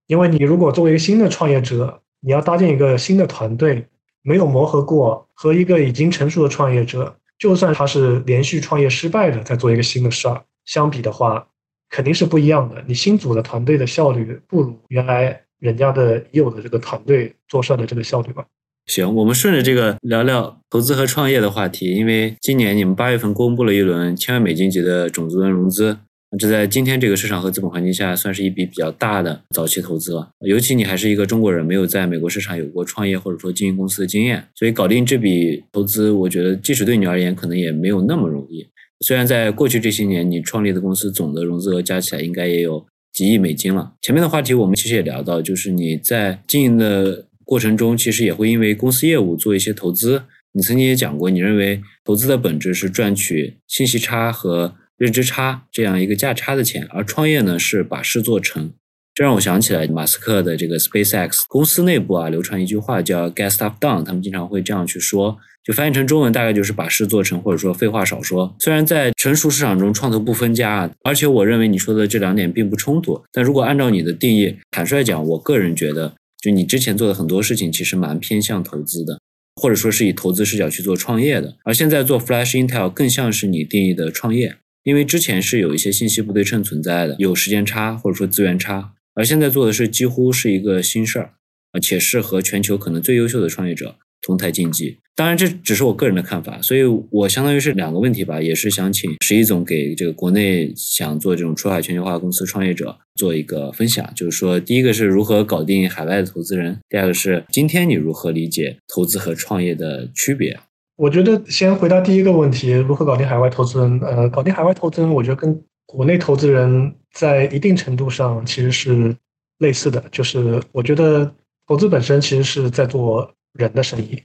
[0.07, 3.86] 因为你如果作为一个新的创业者，你要搭建一个新的团队，
[4.23, 11.48] 没有磨合过，和一个已经成熟的创业者，就算他是连续创业失败的在做一个新的事儿，相比的话，
[11.90, 12.84] 肯定是不一样的。
[12.88, 18.45] 你新组的团队的效率不如原来人家的已有的这个团队做事的这个效率吧。
[18.90, 25.95] 行，我们顺着这个聊聊投资和创业的话题，因为今年你们八月份公布了一轮千万美金级的种子轮融资。
[26.40, 30.28] 这在今天这个市场和资本环境下，算是一笔比较大的早期投资了。
[30.40, 38.66] 尤其你还是一个中国人，没有在美国市场有过创业或者说经营公司的经验，所以搞定这笔投资，我觉得即使对你而言，可能也没有那么容易。
[39.06, 42.84] 虽然在过去这些年，你创立的公司总的融资额加起来应该也有
[43.14, 43.94] 几亿美金了。
[44.02, 50.21] 前面的话题我们其实也聊到，就是你在经营的过程中，其实也会因为公司业务做一些投资。
[50.51, 54.76] 你曾经也讲过，你认为投资的本质是赚取信息差和。
[54.99, 58.73] 认知差这样一个价差的钱，而创业呢是把事做成，
[59.15, 68.53] 这让我想起来马斯克的这个 SpaceX 公司内部啊流传一句话叫 Get Stuff Done，他们经常会这样去说，就翻译成中文大概就是把事做成，或者说废话少说。
[68.59, 79.20] 虽然在成熟市场中创投不分家，而且我认为你说的这两点并不冲突，但如果按照你的定义，坦率讲，我个人觉得，就你之前做的很多事情其实蛮偏向投资的，
[79.61, 84.56] 或者说是以投资视角去做创业的，而现在做 Flash Intel 更像是你定义的创业。
[84.84, 91.34] 因为之前是有一些信息不对称存在的，有时间差或者说资源差，而现在做的是几乎是一个新事儿，
[91.74, 94.98] 而且是和全球可能最优秀的创业者同台竞技。
[95.14, 110.57] 当然，这只是我个人的看法，所以我相当于是两个问题吧，也是想请石一总给这个国内想做这种出海全球化公司创业者做一个分享，就是说，第一个是如何搞定海外的投资人，第二个是今天你如何理解投资和创业的区别。
[110.95, 113.99] 我觉得先回答第一个问题，如何搞定海外投资人？
[113.99, 119.13] 呃，搞定海外投资人，我觉得跟国内投资人在一定程度上其实是
[119.57, 120.01] 类似的。
[120.13, 121.29] 就是我觉得
[121.67, 124.23] 投资本身其实是在做人的生意，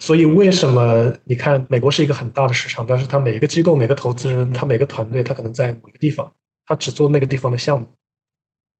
[0.00, 6.30] 所以为什么你看美国是一个很大的市场，但是它每一个机构、每个投资人、他每个团队，他可能在某个地方，
[6.66, 7.86] 他只做那个地方的项目。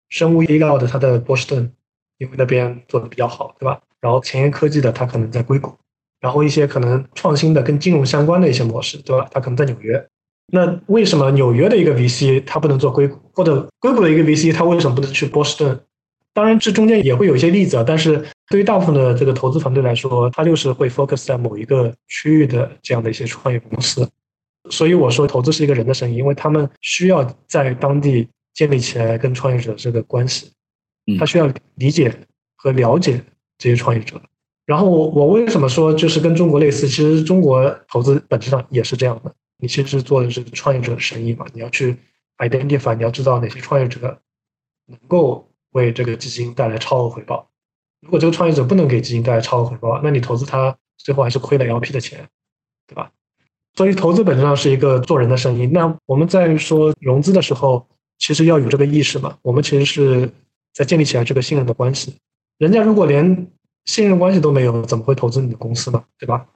[0.09, 1.73] 生物医疗的，他的波士顿，
[2.19, 3.81] 因为那边做的比较好，对吧？
[4.01, 5.73] 然后前沿科技的，他可能在硅谷。
[6.21, 9.29] 然后一些可能创新的跟金融相关的一些模式，对吧？
[9.31, 10.03] 它可能在纽约。
[10.53, 15.79] 那为什么纽约的一个 VC 它不能做硅谷，或者硅谷的一个 VC 它为什么不能去波士顿？
[16.33, 17.85] 当然，这中间也会有一些例子啊。
[17.87, 24.09] 但是对于大部分的这个投资团队来说，它就是会 focus 在某一个区域的这样的一些创业公司。
[24.71, 30.53] 所以我说，投资是一个人的生意，因为他们需要在当地建立起来跟创业者这个关系，
[31.19, 32.15] 他需要理解
[32.57, 33.21] 和了解
[33.59, 34.21] 这些创业者。
[34.65, 36.89] 然后我我为什么说就是跟中国类似？
[36.89, 41.97] 其实中国投资本质上也是这样的，你其实做的是创业者的生意嘛，你要去
[42.39, 44.19] identify，你要知道哪些创业者
[44.87, 47.51] 能够为这个基金带来超额回报。
[48.01, 52.27] 如果这个创业者不能给基金带来超额回报，那你投资他最后还是亏了 LP 的钱，
[52.87, 53.11] 对吧？
[53.75, 55.67] 所以投资本质上是一个做人的生意。
[55.67, 57.87] 那我们在说融资的时候，
[58.25, 60.31] 其实要有这个意识嘛，我们其实是
[60.73, 62.15] 在建立起来这个信任的关系。
[62.57, 63.47] 人家如果连
[63.85, 66.03] 信任关系都没有，怎么会投资你的公司呢？
[66.19, 66.47] 对吧？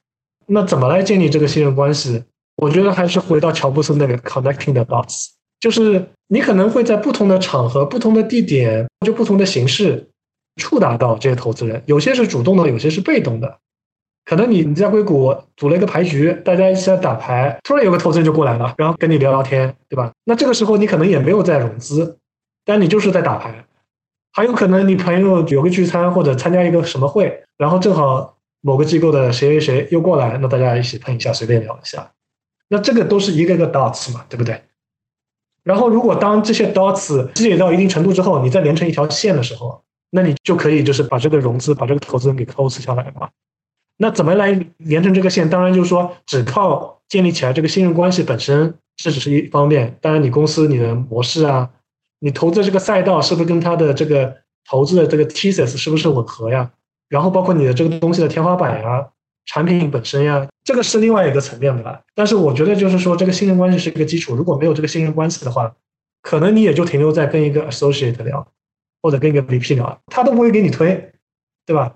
[0.46, 2.24] 那怎么来建立这个信任关系？
[2.56, 5.26] 我觉得还是回到乔布斯那个 connecting the dots，
[5.60, 10.08] 就是你可能会在不同的场合、不同的地点，就不同的形式
[10.56, 11.82] 触达到这些投资人。
[11.84, 13.58] 有些是主动的，有些是被动的。
[14.28, 20.12] 可能你你在硅谷组了一个牌局，大家一起在打牌，突然有个投资人就过来了，然后跟你聊聊天，对吧？
[20.24, 22.18] 那这个时候你可能也没有在融资，
[22.62, 23.64] 但你就是在打牌。
[24.34, 32.12] 还有可能你朋友有个聚餐或者参加一个什么会，然后正好某个机构的谁谁谁又过来，那大家一起碰一下，随便聊一下，
[32.68, 34.60] 那这个都是一个个 dots 嘛，对不对？
[35.64, 43.30] 然后如果当这些 dots 积累到一定程度之后，你再连成一条线的时候，那你就可以就是把这个融资、把这个投资人给 close 下来嘛。
[43.98, 45.50] 那怎么来连成这个线？
[45.50, 49.98] 当然就是说，只靠建立起来这个信任关系本身，这只是一方面。
[50.00, 51.68] 当然，你公司你的模式啊。
[52.20, 54.34] 你投资这个赛道是不是跟他的这个
[54.68, 56.68] 投资的这个 thesis 是不是吻合呀？
[57.08, 59.08] 然后包括你的这个东西的天花板呀、
[59.46, 62.00] 产品本身呀，这个是另外一个层面的了。
[62.16, 64.34] 但是我觉得就是说，这个信任关系是一个基础。
[64.34, 65.72] 如果没有这个信任关系的话，
[66.22, 68.44] 可能你也就停留在跟一个 associate 聊，
[69.00, 71.12] 或者跟一个 VP 聊，他都不会给你推，
[71.64, 71.94] 对吧？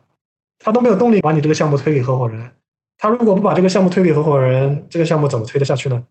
[0.62, 2.50] 他都没有动力把你这个项目推给合伙人。
[2.98, 6.04] 他如果不把这个项目推给合伙人，这个项目怎么推得下去呢？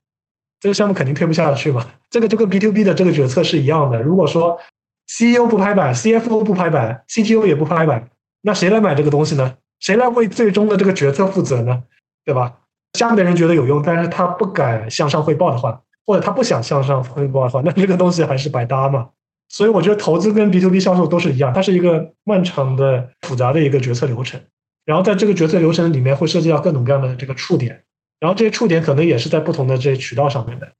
[0.59, 4.01] 这个项目肯定推不下去嘛，这个就跟 B to B 的这个决策是一样的。
[4.01, 4.59] 如果说
[5.07, 8.09] CEO 不拍板，CFO 不拍板，CTO 也不拍板，
[8.41, 9.55] 那谁来买这个东西呢？
[9.79, 11.83] 谁来为最终的这个决策负责呢？
[12.25, 12.53] 对吧？
[12.99, 19.09] 下面的人觉得有用，但是他不敢向上汇报的话，或者他不想向上汇报的话，那这个东西还是白搭嘛。
[19.51, 24.39] 所以我觉得投资跟 B to B 销售都是一样，它是一个漫长的、复杂的一个决策流程。
[24.85, 27.83] 然后在这个决策流程里面会涉及到各种各样的这个触点。
[28.19, 30.71] 然后这些触点可能也是在不同的这些渠道上面的，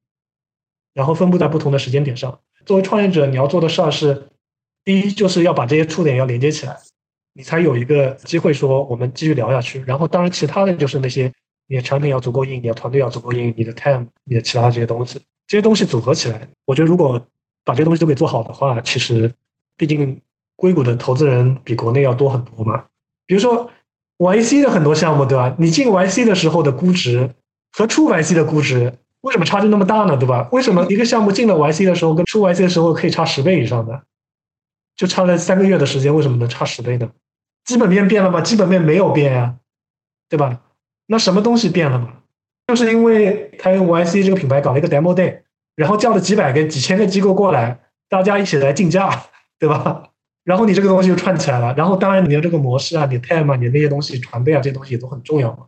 [0.94, 2.40] 然后分布在不同的时间点上。
[2.66, 4.30] 作为创业者，你要做的事儿是
[4.86, 6.78] 第一就是要把这些触点要连接起来，
[7.34, 9.84] 你才有一个机会说我们继续聊下去。
[9.86, 11.30] 然后当然其他的就是那些
[11.68, 17.20] 你的产品要足够硬，你的团队要足够硬，你的 time，你的其他这些东西，这些东西组合起来，我觉得如果
[17.64, 19.34] 把这些东西都给做好的话，其实
[19.78, 20.22] 毕竟
[20.56, 22.86] 硅谷的投资人比国内要多很多嘛。
[23.26, 23.70] 比如说
[24.18, 25.56] YC 的很多项目，对吧？
[25.58, 27.30] 你进 YC 的时候的估值
[27.72, 28.98] 和出 YC 的估值。
[29.22, 30.18] 为什么差距那么大呢？
[30.18, 30.50] 对吧？
[30.52, 34.02] 为什么一个项目进了 YC 的时候跟出 YC 的时候可以差十倍以上的？
[34.96, 37.10] 就差了三个月的时间，为什么能差十倍呢？
[37.64, 38.42] 基本面变了吗？
[38.42, 39.56] 基本面没有变呀，
[40.28, 40.60] 对吧？
[41.06, 42.14] 那什么东西变了嘛？
[42.68, 45.42] 就是因为他用 YC 这个品牌搞了一个 demo day，
[45.82, 49.10] 然后叫了几百个、几千个机构过来，大家一起来竞价，
[49.60, 50.04] 对吧？
[50.44, 51.74] 然后你这个东西就串起来了。
[51.76, 55.66] 然后当然你的这个模式啊，你 time 啊，你那些东西、团队啊，这些东西也都很重要嘛。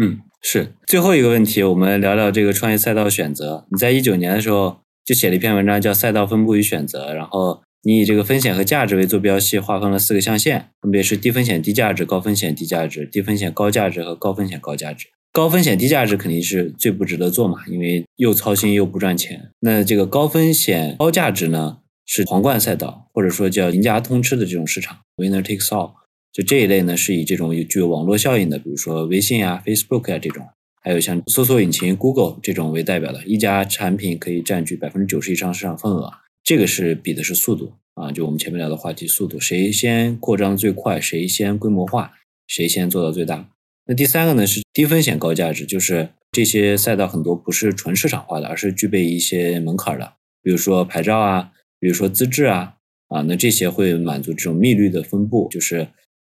[0.00, 0.20] 嗯。
[0.42, 3.66] 是最后一个问题，我们聊聊这个创业赛道选择。
[3.72, 15.08] 你在一九年的时候就写了一篇文章，叫《赛道分布与选择》，然后你以这个风险和价值为坐标系，划分了四个象限，分别是低风险低价值、高风险低价值、低风险高价值和高风险高价值。
[15.36, 19.50] 高风险低价值肯定是最不值得做嘛，因为又操心又不赚钱。
[19.60, 25.92] 那这个高风险高价值呢，是皇冠赛道，或者说叫赢家通吃的这种市场，winner takes all。
[26.32, 30.42] 就这一类呢，是以这种有具有网络效应的，比如说微信啊、Facebook 啊这种，
[30.80, 36.10] 还有像搜索引擎 Google 这种为代表的，一家产品可以占据百分之九十以上市场份额。
[36.44, 42.14] 这个是比的是速度啊，就我们前面聊的话题，速度，谁先扩张最快，谁先规模化，
[42.46, 43.50] 谁先做到最大。
[43.86, 52.74] 那第三个呢是低风险高价值，就是这些赛道很多不是纯市场化的，而是具备一些门槛的，比如说牌照啊，比如说资质啊，
[53.08, 55.88] 啊，那这些会满足这种密率的分布，就是。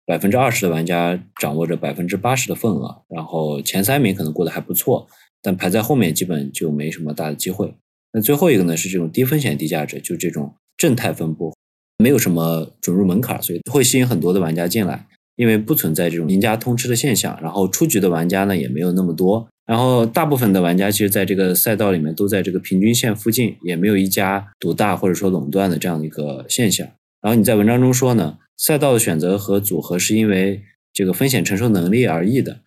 [0.03, 5.07] 百分之二十的玩家掌握着百分之八十的份额，然后前三名可能过得还不错，
[5.41, 7.73] 但排在后面基本就没什么大的机会。
[8.11, 11.55] 那最后一个呢是这种低风险低价值，就这种正态分布，
[11.97, 15.07] 没有什么准入门槛，所以会吸引很多的玩家进来，
[15.41, 17.35] 因为不存在这种赢家通吃的现象。
[17.41, 26.87] 然后出局的玩家呢也没有那么多，然后大部分的玩家其实在这个赛道里面都在这个平均线附近，也没有一家独大或者说垄断的这样的一个现象。
[27.19, 28.37] 然后你在文章中说呢？
[28.57, 30.61] 赛道的选择和组合是因为
[30.93, 32.59] 这个风险承受能力而异的。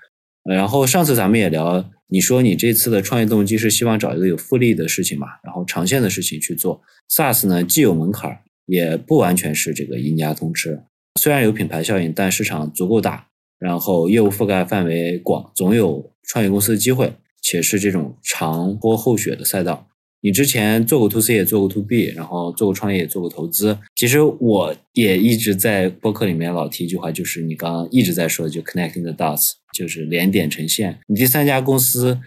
[0.43, 6.83] 然后上次咱们也聊，你说你这次的创业动机是希望找一个有复利的事情嘛，然后长线的事情去做。
[7.09, 10.83] SaaS 呢，既有门槛，也不完全是这个赢家通吃。
[11.21, 13.29] 虽然有品牌效应，但市场足够大，
[13.59, 19.89] 然后业务覆盖范围广，总有创业公司的机会，且是这种长波厚雪的赛道。
[20.21, 23.79] 你之前做过 to C 也做过 to B，然后做过创业也做过投资。
[23.95, 30.99] 其实我也一直在播客里面老提一句话，就是你刚刚一直在说的，就 connecting the dots，就是连点成线。
[31.07, 32.19] 你第三家公司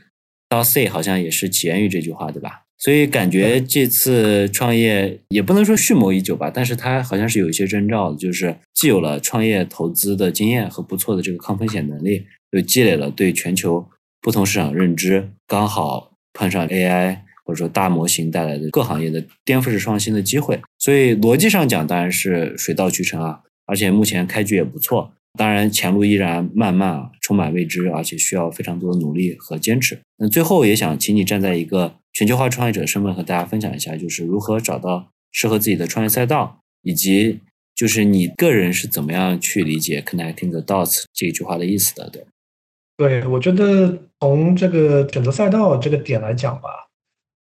[0.47, 2.66] 到 C 好像也是起源于这句话，对吧？
[2.77, 13.87] 所以感觉这次创业也不能说蓄谋已久吧，但是它好像是有一些征兆的，就是既有了创业投资的经验和不错的这个抗风险能力，又积累了对全球
[14.21, 17.19] 不同市场认知，刚好碰上 AI。
[17.47, 25.13] 或者说大模型带来的各行业的颠覆式创新的机会，所以逻辑上讲当然是水到渠成啊，而且目前开局也不错。
[25.39, 29.97] 当然前路依然漫漫啊，充满未知，而且需要非常多的努力和坚持。
[30.17, 37.41] 那最后也想请你站在一个全球化创业者身份和大家分享一下，就是如何找到适合自己的创业赛道，以及
[37.75, 42.09] 就是你个人是怎么样去理解 “connecting the dots” 这一句话的意思的？
[42.09, 42.25] 对，
[42.97, 46.87] 对我觉得从这个选择赛道这个点来讲吧。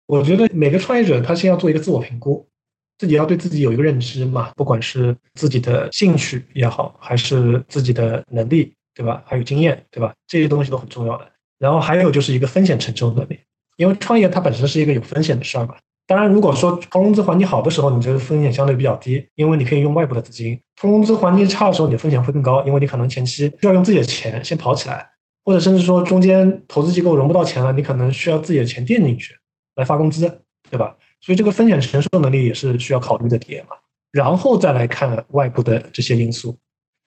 [0.06, 2.48] 我觉得每个创业者他先要做一个自我评估，
[2.96, 9.22] 自己要对自己有一个认知嘛，不管是自己的兴趣也好，还是自己的能力，对吧？
[9.26, 10.14] 还有经验，对吧？
[10.26, 11.30] 这些东西都很重要的。
[11.58, 13.38] 然后还有就是一个风险承受能力，
[13.82, 15.74] 因为创业它本身是一个有风险的事儿嘛。
[16.06, 25.04] 当然，如果说投融资环境好的时候，你这个风险相对比较低，因为你可以用外部的资金；投融资环境差的时候，你的风险会更高，因为你可能前期需要用自己的钱先跑起来，
[25.44, 29.34] 或者甚至说中间投资机构融不到钱了，你可能需要自己的钱垫进去。
[29.76, 30.28] 来发工资，
[30.70, 30.94] 对吧？
[31.20, 33.76] 所以这个风险承受能力也是需要考虑的点嘛。
[34.10, 36.58] 然后再来看外部的这些因素，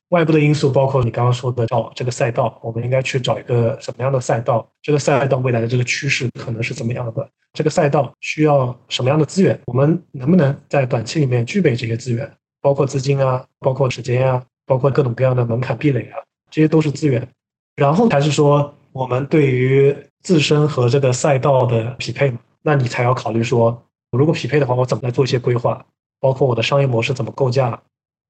[0.09, 4.67] 外部的因素包括你刚刚说的找这个赛道，我们应该去找一个什么样的赛道？
[4.81, 7.29] 这个赛道未来的这个趋势可能是怎么样的？
[7.53, 9.59] 这个赛道需要什么样的资源？
[9.65, 12.31] 我们能不能在短期里面具备这些资源？
[12.61, 16.17] 包括资金啊，包括时间啊，包括各种各样的门槛壁垒啊，
[16.51, 17.27] 这些都是资源。
[17.75, 22.39] 然后才是说我们对于自身和这个赛道的匹配嘛？
[22.61, 25.85] 那你才要考虑说，我如果匹配的话，我怎么来做一些规划？
[26.19, 27.79] 包括我的商业模式怎么构架，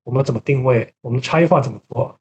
[0.05, 2.15] 我们怎么定位，我们差异化怎么做，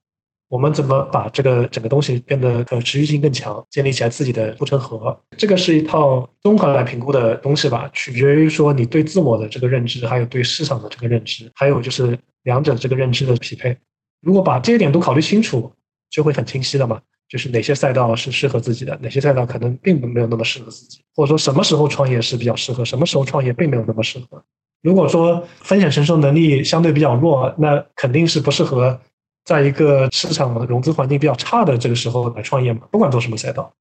[0.48, 5.14] 我们怎么把这个整个东西变得可持续性更强，建立起来自己的护城河？
[5.36, 13.76] 这个是一套综合来评估的东西吧，取决于说你对自我的这个认知，还有对市场的这个认知，还有就是两者这个认知的匹配。
[14.22, 15.70] 如果把这些点都考虑清楚，
[16.08, 17.00] 就会很清晰的嘛。
[17.26, 24.44] 就是哪些赛道是适合自己的，哪些赛道可能并没有那么适合自己，或者说什么时候创业是比较适合，什么时候创业并没有那么适合。
[24.84, 29.00] 如果说风险承受能力相对比较弱，那肯定是不适合
[29.46, 32.82] 在一个市场融资环境比较差的这个时候来创业嘛。
[32.90, 33.72] 不管做什么赛道，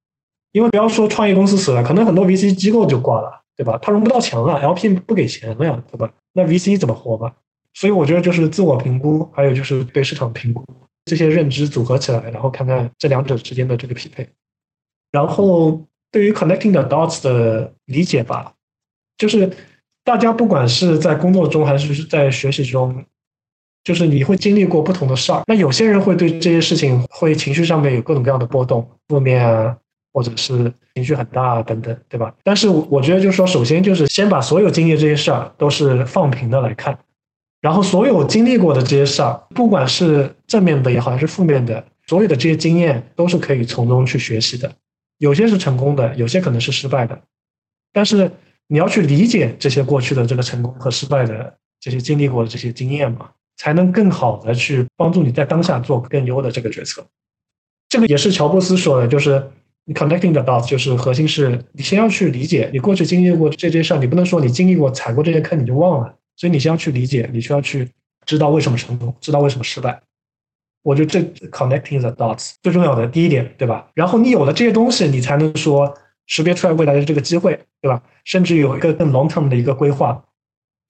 [0.53, 3.77] 因为不要说创业公司死了，可能很多 VC 机构就挂了，对吧？
[3.81, 6.09] 他融不到钱了，LP 不给钱了呀，对吧？
[6.31, 7.35] 那 VC 怎么活吧？
[7.73, 10.63] 所以我觉得就是自我评估，还有就是对市场评估。
[11.03, 14.25] 这些认知组合起来，然后看看这两者之间的这个匹配。
[15.11, 18.53] 然后对于 connecting the dots 的理解吧，
[19.17, 19.51] 就是
[20.03, 23.03] 大家不管是在工作中还是在学习中，
[23.83, 25.43] 就是你会经历过不同的事儿。
[25.47, 29.75] 那有些人会对这些事情会情绪上面有各种各样的波动，负面啊，
[30.11, 32.33] 或者是情绪很大啊等等，对吧？
[32.43, 36.97] 但是我觉得就是说，首先就是先把所有经历这些事儿都是放平的来看。
[37.61, 44.69] 然后所有经历过的这些事儿，不管是正面的也好，还是负面的，所有的这些经验都是可以从中去学习的。
[45.17, 47.17] 有些是成功的，有些可能是失败的。
[47.93, 48.29] 但是
[48.67, 57.05] 你要去理解这些过去的这个成功和失败的这些经历过的这些经验嘛，才能更好的去帮助你在当下做更优的这个决策。
[57.89, 59.51] 这个也是乔布斯说的，就是
[59.85, 66.15] 你 connecting the dots，就是核心是你先要去理解你过去经历过这些事儿，你不能说你经历过踩过这些坑你就忘了。
[66.35, 67.87] 所以你先要去理解，你需要去
[68.25, 70.01] 知道为什么成功，知道为什么失败。
[70.81, 71.19] 我觉得这
[71.49, 73.87] connecting the dots 最重要的第一点，对吧？
[73.93, 75.95] 然后你有了这些东西，你才能说
[76.27, 78.01] 识别出来未来的这个机会，对吧？
[78.23, 80.23] 甚至有一个更 long term 的一个规划，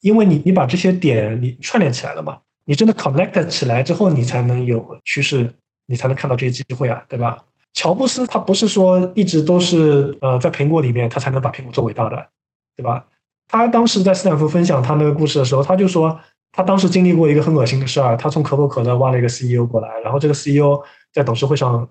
[0.01, 5.53] 因为你你把这些点你串联起来了嘛，你真的 connect 起来之后，你才能有趋势，
[5.87, 7.43] 你才能看到这些机会啊，对吧？
[7.73, 12.27] 乔布斯他不是说一直都是呃在苹果里面，他才能把苹果做伟大的，
[12.75, 13.05] 对吧？
[13.47, 16.19] 他当时在斯坦福分享他那个故事的时候，他就说
[16.51, 20.79] 他当时经历过一个很恶心的事儿，他从可口可乐挖了一个 CEO 过来，然后这个 CEO
[21.11, 21.89] 在董事会上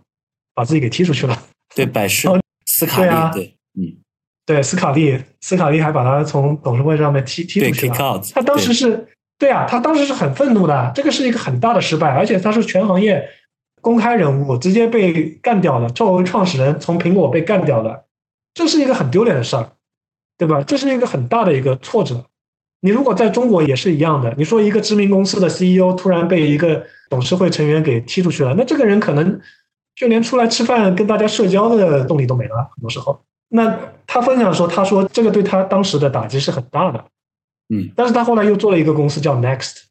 [0.55, 1.37] 把自己给踢出去了。
[1.75, 2.29] 对，百事
[2.87, 3.97] 斯卡利，对，嗯，
[4.47, 8.21] 对，斯卡利，斯卡利还把他从董事会上面踢踢出去了。
[8.35, 9.07] 他当时是，
[9.39, 13.29] 对啊，他当时是很愤怒的，这个是一个很大的失败，而且他是全行业
[13.81, 15.89] 公开人物，直接被干掉了。
[15.91, 18.07] 作为创始人，从苹果被干掉了，
[18.55, 19.73] 这是一个很丢脸的事儿。
[20.39, 20.61] 对吧？
[20.67, 22.25] 这是一个很大的一个挫折。
[22.81, 29.41] 你如果在中国也是一样的，你说一个知名公司的 CEO 突然被一个董事会成员给踢出去了，那这个人可能
[29.95, 32.71] 就连出来吃饭跟大家社交的动力都没了。
[32.75, 37.05] 很多时候，那他分享说，他说这个对他当时的打击是很大的。
[37.69, 39.85] 嗯，但是他后来又做了一个公司叫 Next，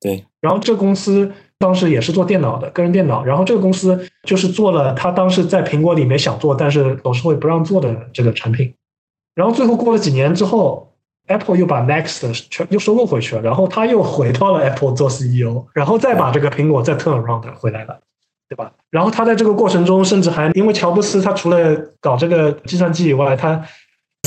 [0.00, 8.72] 对，然后这个公司当时也是做电脑的个人电脑，然后这个公司就是做了他当时在苹果里面想做，但是董事会不让做的这个产品。
[9.34, 10.92] 然后最后过了几年之后
[11.26, 18.00] ，Apple 又把 Next 全又收购回去了，然后他又回到了 Apple 做 CEO，然后再把这个苹果再 turn around 回来了，
[18.48, 18.72] 对吧？
[18.90, 23.60] 然后他在这个过程中，甚至还因为乔布斯他除了搞这个计算机以外，他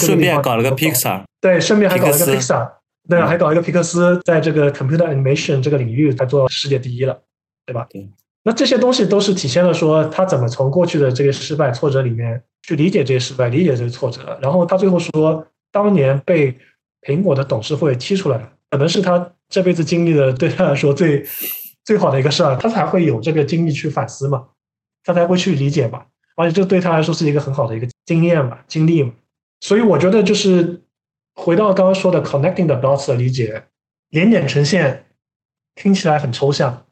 [0.01, 2.69] 顺便搞了个 Pixar，对，顺便还搞了个 Pixar，
[3.07, 7.19] 对，还搞一个皮克斯，在这个 computer animation 这个领域，他做到世界第一了，
[7.65, 7.87] 对吧？
[7.89, 8.09] 对。
[8.43, 14.39] 那这些东西都是体现了说他怎么从过去的这个失败挫折里面去理解这些失败，理解这些挫折。
[14.41, 16.57] 然后他最后说，当年被
[17.01, 21.25] 苹果的董事会踢出来，可能是他这辈子经历的对他来说最
[21.89, 24.45] 最好的一个事儿，他才会有这个精力去反思嘛，
[25.03, 26.05] 他才会去理解嘛。
[26.35, 29.11] 而且这对他来说是一个很好的一个经验嘛，经历嘛。
[29.61, 30.83] 所以我觉得就是
[31.33, 33.63] 回到刚刚说的 connecting the dots 的理解，
[34.11, 35.05] 连点成线
[35.73, 36.85] 听起来很抽象。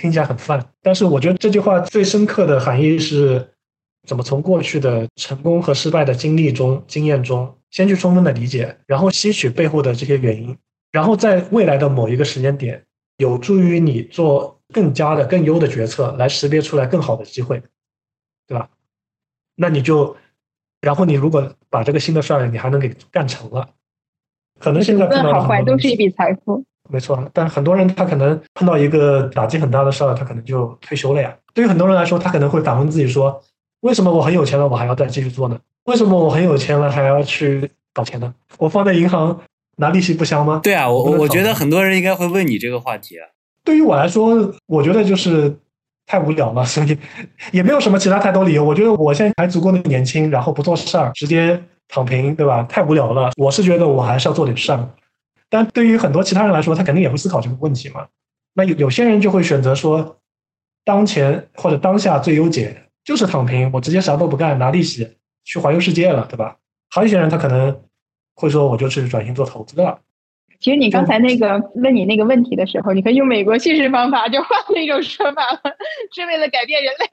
[0.00, 3.48] 听起来很泛，但是我觉得这句话最深刻的含义是，
[4.06, 10.56] 怎么从过去的成功和失败的经历中、经验中，先去充分的理解，然后吸取背后的这些原因，
[10.92, 12.80] 然后在未来的某一个时间点，
[13.18, 17.62] 有助于你做更加的、更优的决策，来识别出来更好的机会，
[18.46, 18.68] 对吧？
[19.56, 20.16] 那你就，
[20.80, 23.68] 然后你如果把这个新的事儿你还能给干成了，
[24.58, 26.64] 可能现在碰到好坏都是一笔财富。
[26.90, 31.36] 没错，但很多人他可能碰到一个打击很大的事儿，他可能就退休了呀。
[31.52, 33.42] 对于很多人来说，他可能会反问自己说：
[33.80, 35.60] 为什么我很有钱了，我还要再继续做呢？
[35.84, 38.32] 为什么我很有钱了还要去搞钱呢？
[38.58, 39.40] 我放在银行
[39.78, 40.60] 拿利息不香吗？
[40.62, 43.26] 对啊，我我觉得很多人应该会问你这个话题啊。
[43.64, 45.56] 对于我来说，我觉得就是
[46.06, 46.96] 太无聊了， 所以
[47.52, 48.64] 也没有什么其他太多理由。
[48.64, 52.62] 我觉得我现在还足够的年轻，然后不做事儿，直接躺平，对吧？
[52.64, 53.30] 太无聊了。
[53.36, 54.88] 我是觉得我还是要做点事儿。
[55.50, 58.06] 但对于很多其他人来说，他肯定也会思考这个问题嘛。
[58.54, 60.18] 那有有些人就会选择说，
[60.84, 65.08] 当前或者当下最优解就是躺平，我直接啥都不干，拿利息
[65.44, 66.56] 去环游世界了，对吧？
[66.90, 67.80] 还有一些人他可能
[68.38, 69.98] 会说，我就是转型做投资了。
[70.60, 75.60] 其实你刚才那个问你那个问题的时候，你可以用美国叙事方法，就换了一种说法了，
[76.14, 77.08] 是为了改变人类。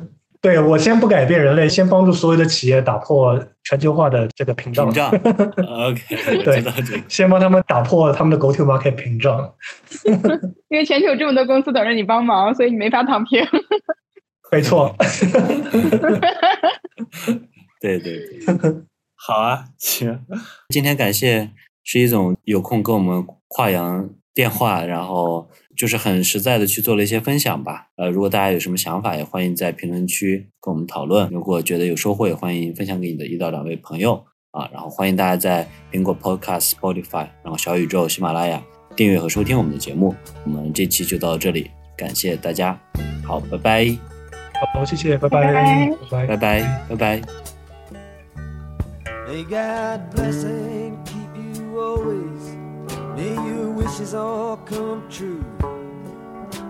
[0.42, 4.86] 对我先不改变人类，先帮助所有的企业打破全球化的这个屏障。
[4.86, 5.08] 屏障。
[5.88, 6.62] OK，对，
[7.08, 9.54] 先帮他们打破他们的 Go to Market 屏障。
[10.68, 13.46] 因为全球有这么多公司等着你帮忙，所以你没法躺平。
[14.50, 14.94] 没错。
[17.82, 18.46] 对对对。
[19.14, 20.24] 好啊，行。
[20.70, 21.50] 今天感谢
[21.84, 27.88] 十一总有空跟我们跨洋电话，然后就是很实在的去做了一些分享吧。
[27.96, 31.28] 呃，如果大家有什么想法，也欢迎在评论区跟我们讨论。
[31.30, 34.68] 如果觉得有收获，也欢迎分享给你的一到两位朋友啊。
[34.72, 38.62] 然后欢迎大家在苹果 Podcast、Spotify、然后小宇宙、喜马拉雅
[38.96, 40.14] 订阅和收听我们的节目。
[40.44, 42.76] 我们这期就到这里，感谢大家。
[43.24, 43.86] 好，拜拜。
[44.74, 47.51] 好，谢谢，拜拜，拜拜，拜拜，拜拜。
[49.32, 52.54] May God bless and keep you always.
[53.16, 55.42] May your wishes all come true.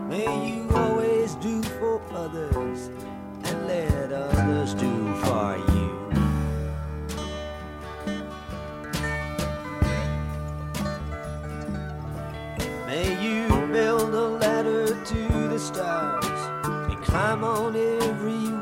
[0.08, 2.88] May you always do for others
[3.42, 4.92] and let others do
[5.24, 5.90] for you.
[12.86, 16.24] May you build a ladder to the stars
[16.92, 18.61] and climb on every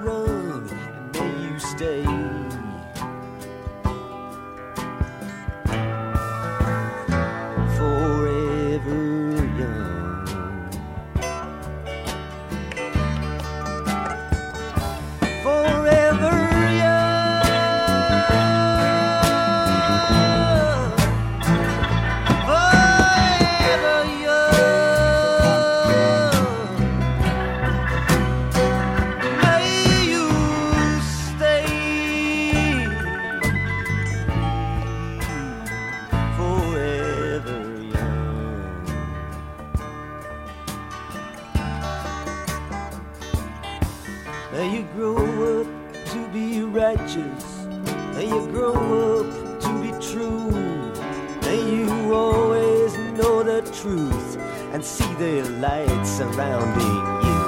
[55.21, 57.41] surrounding you.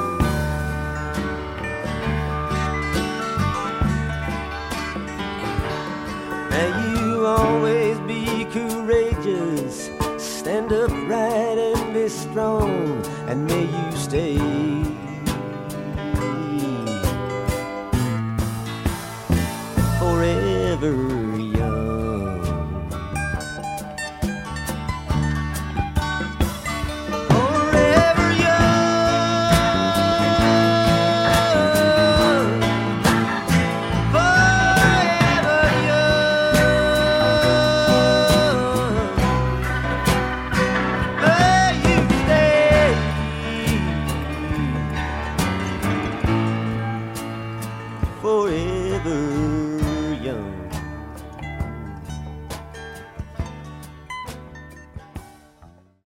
[6.50, 14.38] May you always be courageous, stand upright and be strong, and may you stay.
[19.98, 21.21] Forever